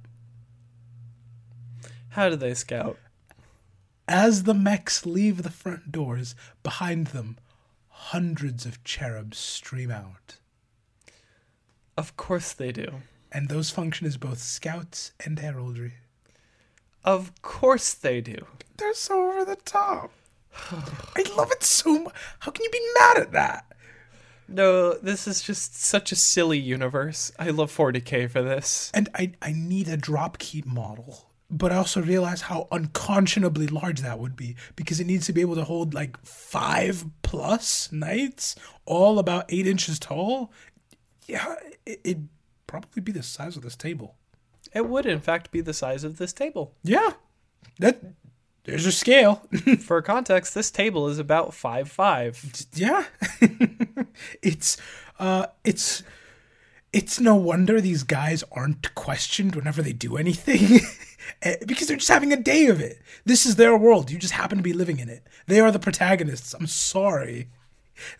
How 2.09 2.29
do 2.29 2.35
they 2.35 2.53
scout? 2.53 2.97
As 4.13 4.43
the 4.43 4.53
mechs 4.53 5.05
leave 5.05 5.41
the 5.41 5.49
front 5.49 5.89
doors, 5.89 6.35
behind 6.63 7.07
them, 7.07 7.37
hundreds 7.87 8.65
of 8.65 8.83
cherubs 8.83 9.37
stream 9.37 9.89
out. 9.89 10.35
Of 11.95 12.17
course 12.17 12.51
they 12.51 12.73
do. 12.73 13.03
And 13.31 13.47
those 13.47 13.69
function 13.69 14.05
as 14.05 14.17
both 14.17 14.39
scouts 14.39 15.13
and 15.23 15.39
heraldry. 15.39 15.93
Of 17.05 17.41
course 17.41 17.93
they 17.93 18.19
do. 18.19 18.47
They're 18.75 18.93
so 18.93 19.31
over 19.31 19.45
the 19.45 19.55
top. 19.55 20.11
I 21.15 21.23
love 21.37 21.53
it 21.53 21.63
so 21.63 21.99
much. 21.99 22.13
How 22.39 22.51
can 22.51 22.65
you 22.65 22.69
be 22.69 22.85
mad 22.99 23.17
at 23.17 23.31
that? 23.31 23.65
No, 24.45 24.95
this 24.95 25.25
is 25.25 25.41
just 25.41 25.81
such 25.81 26.11
a 26.11 26.17
silly 26.17 26.59
universe. 26.59 27.31
I 27.39 27.51
love 27.51 27.73
40k 27.73 28.29
for 28.29 28.41
this. 28.41 28.91
And 28.93 29.07
I, 29.15 29.31
I 29.41 29.53
need 29.53 29.87
a 29.87 29.95
dropkeep 29.95 30.65
model. 30.65 31.30
But 31.53 31.73
I 31.73 31.75
also 31.75 32.01
realize 32.01 32.41
how 32.41 32.67
unconscionably 32.71 33.67
large 33.67 33.99
that 34.01 34.19
would 34.19 34.37
be 34.37 34.55
because 34.77 35.01
it 35.01 35.07
needs 35.07 35.25
to 35.25 35.33
be 35.33 35.41
able 35.41 35.55
to 35.55 35.65
hold 35.65 35.93
like 35.93 36.17
five 36.25 37.05
plus 37.23 37.91
knights, 37.91 38.55
all 38.85 39.19
about 39.19 39.45
eight 39.49 39.67
inches 39.67 39.99
tall. 39.99 40.51
Yeah, 41.27 41.55
it, 41.85 41.99
it'd 42.03 42.29
probably 42.67 43.01
be 43.01 43.11
the 43.11 43.21
size 43.21 43.57
of 43.57 43.63
this 43.63 43.75
table. 43.75 44.15
It 44.73 44.87
would, 44.87 45.05
in 45.05 45.19
fact, 45.19 45.51
be 45.51 45.59
the 45.59 45.73
size 45.73 46.05
of 46.05 46.17
this 46.17 46.31
table. 46.31 46.73
Yeah, 46.83 47.11
that 47.79 48.01
there's 48.63 48.85
a 48.85 48.91
scale. 48.91 49.47
For 49.79 50.01
context, 50.01 50.53
this 50.53 50.71
table 50.71 51.07
is 51.09 51.19
about 51.19 51.53
five 51.53 51.89
five. 51.89 52.65
yeah, 52.73 53.05
it's 54.41 54.77
uh, 55.19 55.47
it's 55.63 56.03
it's 56.93 57.19
no 57.19 57.35
wonder 57.35 57.79
these 57.79 58.03
guys 58.03 58.43
aren't 58.51 58.93
questioned 58.95 59.55
whenever 59.55 59.81
they 59.81 59.93
do 59.93 60.17
anything. 60.17 60.79
Eh, 61.43 61.55
because 61.67 61.87
they're 61.87 61.97
just 61.97 62.09
having 62.09 62.33
a 62.33 62.35
day 62.35 62.65
of 62.65 62.81
it. 62.81 62.99
This 63.25 63.45
is 63.45 63.55
their 63.55 63.77
world. 63.77 64.09
You 64.09 64.17
just 64.17 64.33
happen 64.33 64.57
to 64.57 64.63
be 64.63 64.73
living 64.73 64.99
in 64.99 65.07
it. 65.07 65.25
They 65.45 65.59
are 65.59 65.71
the 65.71 65.79
protagonists. 65.79 66.53
I'm 66.53 66.65
sorry. 66.65 67.47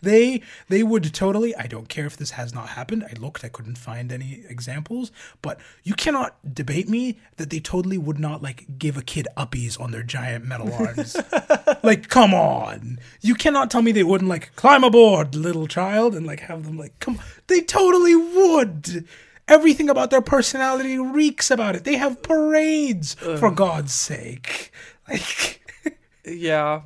They 0.02 0.42
they 0.70 0.84
would 0.84 1.14
totally. 1.14 1.56
I 1.56 1.68
don't 1.68 1.90
care 1.90 2.06
if 2.06 2.18
this 2.18 2.32
has 2.32 2.54
not 2.54 2.70
happened. 2.70 3.04
I 3.04 3.20
looked, 3.20 3.44
I 3.44 3.50
couldn't 3.50 3.78
find 3.78 4.12
any 4.12 4.44
examples, 4.48 5.12
but 5.42 5.60
you 5.84 5.94
cannot 5.94 6.36
debate 6.54 6.90
me 6.90 7.20
that 7.38 7.50
they 7.50 7.60
totally 7.60 7.98
would 7.98 8.20
not 8.20 8.42
like 8.42 8.78
give 8.78 8.98
a 8.98 9.02
kid 9.02 9.28
uppies 9.38 9.80
on 9.80 9.92
their 9.92 10.04
giant 10.04 10.46
metal 10.46 10.74
arms. 10.80 11.16
like, 11.84 12.08
come 12.10 12.34
on, 12.34 13.00
you 13.22 13.36
cannot 13.36 13.70
tell 13.72 13.82
me 13.82 13.92
they 13.92 14.04
wouldn't 14.04 14.30
like 14.30 14.56
climb 14.56 14.84
aboard, 14.84 15.36
little 15.36 15.68
child, 15.68 16.16
and 16.16 16.26
like 16.26 16.42
have 16.42 16.66
them 16.66 16.78
like 16.78 16.98
come. 17.00 17.20
They 17.48 17.62
totally 17.62 18.16
would. 18.16 19.08
Everything 19.48 19.90
about 19.90 20.12
their 20.12 20.22
personality 20.22 20.98
reeks 20.98 21.52
about 21.52 21.76
it. 21.76 21.84
They 21.84 21.96
have 21.98 22.22
parades, 22.22 23.16
for 23.16 23.52
God's 23.52 23.94
sake. 23.94 24.72
Like. 25.10 25.58
Yeah. 26.24 26.84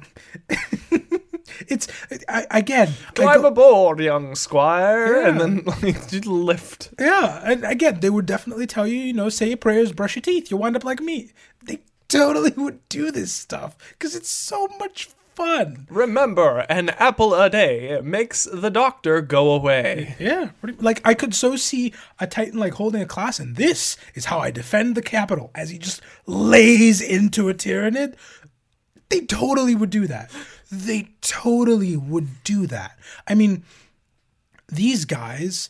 It's 1.70 1.88
I, 2.30 2.46
again 2.52 2.90
I 3.10 3.12
Climb 3.14 3.42
go- 3.42 3.48
aboard, 3.48 4.00
young 4.00 4.36
squire, 4.36 5.22
Yeah. 5.22 5.28
and 5.30 5.40
then 5.42 5.64
like 5.82 6.08
just 6.10 6.26
lift. 6.26 6.94
yeah 7.00 7.42
and 7.44 7.64
again 7.66 8.00
they 8.00 8.10
would 8.10 8.26
definitely 8.26 8.68
tell 8.68 8.88
you 8.88 8.98
you 8.98 9.14
know 9.14 9.30
say 9.30 9.48
your 9.50 9.58
prayers 9.58 9.92
brush 9.92 10.16
your 10.16 10.22
teeth 10.22 10.50
you'll 10.52 10.60
wind 10.60 10.76
up 10.76 10.84
like 10.84 11.02
me 11.02 11.32
they 11.64 11.80
totally 12.08 12.52
would 12.58 12.88
do 12.90 13.12
this 13.12 13.32
stuff 13.32 13.76
because 13.90 14.16
it's 14.16 14.30
so 14.30 14.68
much 14.80 15.10
fun 15.36 15.86
Remember, 15.90 16.60
an 16.70 16.90
apple 16.92 17.34
a 17.34 17.50
day 17.50 18.00
makes 18.02 18.46
the 18.46 18.70
doctor 18.70 19.20
go 19.20 19.52
away. 19.52 20.16
yeah 20.18 20.52
pretty, 20.62 20.78
like 20.82 21.02
i 21.04 21.14
could 21.14 21.36
so 21.36 21.58
see 21.58 21.94
a 22.22 22.26
titan 22.28 22.58
like 22.58 22.76
holding 22.76 23.02
a 23.02 23.06
class 23.06 23.38
and 23.38 23.58
this 23.58 23.98
is 24.14 24.26
how 24.26 24.40
i 24.40 24.50
defend 24.50 24.96
the 24.96 25.02
capital 25.02 25.52
as 25.54 25.72
he 25.72 25.78
just 25.78 26.02
lays 26.26 27.02
into 27.02 27.50
a 27.50 27.54
Tyranid 27.54 28.16
they 29.10 29.22
totally 29.22 29.76
would 29.76 29.90
do 29.90 30.08
that 30.08 30.32
they 30.72 31.10
totally 31.22 31.96
would 31.96 32.44
do 32.44 32.68
that 32.68 32.98
i 33.28 33.36
mean 33.36 33.64
these 34.68 35.06
guys, 35.06 35.70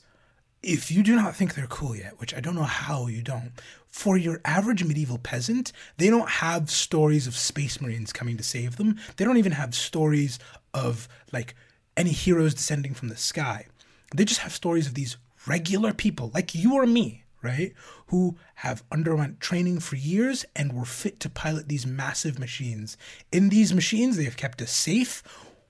if 0.63 0.91
you 0.91 1.03
do 1.03 1.15
not 1.15 1.35
think 1.35 1.53
they're 1.53 1.67
cool 1.67 1.95
yet, 1.95 2.19
which 2.19 2.33
I 2.33 2.39
don't 2.39 2.55
know 2.55 2.63
how 2.63 3.07
you 3.07 3.21
don't, 3.21 3.51
for 3.87 4.17
your 4.17 4.41
average 4.43 4.83
medieval 4.83 5.17
peasant, 5.17 5.71
they 5.97 6.09
don't 6.09 6.29
have 6.29 6.69
stories 6.69 7.27
of 7.27 7.35
space 7.35 7.79
marines 7.79 8.13
coming 8.13 8.37
to 8.37 8.43
save 8.43 8.77
them. 8.77 8.97
They 9.17 9.25
don't 9.25 9.37
even 9.37 9.53
have 9.53 9.75
stories 9.75 10.39
of 10.73 11.07
like 11.31 11.55
any 11.95 12.11
heroes 12.11 12.53
descending 12.53 12.93
from 12.93 13.09
the 13.09 13.17
sky. 13.17 13.67
They 14.15 14.25
just 14.25 14.41
have 14.41 14.53
stories 14.53 14.87
of 14.87 14.93
these 14.93 15.17
regular 15.47 15.93
people 15.93 16.31
like 16.33 16.55
you 16.55 16.73
or 16.75 16.85
me, 16.85 17.23
right? 17.45 17.73
Who 18.07 18.37
have 18.55 18.83
underwent 18.91 19.39
training 19.39 19.79
for 19.79 19.95
years 19.95 20.43
and 20.55 20.73
were 20.73 20.85
fit 20.85 21.19
to 21.21 21.29
pilot 21.29 21.69
these 21.69 21.85
massive 21.85 22.39
machines. 22.39 22.97
In 23.31 23.49
these 23.49 23.73
machines, 23.73 24.17
they 24.17 24.23
have 24.25 24.37
kept 24.37 24.61
us 24.61 24.71
safe 24.71 25.23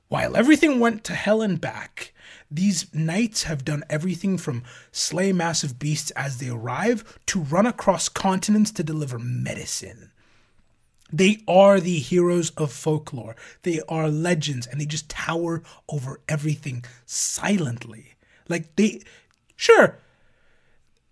while 0.08 0.38
everything 0.38 0.80
went 0.80 1.04
to 1.04 1.14
hell 1.14 1.42
and 1.42 1.60
back. 1.60 2.14
These 2.50 2.94
knights 2.94 3.44
have 3.44 3.66
done 3.66 3.84
everything 3.90 4.38
from 4.38 4.64
slay 4.92 5.34
massive 5.34 5.78
beasts 5.78 6.12
as 6.12 6.38
they 6.38 6.50
arrive 6.50 7.20
to 7.28 7.42
run 7.42 7.66
across 7.66 8.08
continents 8.10 8.72
to 8.72 8.84
deliver 8.84 9.20
medicine. 9.20 10.12
They 11.12 11.44
are 11.48 11.80
the 11.80 12.00
heroes 12.00 12.50
of 12.52 12.72
folklore. 12.72 13.36
They 13.62 13.82
are 13.88 14.10
legends 14.10 14.68
and 14.68 14.82
they 14.82 14.86
just 14.86 15.10
tower 15.10 15.64
over 15.88 16.20
everything 16.28 16.84
silently. 17.06 18.16
Like 18.50 18.76
they, 18.76 19.02
sure, 19.56 20.00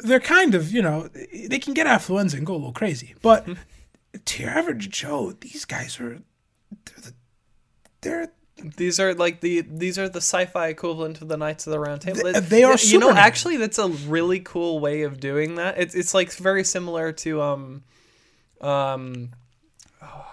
they're 0.04 0.20
kind 0.20 0.54
of, 0.56 0.72
you 0.72 0.82
know, 0.82 1.08
they 1.50 1.60
can 1.60 1.74
get 1.74 1.88
affluenza 1.88 2.36
and 2.36 2.46
go 2.46 2.54
a 2.54 2.56
little 2.56 2.72
crazy. 2.74 3.16
But 3.22 3.48
to 4.26 4.44
your 4.44 4.52
average 4.52 4.90
Joe, 4.90 5.32
these 5.40 5.66
guys 5.66 6.00
are, 6.00 6.20
they're, 6.86 7.02
the, 7.02 7.14
they're 8.02 8.28
These 8.78 9.00
are 9.00 9.14
like 9.14 9.42
the 9.42 9.62
these 9.62 9.98
are 9.98 10.08
the 10.08 10.22
sci-fi 10.22 10.68
equivalent 10.68 11.22
of 11.22 11.28
the 11.28 11.38
Knights 11.38 11.66
of 11.68 11.72
the 11.72 11.80
Round 11.80 12.00
Table. 12.02 12.22
Th- 12.22 12.36
It- 12.38 12.50
they 12.50 12.64
are 12.64 12.78
you 12.78 13.00
know, 13.00 13.08
Superman. 13.08 13.18
actually, 13.18 13.58
that's 13.58 13.80
a 13.80 13.88
really 13.88 14.40
cool 14.40 14.80
way 14.80 15.02
of 15.04 15.20
doing 15.20 15.56
that. 15.56 15.78
It's 15.80 15.96
it's 15.96 16.14
like 16.14 16.32
very 16.34 16.64
similar 16.64 17.12
to 17.14 17.42
um, 17.42 17.84
um, 18.62 19.32
oh, 20.02 20.26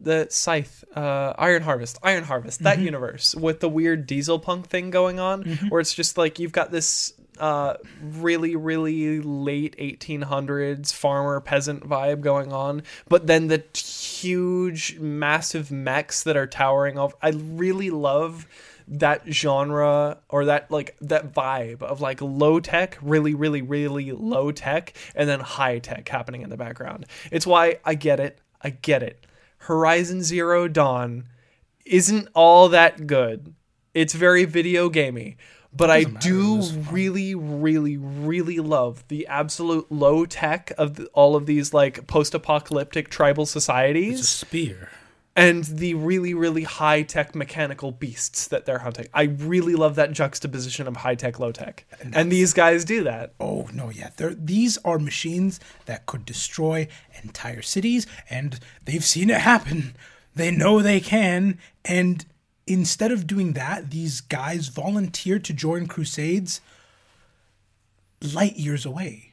the 0.00 0.26
Scythe, 0.30 0.84
uh, 0.94 1.32
Iron 1.38 1.62
Harvest, 1.62 1.98
Iron 2.02 2.24
Harvest, 2.24 2.58
Mm-hmm. 2.60 2.64
that 2.64 2.78
universe 2.78 3.34
with 3.34 3.60
the 3.60 3.68
weird 3.68 4.06
diesel 4.06 4.38
punk 4.38 4.66
thing 4.68 4.90
going 4.90 5.18
on, 5.20 5.44
where 5.68 5.80
it's 5.80 5.94
just 5.94 6.16
like 6.18 6.38
you've 6.38 6.52
got 6.52 6.70
this 6.70 7.12
uh, 7.38 7.74
really, 8.02 8.56
really 8.56 9.20
late 9.20 9.76
1800s 9.78 10.92
farmer 10.92 11.40
peasant 11.40 11.88
vibe 11.88 12.20
going 12.20 12.52
on, 12.52 12.82
but 13.08 13.26
then 13.26 13.46
the 13.48 13.58
t- 13.58 13.80
huge, 14.28 14.98
massive 14.98 15.70
mechs 15.70 16.22
that 16.24 16.36
are 16.36 16.46
towering 16.48 16.98
off. 16.98 17.14
I 17.22 17.30
really 17.30 17.90
love 17.90 18.46
that 18.90 19.22
genre 19.30 20.18
or 20.30 20.46
that 20.46 20.70
like 20.70 20.96
that 21.02 21.32
vibe 21.34 21.82
of 21.82 22.00
like 22.00 22.22
low 22.22 22.58
tech 22.58 22.96
really 23.02 23.34
really 23.34 23.60
really 23.60 24.12
low 24.12 24.50
tech 24.50 24.94
and 25.14 25.28
then 25.28 25.40
high 25.40 25.78
tech 25.78 26.08
happening 26.08 26.40
in 26.40 26.48
the 26.48 26.56
background 26.56 27.04
it's 27.30 27.46
why 27.46 27.76
i 27.84 27.94
get 27.94 28.18
it 28.18 28.38
i 28.62 28.70
get 28.70 29.02
it 29.02 29.26
horizon 29.58 30.22
zero 30.22 30.68
dawn 30.68 31.24
isn't 31.84 32.28
all 32.34 32.68
that 32.68 33.06
good 33.06 33.54
it's 33.94 34.14
very 34.14 34.44
video 34.44 34.88
gamey 34.88 35.36
but 35.72 35.90
i 35.90 36.04
do 36.04 36.54
it 36.54 36.56
was 36.56 36.70
fun. 36.70 36.86
really 36.90 37.34
really 37.34 37.96
really 37.96 38.58
love 38.58 39.06
the 39.08 39.26
absolute 39.26 39.90
low 39.90 40.24
tech 40.24 40.72
of 40.78 40.94
the, 40.94 41.06
all 41.08 41.36
of 41.36 41.46
these 41.46 41.74
like 41.74 42.06
post-apocalyptic 42.06 43.08
tribal 43.08 43.42
it's 43.42 43.50
a 43.50 43.60
societies 43.60 44.28
spear. 44.28 44.90
And 45.38 45.64
the 45.64 45.94
really 45.94 46.34
really 46.34 46.64
high 46.64 47.02
tech 47.02 47.34
mechanical 47.34 47.92
beasts 47.92 48.48
that 48.48 48.66
they're 48.66 48.80
hunting. 48.80 49.06
I 49.14 49.24
really 49.24 49.74
love 49.74 49.94
that 49.94 50.12
juxtaposition 50.12 50.88
of 50.88 50.96
high 50.96 51.14
tech 51.14 51.38
low 51.38 51.52
tech. 51.52 51.84
And, 52.12 52.32
these 52.32 52.52
guys 52.52 52.84
do 52.84 53.04
that. 53.04 53.34
Oh 53.40 53.68
no, 53.72 53.90
yeah. 53.90 54.10
They're, 54.16 54.34
these 54.34 54.78
are 54.78 54.98
machines 54.98 55.60
that 55.86 56.06
could 56.06 56.24
destroy 56.24 56.88
entire 57.22 57.62
cities, 57.62 58.06
and 58.28 58.58
they've 58.84 59.04
seen 59.04 59.30
it 59.30 59.40
happen. 59.40 59.94
They 60.34 60.50
know 60.50 60.82
they 60.82 61.00
can, 61.00 61.58
and 61.84 62.24
instead 62.66 63.10
of 63.10 63.26
doing 63.26 63.54
that, 63.54 63.90
these 63.90 64.20
guys 64.20 64.68
volunteer 64.68 65.38
to 65.38 65.52
join 65.52 65.86
crusades 65.86 66.60
light 68.34 68.56
years 68.56 68.84
away. 68.84 69.32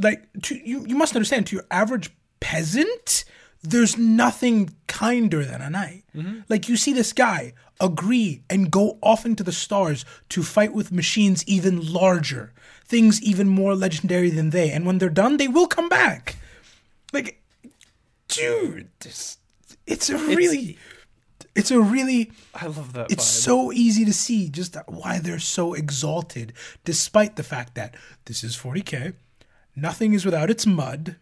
Like 0.00 0.26
to, 0.42 0.54
you, 0.54 0.86
you 0.86 0.94
must 0.94 1.16
understand 1.16 1.46
to 1.48 1.56
your 1.56 1.66
average 1.70 2.10
peasant, 2.40 3.24
there's 3.66 3.96
nothing 3.98 4.74
kinder 4.86 5.44
than 5.44 5.60
a 5.60 5.70
knight. 5.70 6.04
Mm-hmm. 6.14 6.40
Like 6.48 6.68
you 6.68 6.76
see 6.76 6.92
this 6.92 7.12
guy 7.12 7.52
agree 7.80 8.42
and 8.48 8.70
go 8.70 8.98
off 9.02 9.26
into 9.26 9.42
the 9.42 9.52
stars 9.52 10.04
to 10.30 10.42
fight 10.42 10.72
with 10.72 10.92
machines 10.92 11.44
even 11.46 11.92
larger, 11.92 12.52
things 12.84 13.22
even 13.22 13.48
more 13.48 13.74
legendary 13.74 14.30
than 14.30 14.50
they, 14.50 14.70
and 14.70 14.86
when 14.86 14.98
they're 14.98 15.08
done, 15.10 15.36
they 15.36 15.48
will 15.48 15.66
come 15.66 15.88
back. 15.88 16.36
Like, 17.12 17.42
dude, 18.28 18.88
this, 19.00 19.38
it's 19.86 20.08
a 20.10 20.16
really, 20.18 20.78
it's 21.54 21.70
a 21.70 21.80
really 21.80 22.32
I 22.54 22.66
love 22.66 22.92
that. 22.94 23.10
it's 23.10 23.24
vibe. 23.24 23.44
so 23.44 23.72
easy 23.72 24.04
to 24.04 24.12
see 24.12 24.48
just 24.48 24.76
why 24.86 25.18
they're 25.18 25.38
so 25.38 25.74
exalted, 25.74 26.52
despite 26.84 27.36
the 27.36 27.42
fact 27.42 27.74
that 27.74 27.94
this 28.24 28.42
is 28.42 28.56
40k. 28.56 29.14
Nothing 29.78 30.14
is 30.14 30.24
without 30.24 30.48
its 30.48 30.66
mud. 30.66 31.16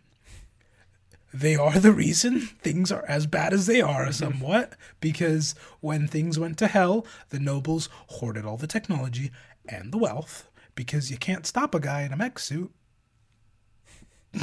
They 1.35 1.57
are 1.57 1.81
the 1.81 1.91
reason 1.91 2.43
things 2.63 2.93
are 2.93 3.05
as 3.09 3.27
bad 3.27 3.53
as 3.53 3.67
they 3.67 3.81
are, 3.81 4.13
somewhat, 4.13 4.75
because 5.01 5.57
when 5.81 6.07
things 6.07 6.39
went 6.39 6.59
to 6.59 6.69
hell, 6.69 7.05
the 7.31 7.41
nobles 7.41 7.89
hoarded 8.07 8.45
all 8.45 8.57
the 8.57 8.69
technology 8.69 9.33
and 9.69 9.93
the 9.93 9.99
wealth, 9.99 10.49
because 10.77 11.11
you 11.11 11.17
can't 11.17 11.45
stop 11.45 11.75
a 11.75 11.81
guy 11.81 12.03
in 12.03 12.13
a 12.13 12.17
mech 12.17 12.39
suit. 12.39 12.71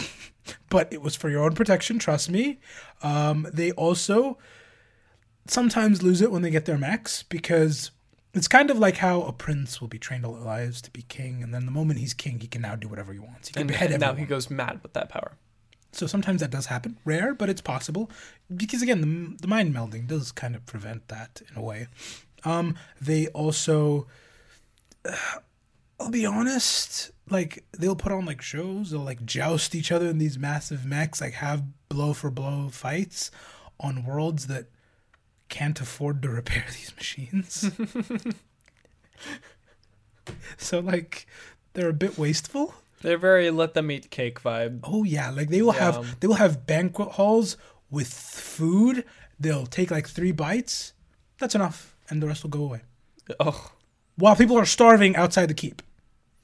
but 0.69 0.91
it 0.91 1.01
was 1.01 1.15
for 1.15 1.29
your 1.29 1.45
own 1.45 1.55
protection. 1.55 1.97
Trust 1.97 2.29
me. 2.29 2.59
Um, 3.01 3.47
they 3.53 3.71
also 3.71 4.37
sometimes 5.47 6.03
lose 6.03 6.21
it 6.21 6.29
when 6.29 6.41
they 6.41 6.51
get 6.51 6.65
their 6.65 6.77
mechs 6.77 7.23
because 7.23 7.91
it's 8.33 8.49
kind 8.49 8.69
of 8.69 8.77
like 8.77 8.97
how 8.97 9.21
a 9.21 9.31
prince 9.31 9.79
will 9.79 9.87
be 9.87 9.97
trained 9.97 10.25
all 10.25 10.33
their 10.33 10.43
lives 10.43 10.81
to 10.81 10.91
be 10.91 11.03
king, 11.03 11.41
and 11.41 11.53
then 11.53 11.65
the 11.65 11.71
moment 11.71 11.99
he's 12.01 12.13
king, 12.13 12.41
he 12.41 12.47
can 12.47 12.61
now 12.61 12.75
do 12.75 12.89
whatever 12.89 13.13
he 13.13 13.19
wants. 13.19 13.47
He 13.47 13.53
can 13.53 13.61
And, 13.61 13.69
behead 13.69 13.91
and 13.91 14.01
now 14.01 14.13
he 14.13 14.25
goes 14.25 14.49
mad 14.49 14.81
with 14.83 14.91
that 14.91 15.07
power. 15.07 15.37
So 15.91 16.07
sometimes 16.07 16.41
that 16.41 16.51
does 16.51 16.67
happen. 16.67 16.97
Rare, 17.03 17.33
but 17.33 17.49
it's 17.49 17.61
possible. 17.61 18.09
Because 18.53 18.81
again, 18.81 19.01
the, 19.01 19.41
the 19.41 19.47
mind 19.47 19.73
melding 19.75 20.07
does 20.07 20.31
kind 20.31 20.55
of 20.55 20.65
prevent 20.65 21.07
that 21.09 21.41
in 21.49 21.57
a 21.57 21.61
way. 21.61 21.87
Um, 22.43 22.75
they 22.99 23.27
also, 23.27 24.07
I'll 25.99 26.09
be 26.09 26.25
honest, 26.25 27.11
like 27.29 27.63
they'll 27.77 27.95
put 27.95 28.11
on 28.11 28.25
like 28.25 28.41
shows. 28.41 28.91
They'll 28.91 29.01
like 29.01 29.25
joust 29.25 29.75
each 29.75 29.91
other 29.91 30.07
in 30.07 30.17
these 30.17 30.39
massive 30.39 30.85
mechs, 30.85 31.21
like 31.21 31.33
have 31.33 31.63
blow 31.89 32.13
for 32.13 32.31
blow 32.31 32.69
fights 32.69 33.31
on 33.79 34.05
worlds 34.05 34.47
that 34.47 34.67
can't 35.49 35.79
afford 35.81 36.21
to 36.21 36.29
repair 36.29 36.65
these 36.71 36.93
machines. 36.95 37.71
so 40.57 40.79
like 40.79 41.27
they're 41.73 41.89
a 41.89 41.93
bit 41.93 42.17
wasteful. 42.17 42.75
They're 43.01 43.17
very 43.17 43.49
let 43.51 43.73
them 43.73 43.89
eat 43.91 44.09
cake 44.11 44.41
vibe. 44.41 44.79
Oh 44.83 45.03
yeah, 45.03 45.29
like 45.31 45.49
they 45.49 45.61
will 45.61 45.73
Yeah. 45.73 45.91
have 45.91 46.19
they 46.19 46.27
will 46.27 46.35
have 46.35 46.65
banquet 46.67 47.09
halls 47.13 47.57
with 47.89 48.07
food. 48.13 49.03
They'll 49.39 49.65
take 49.65 49.91
like 49.91 50.07
three 50.07 50.31
bites. 50.31 50.93
That's 51.39 51.55
enough, 51.55 51.95
and 52.09 52.21
the 52.21 52.27
rest 52.27 52.43
will 52.43 52.51
go 52.51 52.63
away. 52.63 52.81
Oh, 53.39 53.71
While 54.17 54.35
people 54.35 54.57
are 54.59 54.65
starving 54.65 55.15
outside 55.15 55.47
the 55.47 55.53
keep. 55.55 55.81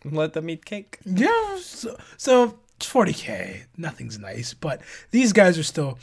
let 0.03 0.33
them 0.33 0.49
eat 0.49 0.65
cake. 0.65 0.97
Yeah, 1.05 1.57
so, 1.59 1.97
so 2.17 2.57
40k, 2.79 3.63
nothing's 3.77 4.17
nice, 4.17 4.53
but 4.53 4.81
these 5.11 5.33
guys 5.33 5.57
are 5.59 5.63
still 5.63 5.99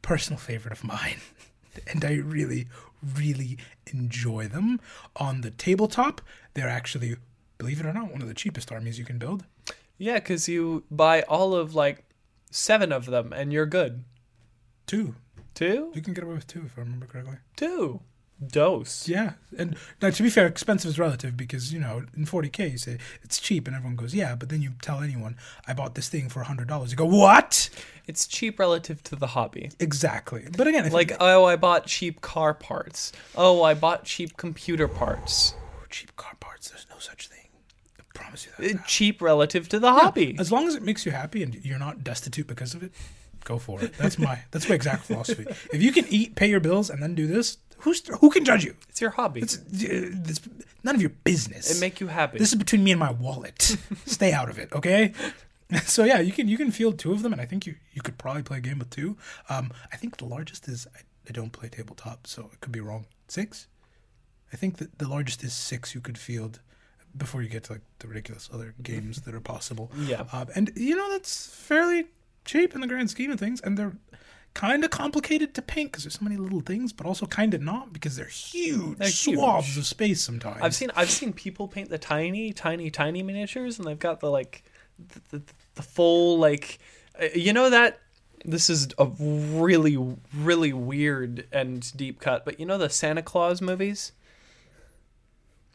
personal 0.00 0.38
favorite 0.38 0.72
of 0.72 0.84
mine, 0.84 1.20
and 1.92 2.04
I 2.04 2.14
really, 2.14 2.68
really 3.16 3.58
enjoy 3.92 4.46
them. 4.48 4.80
On 5.16 5.40
the 5.42 5.50
tabletop, 5.50 6.20
they're 6.54 6.68
actually, 6.68 7.16
believe 7.58 7.80
it 7.80 7.86
or 7.86 7.92
not, 7.92 8.10
one 8.12 8.22
of 8.22 8.28
the 8.28 8.34
cheapest 8.34 8.70
armies 8.72 8.98
you 8.98 9.04
can 9.04 9.18
build. 9.18 9.44
Yeah, 9.98 10.14
because 10.14 10.48
you 10.48 10.84
buy 10.90 11.22
all 11.22 11.54
of 11.54 11.74
like 11.74 12.04
seven 12.50 12.92
of 12.92 13.06
them 13.06 13.32
and 13.32 13.52
you're 13.52 13.66
good. 13.66 14.04
Two, 14.86 15.14
Two? 15.54 15.90
you 15.94 16.00
can 16.00 16.14
get 16.14 16.24
away 16.24 16.34
with 16.34 16.46
two 16.46 16.62
if 16.66 16.78
I 16.78 16.82
remember 16.82 17.06
correctly. 17.06 17.36
Two. 17.56 18.00
Dose. 18.46 19.08
Yeah, 19.08 19.32
and 19.58 19.74
now 20.00 20.10
to 20.10 20.22
be 20.22 20.30
fair, 20.30 20.46
expensive 20.46 20.88
is 20.88 20.96
relative 20.96 21.36
because 21.36 21.72
you 21.72 21.80
know 21.80 22.04
in 22.16 22.24
40k 22.24 22.70
you 22.70 22.78
say 22.78 22.98
it's 23.24 23.40
cheap 23.40 23.66
and 23.66 23.74
everyone 23.74 23.96
goes 23.96 24.14
yeah, 24.14 24.36
but 24.36 24.48
then 24.48 24.62
you 24.62 24.74
tell 24.80 25.00
anyone 25.00 25.36
I 25.66 25.74
bought 25.74 25.96
this 25.96 26.08
thing 26.08 26.28
for 26.28 26.44
hundred 26.44 26.68
dollars, 26.68 26.92
you 26.92 26.96
go 26.96 27.04
what? 27.04 27.68
It's 28.06 28.28
cheap 28.28 28.60
relative 28.60 29.02
to 29.04 29.16
the 29.16 29.26
hobby. 29.26 29.70
Exactly. 29.80 30.46
But 30.56 30.68
again, 30.68 30.88
Like, 30.92 31.10
you, 31.10 31.16
oh, 31.18 31.46
I 31.46 31.56
bought 31.56 31.86
cheap 31.86 32.20
car 32.20 32.54
parts. 32.54 33.10
Oh, 33.36 33.64
I 33.64 33.74
bought 33.74 34.04
cheap 34.04 34.36
computer 34.36 34.86
parts. 34.86 35.54
cheap 35.90 36.14
car 36.14 36.34
parts, 36.38 36.70
there's 36.70 36.86
no 36.88 36.98
such 37.00 37.26
thing. 37.26 37.37
I 38.18 38.22
promise 38.22 38.46
you 38.46 38.52
that. 38.58 38.76
Uh, 38.76 38.82
Cheap 38.86 39.22
relative 39.22 39.68
to 39.70 39.78
the 39.78 39.92
hobby. 39.92 40.36
As 40.38 40.50
long 40.50 40.66
as 40.66 40.74
it 40.74 40.82
makes 40.82 41.06
you 41.06 41.12
happy 41.12 41.42
and 41.42 41.54
you're 41.64 41.78
not 41.78 42.04
destitute 42.04 42.46
because 42.46 42.74
of 42.74 42.82
it, 42.82 42.92
go 43.44 43.58
for 43.58 43.82
it. 43.82 43.94
That's 43.96 44.18
my 44.18 44.40
that's 44.50 44.68
my 44.68 44.74
exact 44.74 45.04
philosophy. 45.04 45.46
If 45.72 45.82
you 45.82 45.92
can 45.92 46.06
eat, 46.08 46.34
pay 46.34 46.48
your 46.48 46.60
bills, 46.60 46.90
and 46.90 47.02
then 47.02 47.14
do 47.14 47.26
this, 47.26 47.58
who's 47.78 48.06
who 48.20 48.30
can 48.30 48.44
judge 48.44 48.64
you? 48.64 48.74
It's 48.88 49.00
your 49.00 49.10
hobby. 49.10 49.40
It's, 49.40 49.58
it's 49.70 50.40
none 50.84 50.94
of 50.94 51.00
your 51.00 51.12
business. 51.24 51.70
It 51.70 51.80
make 51.80 52.00
you 52.00 52.08
happy. 52.08 52.38
This 52.38 52.52
is 52.52 52.58
between 52.58 52.84
me 52.84 52.90
and 52.90 53.00
my 53.00 53.10
wallet. 53.10 53.76
Stay 54.06 54.32
out 54.32 54.48
of 54.48 54.58
it, 54.58 54.72
okay? 54.72 55.12
So 55.84 56.04
yeah, 56.04 56.18
you 56.20 56.32
can 56.32 56.48
you 56.48 56.56
can 56.56 56.70
field 56.70 56.98
two 56.98 57.12
of 57.12 57.22
them, 57.22 57.30
and 57.30 57.42
I 57.42 57.44
think 57.44 57.66
you 57.66 57.74
you 57.92 58.00
could 58.00 58.16
probably 58.16 58.42
play 58.42 58.56
a 58.56 58.60
game 58.62 58.78
with 58.78 58.88
two. 58.88 59.18
Um, 59.50 59.70
I 59.92 59.98
think 59.98 60.16
the 60.16 60.24
largest 60.24 60.66
is 60.66 60.86
I, 60.96 61.00
I 61.28 61.32
don't 61.32 61.52
play 61.52 61.68
tabletop, 61.68 62.26
so 62.26 62.48
it 62.50 62.60
could 62.62 62.72
be 62.72 62.80
wrong. 62.80 63.04
Six. 63.28 63.66
I 64.50 64.56
think 64.56 64.78
that 64.78 64.98
the 64.98 65.06
largest 65.06 65.44
is 65.44 65.52
six. 65.52 65.94
You 65.94 66.00
could 66.00 66.16
field 66.16 66.60
before 67.18 67.42
you 67.42 67.48
get 67.48 67.64
to 67.64 67.74
like 67.74 67.82
the 67.98 68.08
ridiculous 68.08 68.48
other 68.52 68.74
games 68.82 69.22
that 69.22 69.34
are 69.34 69.40
possible. 69.40 69.90
Yeah. 69.98 70.24
Um, 70.32 70.48
and 70.54 70.72
you 70.76 70.96
know 70.96 71.10
that's 71.12 71.46
fairly 71.54 72.06
cheap 72.44 72.74
in 72.74 72.80
the 72.80 72.86
grand 72.86 73.10
scheme 73.10 73.30
of 73.30 73.38
things, 73.38 73.60
and 73.60 73.76
they're 73.76 73.96
kind 74.54 74.82
of 74.82 74.90
complicated 74.90 75.54
to 75.54 75.62
paint 75.62 75.92
because 75.92 76.04
there's 76.04 76.14
so 76.18 76.24
many 76.24 76.36
little 76.36 76.60
things, 76.60 76.92
but 76.92 77.06
also 77.06 77.26
kind 77.26 77.52
of 77.54 77.60
not 77.60 77.92
because 77.92 78.16
they're 78.16 78.26
huge 78.26 78.96
They're 78.98 79.08
huge. 79.08 79.36
swaths 79.38 79.76
of 79.76 79.86
space 79.86 80.20
sometimes. 80.22 80.58
I've 80.62 80.74
seen 80.74 80.90
I've 80.96 81.10
seen 81.10 81.32
people 81.32 81.68
paint 81.68 81.90
the 81.90 81.98
tiny, 81.98 82.52
tiny, 82.52 82.90
tiny 82.90 83.22
miniatures, 83.22 83.78
and 83.78 83.86
they've 83.86 83.98
got 83.98 84.20
the 84.20 84.30
like 84.30 84.64
the, 84.98 85.20
the, 85.38 85.42
the 85.74 85.82
full 85.82 86.38
like 86.38 86.78
uh, 87.20 87.26
you 87.34 87.52
know 87.52 87.70
that 87.70 88.00
this 88.44 88.70
is 88.70 88.88
a 88.98 89.06
really 89.06 89.98
really 90.34 90.72
weird 90.72 91.46
and 91.52 91.94
deep 91.96 92.20
cut, 92.20 92.44
but 92.44 92.58
you 92.58 92.66
know 92.66 92.78
the 92.78 92.88
Santa 92.90 93.22
Claus 93.22 93.60
movies, 93.60 94.12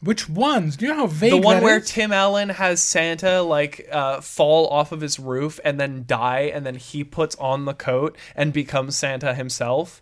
Which 0.04 0.28
ones? 0.28 0.76
Do 0.76 0.86
you 0.86 0.92
know 0.92 0.98
how 1.00 1.08
vague 1.08 1.32
the 1.32 1.38
one 1.38 1.64
where 1.64 1.78
is? 1.78 1.90
Tim 1.90 2.12
Allen 2.12 2.50
has 2.50 2.82
Santa 2.84 3.42
like 3.42 3.88
uh, 3.92 4.20
fall 4.22 4.68
off 4.68 4.92
of 4.92 5.00
his 5.02 5.18
roof 5.20 5.60
and 5.64 5.80
then 5.80 6.04
die, 6.06 6.52
and 6.54 6.66
then 6.66 6.76
he 6.76 7.04
puts 7.04 7.36
on 7.38 7.66
the 7.66 7.74
coat 7.74 8.18
and 8.36 8.52
becomes 8.52 8.98
Santa 8.98 9.34
himself 9.34 10.02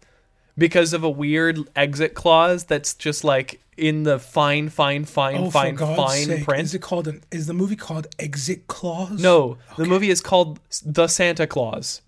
because 0.57 0.93
of 0.93 1.03
a 1.03 1.09
weird 1.09 1.59
exit 1.75 2.13
clause 2.15 2.63
that's 2.65 2.93
just 2.95 3.23
like 3.23 3.61
in 3.77 4.03
the 4.03 4.17
fine, 4.19 4.69
fine, 4.69 5.05
fine, 5.05 5.35
oh, 5.37 5.49
fine, 5.51 5.77
fine 5.77 6.25
sake. 6.25 6.43
print. 6.45 6.63
Is 6.63 6.73
it 6.73 6.81
called 6.81 7.07
an? 7.07 7.23
Is 7.31 7.47
the 7.47 7.53
movie 7.53 7.75
called 7.75 8.07
Exit 8.19 8.67
Clause? 8.67 9.21
No, 9.21 9.57
the 9.77 9.85
movie 9.85 10.09
is 10.09 10.19
called 10.21 10.59
The 10.85 11.07
Santa 11.07 11.45
Claus. 11.47 12.01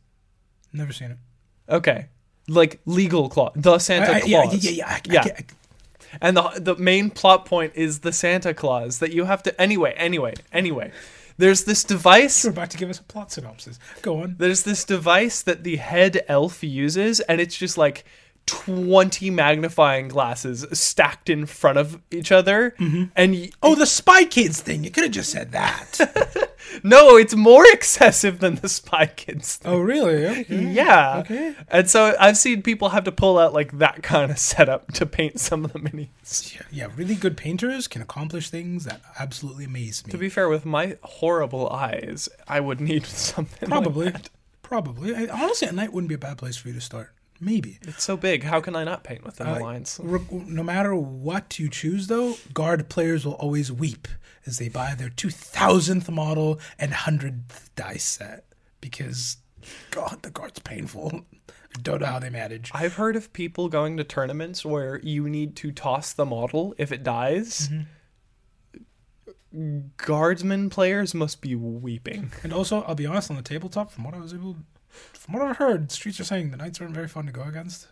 never 0.74 0.92
seen 0.94 1.12
it. 1.12 1.18
Okay. 1.70 2.08
Like 2.48 2.82
legal 2.86 3.30
clause. 3.30 3.54
The 3.56 3.80
Santa 3.80 4.14
I- 4.14 4.16
I- 4.18 4.20
Claus. 4.22 4.64
yeah, 4.66 4.72
yeah, 4.72 5.00
yeah. 5.06 5.22
I, 5.22 5.26
Yeah. 5.28 5.42
And 6.22 6.38
the 6.38 6.52
the 6.60 6.76
main 6.76 7.10
plot 7.10 7.46
point 7.46 7.74
is 7.76 8.00
the 8.00 8.12
Santa 8.12 8.54
Claus 8.54 9.00
that 9.00 9.14
you 9.14 9.26
have 9.26 9.44
to 9.44 9.62
anyway, 9.62 9.94
anyway, 9.98 10.34
anyway. 10.52 10.92
There's 11.38 11.64
this 11.64 11.84
device 11.84 12.44
you're 12.44 12.54
about 12.54 12.70
to 12.72 12.78
give 12.78 12.90
us 12.90 13.00
a 13.00 13.04
plot 13.04 13.32
synopsis. 13.32 13.80
Go 14.02 14.22
on. 14.22 14.36
there's 14.38 14.64
this 14.64 14.86
device 14.86 15.42
that 15.42 15.64
the 15.64 15.78
head 15.78 16.24
elf 16.28 16.64
uses 16.64 17.20
and 17.22 17.42
it's 17.42 17.58
just 17.58 17.78
like 17.78 18.06
20 18.46 19.30
magnifying 19.30 20.08
glasses 20.10 20.66
stacked 20.74 21.30
in 21.30 21.46
front 21.46 21.78
of 21.78 22.02
each 22.12 22.32
other 22.32 22.76
Mm-hmm. 22.80 23.04
and 23.16 23.32
y- 23.34 23.50
Oh, 23.62 23.74
the 23.76 23.86
Spy 23.86 24.26
Kids 24.26 24.60
thing. 24.62 24.84
You 24.84 24.92
could 24.92 25.04
have 25.04 25.14
just 25.14 25.32
said 25.32 25.52
that. 25.54 26.50
no 26.84 27.18
it's 27.18 27.36
more 27.36 27.64
excessive 27.74 28.40
than 28.40 28.56
the 28.56 28.70
spy 28.70 29.06
kids 29.06 29.60
oh, 29.66 29.78
really? 29.80 30.26
Okay. 30.26 30.64
Yeah. 30.72 31.18
Okay. 31.20 31.56
And 31.68 31.90
so 31.90 32.16
I've 32.20 32.38
seen 32.38 32.62
people 32.64 32.90
have 32.90 33.04
to 33.04 33.12
pull 33.12 33.38
out 33.38 33.54
like 33.54 33.78
that 33.80 34.02
kind 34.04 34.32
of 34.32 34.38
setup 34.40 34.92
to 34.94 35.06
paint 35.06 35.40
some 35.40 35.66
of 35.66 35.74
the 35.74 35.80
minis. 35.80 36.56
Yeah, 36.56 36.62
yeah, 36.72 36.88
really 36.96 37.16
good 37.16 37.38
painters 37.38 37.88
can 37.88 38.02
accomplish 38.02 38.50
things 38.50 38.86
that 38.86 39.02
absolutely 39.20 39.66
amaze 39.66 40.06
me. 40.06 40.12
To 40.12 40.18
be 40.18 40.30
fair, 40.30 40.50
with 40.50 40.66
my 40.66 40.98
horrible 41.04 41.70
eyes, 41.70 42.28
I 42.48 42.60
would 42.60 42.80
need 42.82 43.06
something. 43.08 43.70
like 43.70 43.84
Probably. 43.84 44.10
that. 44.10 44.30
Probably. 44.62 45.16
I, 45.16 45.28
honestly, 45.28 45.68
at 45.68 45.76
night 45.76 45.94
wouldn't 45.94 46.10
be 46.10 46.16
a 46.16 46.20
bad 46.20 46.38
place 46.38 46.58
for 46.58 46.70
you 46.70 46.74
to 46.76 46.82
start. 46.82 47.14
Maybe. 47.44 47.80
It's 47.82 48.04
so 48.04 48.16
big. 48.16 48.44
How 48.44 48.62
can 48.62 48.76
I 48.76 48.84
not 48.84 49.04
paint 49.04 49.24
within 49.26 49.48
Uh, 49.48 49.56
the 49.56 49.60
lines? 49.60 50.00
Re- 50.02 50.22
no 50.32 50.64
matter 50.64 50.96
what 50.96 51.60
you 51.60 51.70
choose, 51.70 52.08
though, 52.08 52.38
guard 52.54 52.88
players 52.90 53.26
will 53.26 53.34
always 53.34 53.72
weep 53.72 54.08
as 54.46 54.58
they 54.60 54.70
buy 54.70 54.96
their 54.96 55.10
2000th 55.10 56.10
model 56.10 56.60
and 56.80 56.92
100th 56.94 57.70
dice 57.76 58.04
set 58.06 58.46
because, 58.82 59.38
God, 59.92 60.20
the 60.22 60.30
guard's 60.32 60.60
painful. 60.60 61.26
I 61.76 61.80
don't 61.82 62.02
know 62.02 62.08
how 62.08 62.20
they 62.20 62.30
manage. 62.30 62.70
I've 62.74 62.94
heard 62.96 63.16
of 63.16 63.34
people 63.34 63.68
going 63.68 63.98
to 63.98 64.04
tournaments 64.04 64.64
where 64.64 65.00
you 65.02 65.28
need 65.28 65.56
to 65.58 65.72
toss 65.72 66.14
the 66.14 66.26
model 66.26 66.76
if 66.78 66.92
it 66.92 67.04
dies. 67.04 67.70
guardsmen 69.98 70.70
players 70.70 71.14
must 71.14 71.42
be 71.42 71.56
weeping. 71.56 72.32
And 72.44 72.54
also, 72.54 72.82
I'll 72.84 72.96
be 72.96 73.06
honest, 73.06 73.30
on 73.30 73.38
the 73.38 73.44
tabletop, 73.44 73.92
from 73.92 74.04
what 74.04 74.14
I 74.14 74.20
was 74.20 74.34
able, 74.34 74.58
from 75.14 75.34
what 75.34 75.44
I've 75.44 75.58
heard, 75.58 75.92
streets 75.92 76.20
are 76.20 76.24
saying 76.26 76.52
the 76.52 76.58
knights 76.58 76.80
aren't 76.82 76.94
very 76.94 77.08
fun 77.08 77.26
to 77.26 77.32
go 77.32 77.44
against 77.44 77.88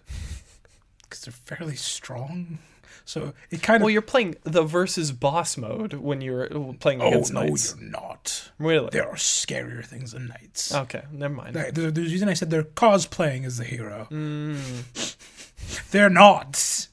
because 1.04 1.22
they're 1.22 1.32
fairly 1.32 1.76
strong. 1.76 2.60
So 3.06 3.34
it 3.50 3.64
kind 3.64 3.78
of. 3.78 3.84
Well, 3.84 3.90
you're 3.90 4.02
playing 4.02 4.36
the 4.44 4.64
versus 4.64 5.12
boss 5.12 5.58
mode 5.58 5.94
when 5.94 6.22
you're 6.22 6.48
playing 6.80 7.02
against 7.02 7.02
oh 7.02 7.08
against 7.08 7.34
no, 7.34 7.42
knights. 7.42 7.76
you're 7.80 7.90
not. 7.90 8.52
Really? 8.60 8.90
There 8.92 9.08
are 9.08 9.16
scarier 9.16 9.84
things 9.84 10.12
than 10.12 10.28
knights. 10.28 10.74
Okay, 10.74 11.04
never 11.12 11.34
mind. 11.34 11.56
There's, 11.56 11.74
there's 11.74 11.98
a 11.98 12.12
reason 12.12 12.30
I 12.30 12.34
said 12.34 12.50
they're 12.50 12.64
cosplaying 12.64 13.46
as 13.46 13.58
the 13.58 13.64
hero. 13.64 14.08
Mm. 14.12 15.18
They're 15.92 16.10
not. 16.10 16.88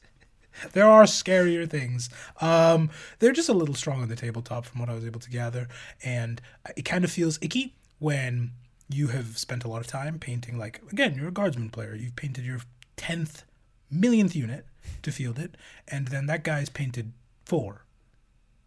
There 0.72 0.84
are 0.84 1.04
scarier 1.04 1.68
things. 1.68 2.11
Um, 2.40 2.90
they're 3.18 3.32
just 3.32 3.48
a 3.48 3.52
little 3.52 3.74
strong 3.74 4.02
on 4.02 4.09
the 4.09 4.16
tabletop, 4.16 4.64
from 4.66 4.80
what 4.80 4.88
I 4.88 4.94
was 4.94 5.04
able 5.04 5.20
to 5.20 5.30
gather, 5.30 5.68
and 6.04 6.40
it 6.76 6.82
kind 6.82 7.04
of 7.04 7.11
feels 7.11 7.38
icky 7.40 7.76
when 7.98 8.52
you 8.89 9.09
have 9.09 9.39
spent 9.39 9.64
a 9.64 9.68
lot 9.68 9.80
of 9.80 9.86
time 9.86 10.18
painting. 10.18 10.59
Like 10.59 10.80
again, 10.91 11.14
you're 11.14 11.28
a 11.28 11.32
guardsman 11.32 11.70
player. 11.70 11.95
You've 11.95 12.16
painted 12.16 12.45
your 12.45 12.61
tenth 12.97 13.45
millionth 13.91 14.34
unit 14.34 14.66
to 15.03 15.12
field 15.12 15.39
it, 15.39 15.57
and 15.86 16.09
then 16.09 16.26
that 16.26 16.45
guy's 16.45 16.68
painted 16.68 17.12
four, 17.45 17.84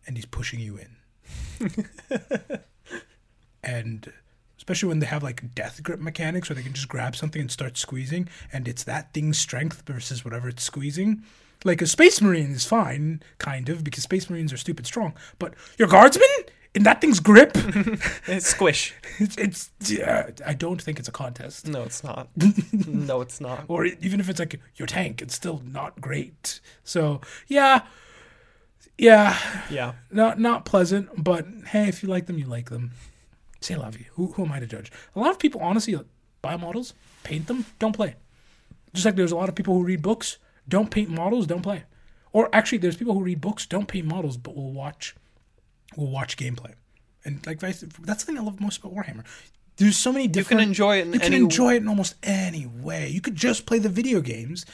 and 0.05 0.15
he's 0.15 0.25
pushing 0.25 0.59
you 0.59 0.77
in. 0.77 1.85
and 3.63 4.11
especially 4.57 4.89
when 4.89 4.99
they 4.99 5.07
have 5.07 5.23
like 5.23 5.55
death 5.55 5.81
grip 5.81 5.99
mechanics 5.99 6.49
where 6.49 6.55
they 6.55 6.63
can 6.63 6.73
just 6.73 6.87
grab 6.87 7.15
something 7.15 7.41
and 7.41 7.51
start 7.51 7.77
squeezing, 7.77 8.29
and 8.53 8.67
it's 8.67 8.83
that 8.83 9.13
thing's 9.13 9.39
strength 9.39 9.83
versus 9.85 10.23
whatever 10.23 10.49
it's 10.49 10.63
squeezing. 10.63 11.23
Like 11.63 11.81
a 11.81 11.87
space 11.87 12.21
marine 12.21 12.51
is 12.51 12.65
fine, 12.65 13.21
kind 13.37 13.69
of, 13.69 13.83
because 13.83 14.03
space 14.03 14.29
marines 14.29 14.51
are 14.51 14.57
stupid 14.57 14.87
strong. 14.87 15.13
But 15.37 15.53
your 15.77 15.87
guardsman 15.87 16.27
in 16.73 16.83
that 16.83 17.01
thing's 17.01 17.19
grip, 17.19 17.51
It's 18.27 18.47
squish. 18.47 18.93
it's, 19.19 19.37
it's 19.37 19.69
yeah, 19.91 20.29
I 20.45 20.53
don't 20.53 20.81
think 20.81 20.99
it's 20.99 21.07
a 21.09 21.11
contest. 21.11 21.67
No, 21.67 21.83
it's 21.83 22.03
not. 22.03 22.29
no, 22.87 23.21
it's 23.21 23.41
not. 23.41 23.65
Or 23.67 23.85
even 23.85 24.19
if 24.19 24.29
it's 24.29 24.39
like 24.39 24.59
your 24.75 24.87
tank, 24.87 25.21
it's 25.21 25.35
still 25.35 25.61
not 25.65 25.99
great. 25.99 26.59
So 26.83 27.21
yeah, 27.47 27.81
yeah, 28.97 29.37
Yeah. 29.69 29.93
not 30.11 30.39
not 30.39 30.65
pleasant. 30.65 31.23
But 31.23 31.45
hey, 31.67 31.87
if 31.87 32.03
you 32.03 32.09
like 32.09 32.25
them, 32.27 32.37
you 32.37 32.45
like 32.45 32.69
them. 32.69 32.91
Say 33.59 33.75
love 33.75 33.97
you. 33.99 34.05
Who, 34.13 34.27
who 34.33 34.45
am 34.45 34.51
I 34.51 34.59
to 34.59 34.65
judge? 34.65 34.91
A 35.15 35.19
lot 35.19 35.31
of 35.31 35.39
people 35.39 35.61
honestly 35.61 35.99
buy 36.41 36.57
models, 36.57 36.93
paint 37.23 37.47
them, 37.47 37.65
don't 37.79 37.95
play. 37.95 38.15
Just 38.93 39.05
like 39.05 39.15
there's 39.15 39.31
a 39.31 39.35
lot 39.35 39.49
of 39.49 39.55
people 39.55 39.73
who 39.75 39.83
read 39.83 40.01
books, 40.01 40.37
don't 40.67 40.89
paint 40.89 41.09
models, 41.09 41.45
don't 41.47 41.61
play. 41.61 41.83
Or 42.33 42.49
actually, 42.53 42.77
there's 42.79 42.95
people 42.97 43.13
who 43.13 43.21
read 43.23 43.39
books, 43.41 43.65
don't 43.65 43.87
paint 43.87 44.07
models, 44.07 44.37
but 44.37 44.55
will 44.55 44.71
watch, 44.71 45.15
will 45.95 46.09
watch 46.09 46.37
gameplay. 46.37 46.73
And 47.23 47.45
like 47.45 47.59
that's 47.59 47.81
the 47.81 48.15
thing 48.15 48.37
I 48.37 48.41
love 48.41 48.59
most 48.59 48.79
about 48.79 48.93
Warhammer. 48.93 49.23
There's 49.77 49.97
so 49.97 50.11
many 50.11 50.27
different. 50.27 50.61
You 50.61 50.65
can 50.65 50.69
enjoy 50.69 50.97
it 50.97 51.07
in 51.07 51.13
You 51.13 51.19
can 51.19 51.33
enjoy 51.33 51.73
it 51.75 51.77
in 51.77 51.87
almost 51.87 52.15
any 52.23 52.65
way. 52.65 53.09
You 53.09 53.21
could 53.21 53.35
just 53.35 53.65
play 53.65 53.79
the 53.79 53.89
video 53.89 54.21
games, 54.21 54.65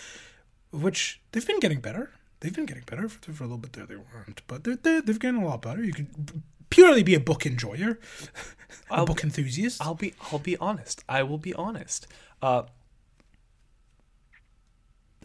which 0.71 1.21
they've 1.31 1.45
been 1.45 1.59
getting 1.59 1.79
better. 1.79 2.11
They've 2.39 2.53
been 2.53 2.65
getting 2.65 2.83
better 2.85 3.09
for, 3.09 3.33
for 3.33 3.43
a 3.43 3.47
little 3.47 3.57
bit 3.57 3.73
there. 3.73 3.85
They 3.85 3.95
weren't, 3.95 4.41
but 4.47 4.63
they're, 4.63 4.75
they're, 4.75 5.01
they've 5.01 5.19
gotten 5.19 5.41
a 5.41 5.45
lot 5.45 5.61
better. 5.61 5.83
You 5.83 5.93
could 5.93 6.41
purely 6.69 7.03
be 7.03 7.15
a 7.15 7.19
book 7.19 7.45
enjoyer, 7.45 7.99
a 8.89 8.93
I'll 8.93 9.05
book 9.05 9.23
enthusiast. 9.23 9.81
I'll 9.81 9.95
be 9.95 10.13
I'll 10.31 10.39
be 10.39 10.57
honest. 10.57 11.03
I 11.07 11.23
will 11.23 11.37
be 11.37 11.53
honest. 11.53 12.07
Uh, 12.41 12.63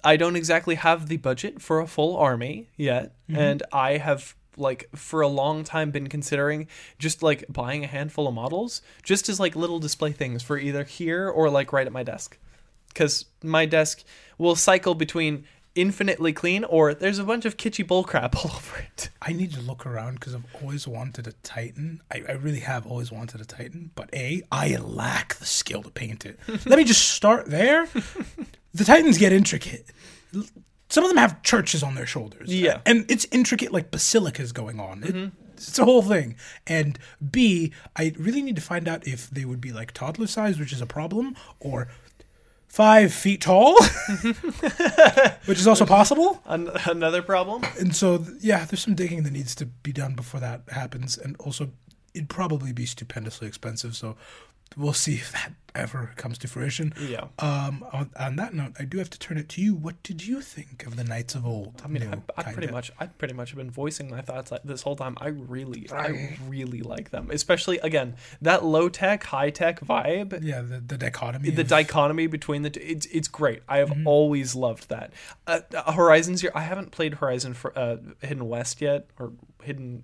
I 0.05 0.16
don't 0.16 0.36
exactly 0.36 0.74
have 0.74 1.09
the 1.09 1.16
budget 1.18 1.62
for 1.62 1.80
a 1.80 1.86
full 1.86 2.16
army 2.16 2.68
yet, 2.76 3.14
and 3.28 3.62
I 3.72 3.99
have 3.99 4.34
like 4.57 4.88
for 4.94 5.20
a 5.20 5.28
long 5.28 5.64
time 5.64 5.90
been 5.90 6.09
considering 6.09 6.68
just 6.98 7.22
like 7.22 7.44
buying 7.48 7.84
a 7.84 7.86
handful 7.86 8.28
of 8.28 8.34
models 8.34 8.82
just 9.03 9.28
as 9.28 9.40
like 9.40 9.57
little 9.57 9.78
display 9.78 10.12
things 10.12 10.42
for 10.42 10.59
either 10.59 10.84
here 10.84 11.28
or 11.28 11.50
like 11.50 11.72
right 11.72 11.86
at 11.86 11.92
my 11.92 12.03
desk. 12.03 12.38
Cuz 12.94 13.24
my 13.42 13.64
desk 13.66 14.05
will 14.38 14.57
cycle 14.57 14.94
between 14.94 15.44
infinitely 15.74 16.32
clean 16.32 16.64
or 16.64 16.92
there's 16.92 17.18
a 17.18 17.24
bunch 17.24 17.44
of 17.44 17.57
kitschy 17.57 17.86
bullcrap 17.86 18.34
all 18.44 18.55
over 18.55 18.78
it. 18.78 19.11
I 19.20 19.32
need 19.32 19.53
to 19.55 19.61
look 19.61 19.86
around 19.86 20.14
because 20.14 20.34
I've 20.34 20.46
always 20.61 20.86
wanted 20.86 21.26
a 21.26 21.32
Titan. 21.42 22.03
I, 22.11 22.22
I 22.28 22.32
really 22.32 22.61
have 22.61 22.86
always 22.86 23.11
wanted 23.11 23.40
a 23.40 23.44
Titan, 23.44 23.90
but 23.94 24.11
A, 24.12 24.42
I 24.50 24.76
lack 24.76 25.36
the 25.36 25.46
skill 25.46 25.82
to 25.82 25.90
paint 25.90 26.26
it. 26.26 26.38
Let 26.66 26.78
me 26.78 26.84
just 26.84 27.09
start 27.11 27.46
there. 27.46 27.88
The 28.74 28.84
Titans 28.84 29.18
get 29.18 29.32
intricate. 29.32 29.86
Some 30.93 31.05
of 31.05 31.09
them 31.09 31.16
have 31.16 31.43
churches 31.43 31.82
on 31.82 31.95
their 31.95 32.05
shoulders. 32.05 32.55
Yeah. 32.55 32.82
And 32.84 33.11
it's 33.11 33.26
intricate 33.32 33.72
like 33.72 33.90
basilicas 33.90 34.53
going 34.53 34.78
on. 34.78 35.03
It, 35.03 35.14
mm-hmm. 35.14 35.36
It's 35.55 35.78
a 35.78 35.86
whole 35.86 36.03
thing. 36.03 36.36
And 36.66 36.99
B, 37.30 37.72
I 37.97 38.12
really 38.18 38.43
need 38.43 38.57
to 38.57 38.62
find 38.62 38.86
out 38.86 39.07
if 39.07 39.30
they 39.30 39.47
would 39.47 39.61
be 39.61 39.72
like 39.72 39.93
toddler 39.93 40.26
size, 40.26 40.59
which 40.59 40.70
is 40.70 40.82
a 40.82 40.86
problem, 40.86 41.34
or 41.61 41.88
five 42.68 43.14
feet 43.14 43.40
tall, 43.40 43.82
which 45.47 45.59
is 45.59 45.66
also 45.66 45.86
possible. 45.86 46.43
An- 46.45 46.70
another 46.84 47.22
problem? 47.22 47.62
And 47.80 47.97
so, 47.97 48.26
yeah, 48.40 48.66
there's 48.66 48.82
some 48.82 48.95
digging 48.95 49.22
that 49.22 49.32
needs 49.32 49.55
to 49.55 49.66
be 49.66 49.93
done 49.93 50.14
before 50.14 50.40
that 50.40 50.64
happens. 50.72 51.16
And 51.16 51.36
also, 51.38 51.70
it'd 52.12 52.28
probably 52.28 52.74
be 52.74 52.84
stupendously 52.84 53.49
expensive. 53.49 53.97
So 53.97 54.16
we'll 54.77 54.93
see 54.93 55.14
if 55.14 55.33
that 55.33 55.53
ever 55.75 56.12
comes 56.16 56.37
to 56.37 56.47
fruition. 56.47 56.93
Yeah. 57.01 57.29
Um, 57.39 57.83
on, 57.95 58.11
on 58.18 58.37
that 58.37 58.53
note, 58.53 58.73
I 58.79 58.85
do 58.85 58.99
have 58.99 59.09
to 59.09 59.18
turn 59.18 59.39
it 59.39 59.49
to 59.51 59.62
you. 59.62 59.75
What 59.75 60.03
did 60.03 60.27
you 60.27 60.43
think 60.43 60.87
of 60.87 60.97
the 60.97 61.05
Knights 61.05 61.35
of 61.35 61.47
Old? 61.47 61.81
I 61.83 61.89
mean, 61.89 62.11
New, 62.11 62.23
I, 62.37 62.43
I 62.43 62.53
pretty 62.53 62.70
much, 62.70 62.91
I 63.01 63.07
pretty 63.07 63.33
much 63.33 63.51
have 63.51 63.57
been 63.57 63.70
voicing 63.70 64.11
my 64.11 64.20
thoughts 64.20 64.51
like 64.53 64.62
this 64.64 64.83
whole 64.83 64.97
time. 64.97 65.16
I 65.18 65.29
really, 65.29 65.87
I 65.91 66.37
really 66.47 66.83
like 66.83 67.09
them, 67.11 67.31
especially 67.31 67.79
again 67.79 68.16
that 68.43 68.62
low 68.64 68.91
tech, 68.91 69.25
high 69.25 69.49
tech 69.49 69.81
vibe. 69.81 70.39
Yeah, 70.43 70.61
the, 70.61 70.79
the 70.81 70.99
dichotomy. 70.99 71.49
The 71.49 71.62
of- 71.62 71.68
dichotomy 71.68 72.27
between 72.27 72.61
the 72.62 72.70
two, 72.70 72.81
it's 72.83 73.07
it's 73.07 73.29
great. 73.29 73.62
I 73.68 73.79
have 73.79 73.89
Mm-hmm. 73.93 74.07
always 74.07 74.55
loved 74.55 74.91
that. 74.91 75.12
Uh, 75.47 75.61
uh, 75.75 75.93
Horizon 75.93 76.37
Zero. 76.37 76.53
I 76.55 76.62
haven't 76.62 76.91
played 76.93 77.14
Horizon 77.14 77.55
for 77.55 77.77
uh, 77.79 77.97
Hidden 78.20 78.47
West 78.49 78.81
yet, 78.83 79.07
or 79.18 79.33
Hidden 79.62 80.03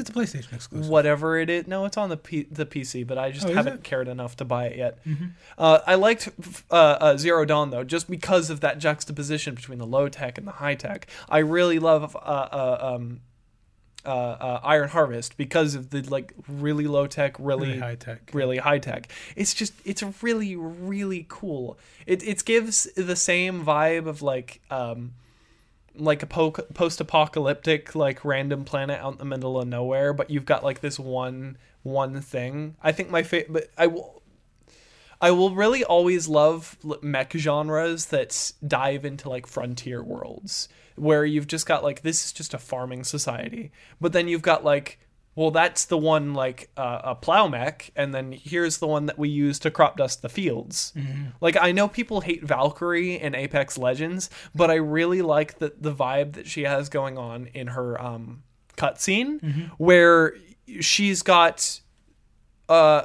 it's 0.00 0.10
a 0.10 0.12
PlayStation 0.12 0.52
exclusive. 0.54 0.88
whatever 0.90 1.38
it 1.38 1.50
is. 1.50 1.66
No, 1.66 1.84
it's 1.84 1.96
on 1.96 2.08
the 2.08 2.16
P- 2.16 2.46
the 2.50 2.66
PC, 2.66 3.06
but 3.06 3.18
I 3.18 3.30
just 3.30 3.46
Oh, 3.46 3.52
haven't? 3.52 3.74
Mm-hmm. 3.74 3.82
cared 3.82 4.08
enough 4.08 4.36
to 4.36 4.44
buy 4.44 4.66
it 4.66 4.76
yet. 4.78 4.98
Uh, 5.58 5.80
I 5.86 5.94
liked 5.96 6.28
uh, 6.70 6.74
uh, 6.74 7.16
Zero 7.16 7.44
Dawn 7.44 7.70
though, 7.70 7.84
just 7.84 8.08
because 8.10 8.50
of 8.50 8.60
that 8.60 8.78
juxtaposition 8.78 9.54
between 9.54 9.78
the 9.78 9.86
low 9.86 10.08
tech 10.08 10.38
and 10.38 10.46
the 10.46 10.52
high 10.52 10.74
tech. 10.74 11.06
I 11.28 11.38
really 11.38 11.78
love 11.78 12.14
uh, 12.16 12.18
uh, 12.18 12.94
um, 12.96 13.20
uh, 14.04 14.08
uh, 14.08 14.60
Iron 14.64 14.88
Harvest 14.88 15.36
because 15.36 15.74
of 15.76 15.90
the 15.90 16.02
like 16.02 16.32
really 16.48 16.86
low 16.88 17.06
tech, 17.06 17.36
really 17.38 17.68
Really 17.68 17.78
high 17.78 17.94
tech. 17.94 18.30
really 18.32 18.58
high 18.58 18.78
tech. 18.80 19.10
It's 19.36 19.54
just 19.54 19.74
it's 19.84 20.02
really 20.22 20.56
really 20.56 21.24
cool. 21.28 21.78
It 22.06 22.22
it 22.26 22.44
gives 22.44 22.84
the 22.96 23.14
same 23.16 23.64
vibe 23.64 24.06
of 24.06 24.20
like 24.22 24.60
um 24.72 25.12
like 25.96 26.22
a 26.22 26.26
po- 26.26 26.50
post-apocalyptic 26.50 27.94
like 27.94 28.24
random 28.24 28.64
planet 28.64 29.00
out 29.00 29.12
in 29.12 29.18
the 29.18 29.24
middle 29.24 29.60
of 29.60 29.68
nowhere, 29.68 30.12
but 30.12 30.30
you've 30.30 30.46
got 30.46 30.64
like 30.64 30.80
this 30.80 30.98
one 30.98 31.56
one 31.82 32.20
thing. 32.20 32.76
I 32.82 32.92
think 32.92 33.10
my 33.10 33.22
favorite, 33.22 33.52
but 33.52 33.70
I 33.76 33.86
will. 33.88 34.22
I 35.20 35.30
will 35.30 35.54
really 35.54 35.84
always 35.84 36.26
love 36.26 36.76
mech 37.00 37.32
genres 37.34 38.06
that 38.06 38.52
dive 38.66 39.04
into 39.04 39.28
like 39.28 39.46
frontier 39.46 40.02
worlds 40.02 40.68
where 40.96 41.24
you've 41.24 41.46
just 41.46 41.64
got 41.64 41.84
like 41.84 42.02
this 42.02 42.24
is 42.24 42.32
just 42.32 42.54
a 42.54 42.58
farming 42.58 43.04
society, 43.04 43.70
but 44.00 44.12
then 44.12 44.26
you've 44.26 44.42
got 44.42 44.64
like 44.64 44.98
well 45.34 45.50
that's 45.50 45.86
the 45.86 45.96
one 45.98 46.34
like 46.34 46.70
uh, 46.76 47.00
a 47.04 47.14
plow 47.14 47.48
mech, 47.48 47.90
and 47.96 48.14
then 48.14 48.32
here's 48.32 48.78
the 48.78 48.86
one 48.86 49.06
that 49.06 49.18
we 49.18 49.28
use 49.28 49.58
to 49.60 49.70
crop 49.70 49.96
dust 49.96 50.22
the 50.22 50.28
fields. 50.28 50.92
Like 51.40 51.56
I 51.60 51.72
know 51.72 51.88
people 51.88 52.20
hate 52.20 52.42
Valkyrie 52.44 53.20
in 53.20 53.34
Apex 53.34 53.78
Legends, 53.78 54.28
but 54.54 54.70
I 54.70 54.74
really 54.74 55.22
like 55.22 55.58
the 55.58 55.72
the 55.80 55.94
vibe 55.94 56.34
that 56.34 56.46
she 56.46 56.62
has 56.62 56.88
going 56.88 57.16
on 57.18 57.46
in 57.54 57.68
her 57.68 58.00
um 58.00 58.42
cutscene 58.76 59.70
where 59.78 60.34
she's 60.80 61.22
got 61.22 61.80
uh 62.68 63.02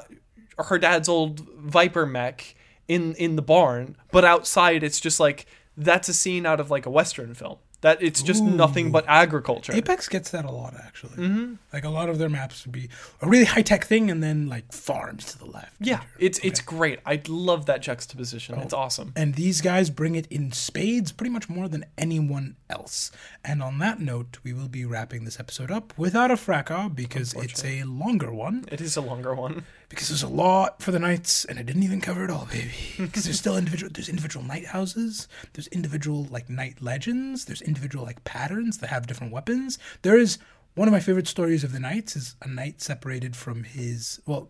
her 0.57 0.77
dad's 0.79 1.07
old 1.09 1.41
Viper 1.57 2.05
mech 2.05 2.55
in 2.87 3.13
in 3.15 3.35
the 3.35 3.41
barn, 3.41 3.95
but 4.11 4.25
outside 4.25 4.83
it's 4.83 4.99
just 4.99 5.19
like 5.19 5.45
that's 5.75 6.09
a 6.09 6.13
scene 6.13 6.45
out 6.45 6.59
of 6.59 6.71
like 6.71 6.85
a 6.85 6.89
western 6.89 7.33
film. 7.33 7.57
That 7.87 8.03
it's 8.03 8.21
just 8.21 8.43
nothing 8.43 8.91
but 8.91 9.05
agriculture. 9.07 9.71
Apex 9.73 10.09
gets 10.09 10.31
that 10.31 10.43
a 10.43 10.51
lot, 10.51 10.73
actually. 10.77 11.15
Mm-hmm. 11.15 11.53
Like 11.71 11.85
a 11.85 11.89
lot 11.89 12.09
of 12.09 12.17
their 12.17 12.27
maps 12.27 12.65
would 12.65 12.73
be 12.73 12.89
a 13.21 13.27
really 13.29 13.45
high 13.45 13.61
tech 13.61 13.85
thing, 13.85 14.11
and 14.11 14.21
then 14.21 14.49
like 14.49 14.73
farms 14.73 15.23
to 15.31 15.37
the 15.39 15.45
left. 15.45 15.71
yeah, 15.79 16.01
it's 16.19 16.37
it's 16.39 16.59
great. 16.59 16.99
I 17.05 17.21
love 17.29 17.65
that 17.67 17.81
juxtaposition. 17.81 18.55
Oh. 18.57 18.61
It's 18.61 18.73
awesome. 18.73 19.13
And 19.15 19.35
these 19.35 19.61
guys 19.61 19.89
bring 19.89 20.15
it 20.15 20.27
in 20.27 20.51
spades 20.51 21.13
pretty 21.13 21.29
much 21.29 21.47
more 21.47 21.69
than 21.69 21.85
anyone 21.97 22.57
else. 22.69 23.09
And 23.45 23.63
on 23.63 23.79
that 23.79 24.01
note, 24.01 24.39
we 24.43 24.51
will 24.51 24.67
be 24.67 24.83
wrapping 24.83 25.23
this 25.23 25.39
episode 25.39 25.71
up 25.71 25.93
without 25.97 26.29
a 26.29 26.35
fracas 26.35 26.91
because 26.93 27.33
it's 27.35 27.63
a 27.63 27.83
longer 27.83 28.33
one. 28.33 28.65
It 28.69 28.81
is 28.81 28.97
a 28.97 29.01
longer 29.01 29.33
one. 29.33 29.63
Because 29.89 30.09
there's 30.09 30.23
a 30.23 30.27
lot 30.27 30.81
for 30.81 30.91
the 30.91 30.99
knights, 30.99 31.45
and 31.45 31.57
I 31.57 31.61
didn't 31.61 31.83
even 31.83 32.01
cover 32.01 32.23
it 32.25 32.29
all, 32.29 32.45
baby. 32.45 32.73
Because 32.97 33.23
there's 33.23 33.39
still 33.39 33.57
individual, 33.57 33.91
there's 33.93 34.09
individual 34.09 34.45
knight 34.45 34.67
houses, 34.67 35.27
there's 35.53 35.67
individual 35.67 36.25
like 36.25 36.49
knight 36.49 36.81
legends, 36.81 37.45
there's 37.45 37.61
individual 37.61 38.03
like 38.03 38.23
patterns 38.23 38.79
that 38.79 38.87
have 38.87 39.07
different 39.07 39.31
weapons. 39.31 39.79
There 40.01 40.17
is 40.17 40.39
one 40.75 40.87
of 40.87 40.91
my 40.91 40.99
favorite 40.99 41.27
stories 41.27 41.63
of 41.63 41.71
the 41.71 41.79
knights 41.79 42.15
is 42.15 42.35
a 42.41 42.47
knight 42.47 42.81
separated 42.81 43.35
from 43.35 43.63
his 43.63 44.19
well, 44.25 44.49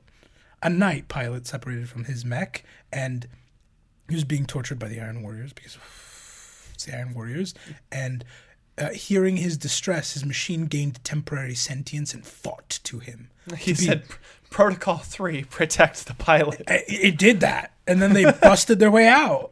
a 0.62 0.70
knight 0.70 1.08
pilot 1.08 1.46
separated 1.46 1.88
from 1.88 2.06
his 2.06 2.26
mech, 2.26 2.64
and 2.92 3.28
he 4.10 4.16
was 4.16 4.24
being 4.24 4.46
tortured 4.46 4.80
by 4.80 4.88
the 4.88 5.00
Iron 5.00 5.22
Warriors 5.22 5.54
because 5.54 5.78
it's 6.74 6.86
the 6.86 6.96
Iron 6.96 7.14
Warriors, 7.14 7.54
and 7.92 8.26
uh, 8.78 8.90
hearing 8.90 9.38
his 9.38 9.58
distress, 9.58 10.14
his 10.14 10.26
machine 10.26 10.66
gained 10.66 11.04
temporary 11.04 11.56
sentience 11.56 12.14
and 12.14 12.26
fought 12.26 12.80
to 12.84 13.00
him. 13.00 13.30
He 13.58 13.74
To 13.74 13.80
be- 13.80 13.86
said 13.88 14.04
Protocol 14.50 14.98
3 14.98 15.44
protect 15.46 16.06
the 16.08 16.14
pilot. 16.14 16.62
it, 16.68 16.84
it 16.88 17.18
did 17.18 17.40
that, 17.42 17.74
and 17.88 18.02
then 18.02 18.14
they 18.14 18.26
busted 18.42 18.80
their 18.80 18.92
way 18.92 19.08
out. 19.08 19.52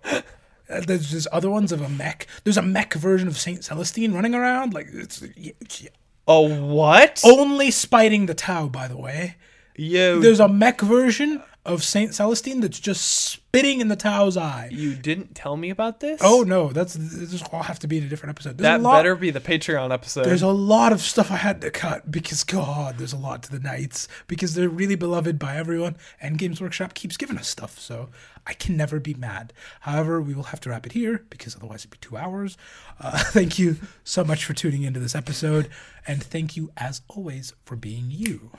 Uh, 0.70 0.82
There's 0.82 1.12
there's 1.12 1.28
other 1.32 1.50
ones 1.50 1.72
of 1.72 1.82
a 1.82 1.90
mech. 1.90 2.28
There's 2.44 2.58
a 2.58 2.62
mech 2.62 2.94
version 2.96 3.28
of 3.28 3.38
Saint 3.38 3.62
Celestine 3.64 4.14
running 4.14 4.34
around. 4.36 4.74
Like 4.74 4.88
it's 4.92 5.22
yeah, 5.38 5.52
yeah. 5.80 5.90
Oh 6.28 6.64
what? 6.66 7.22
only 7.24 7.70
spiting 7.72 8.26
the 8.26 8.34
Tau, 8.34 8.68
by 8.68 8.88
the 8.88 8.98
way. 8.98 9.36
Yo, 9.78 10.20
There's 10.20 10.40
a 10.40 10.48
mech 10.48 10.82
version 10.82 11.44
of 11.66 11.84
Saint 11.84 12.12
Celestine 12.12 12.62
that's 12.62 12.80
just 12.80 13.02
spitting 13.02 13.82
in 13.82 13.88
the 13.88 13.96
Tau's 13.96 14.38
eye. 14.38 14.70
You 14.72 14.94
didn't 14.94 15.34
tell 15.34 15.58
me 15.58 15.72
about 15.72 16.00
this. 16.00 16.22
Oh 16.24 16.44
no, 16.44 16.70
that's 16.70 16.94
this 16.94 17.42
will 17.52 17.64
have 17.64 17.80
to 17.80 17.88
be 17.88 17.98
in 17.98 18.04
a 18.04 18.08
different 18.08 18.32
episode. 18.32 18.58
There's 18.58 18.64
that 18.64 18.82
lot, 18.82 19.00
better 19.00 19.16
be 19.16 19.32
the 19.32 19.40
Patreon 19.40 19.92
episode. 19.92 20.26
There's 20.26 20.44
a 20.44 20.48
lot 20.48 20.94
of 20.94 21.02
stuff 21.02 21.32
I 21.32 21.38
had 21.38 21.62
to 21.62 21.72
cut 21.72 22.12
because 22.12 22.44
God, 22.44 22.98
there's 22.98 23.14
a 23.14 23.18
lot 23.18 23.44
to 23.44 23.52
the 23.52 23.60
Knights 23.60 24.08
because 24.28 24.54
they're 24.54 24.70
really 24.70 24.96
beloved 24.96 25.40
by 25.40 25.56
everyone, 25.56 25.98
and 26.22 26.38
Games 26.38 26.62
Workshop 26.62 26.94
keeps 26.94 27.18
giving 27.18 27.38
us 27.38 27.48
stuff, 27.48 27.80
so 27.80 28.10
I 28.46 28.54
can 28.54 28.78
never 28.78 29.00
be 29.00 29.16
mad. 29.16 29.52
However, 29.82 30.22
we 30.22 30.36
will 30.36 30.44
have 30.44 30.60
to 30.62 30.70
wrap 30.70 30.86
it 30.86 30.92
here 30.92 31.26
because 31.32 31.56
otherwise 31.56 31.82
it'd 31.82 31.92
be 31.92 31.98
two 32.00 32.18
hours. 32.18 32.58
Uh, 33.00 33.18
thank 33.26 33.58
you 33.58 33.78
so 34.04 34.24
much 34.24 34.46
for 34.46 34.54
tuning 34.54 34.84
into 34.84 35.00
this 35.00 35.16
episode, 35.16 35.70
and 36.06 36.24
thank 36.24 36.56
you 36.56 36.72
as 36.78 37.02
always 37.08 37.54
for 37.66 37.76
being 37.76 38.06
you. 38.10 38.52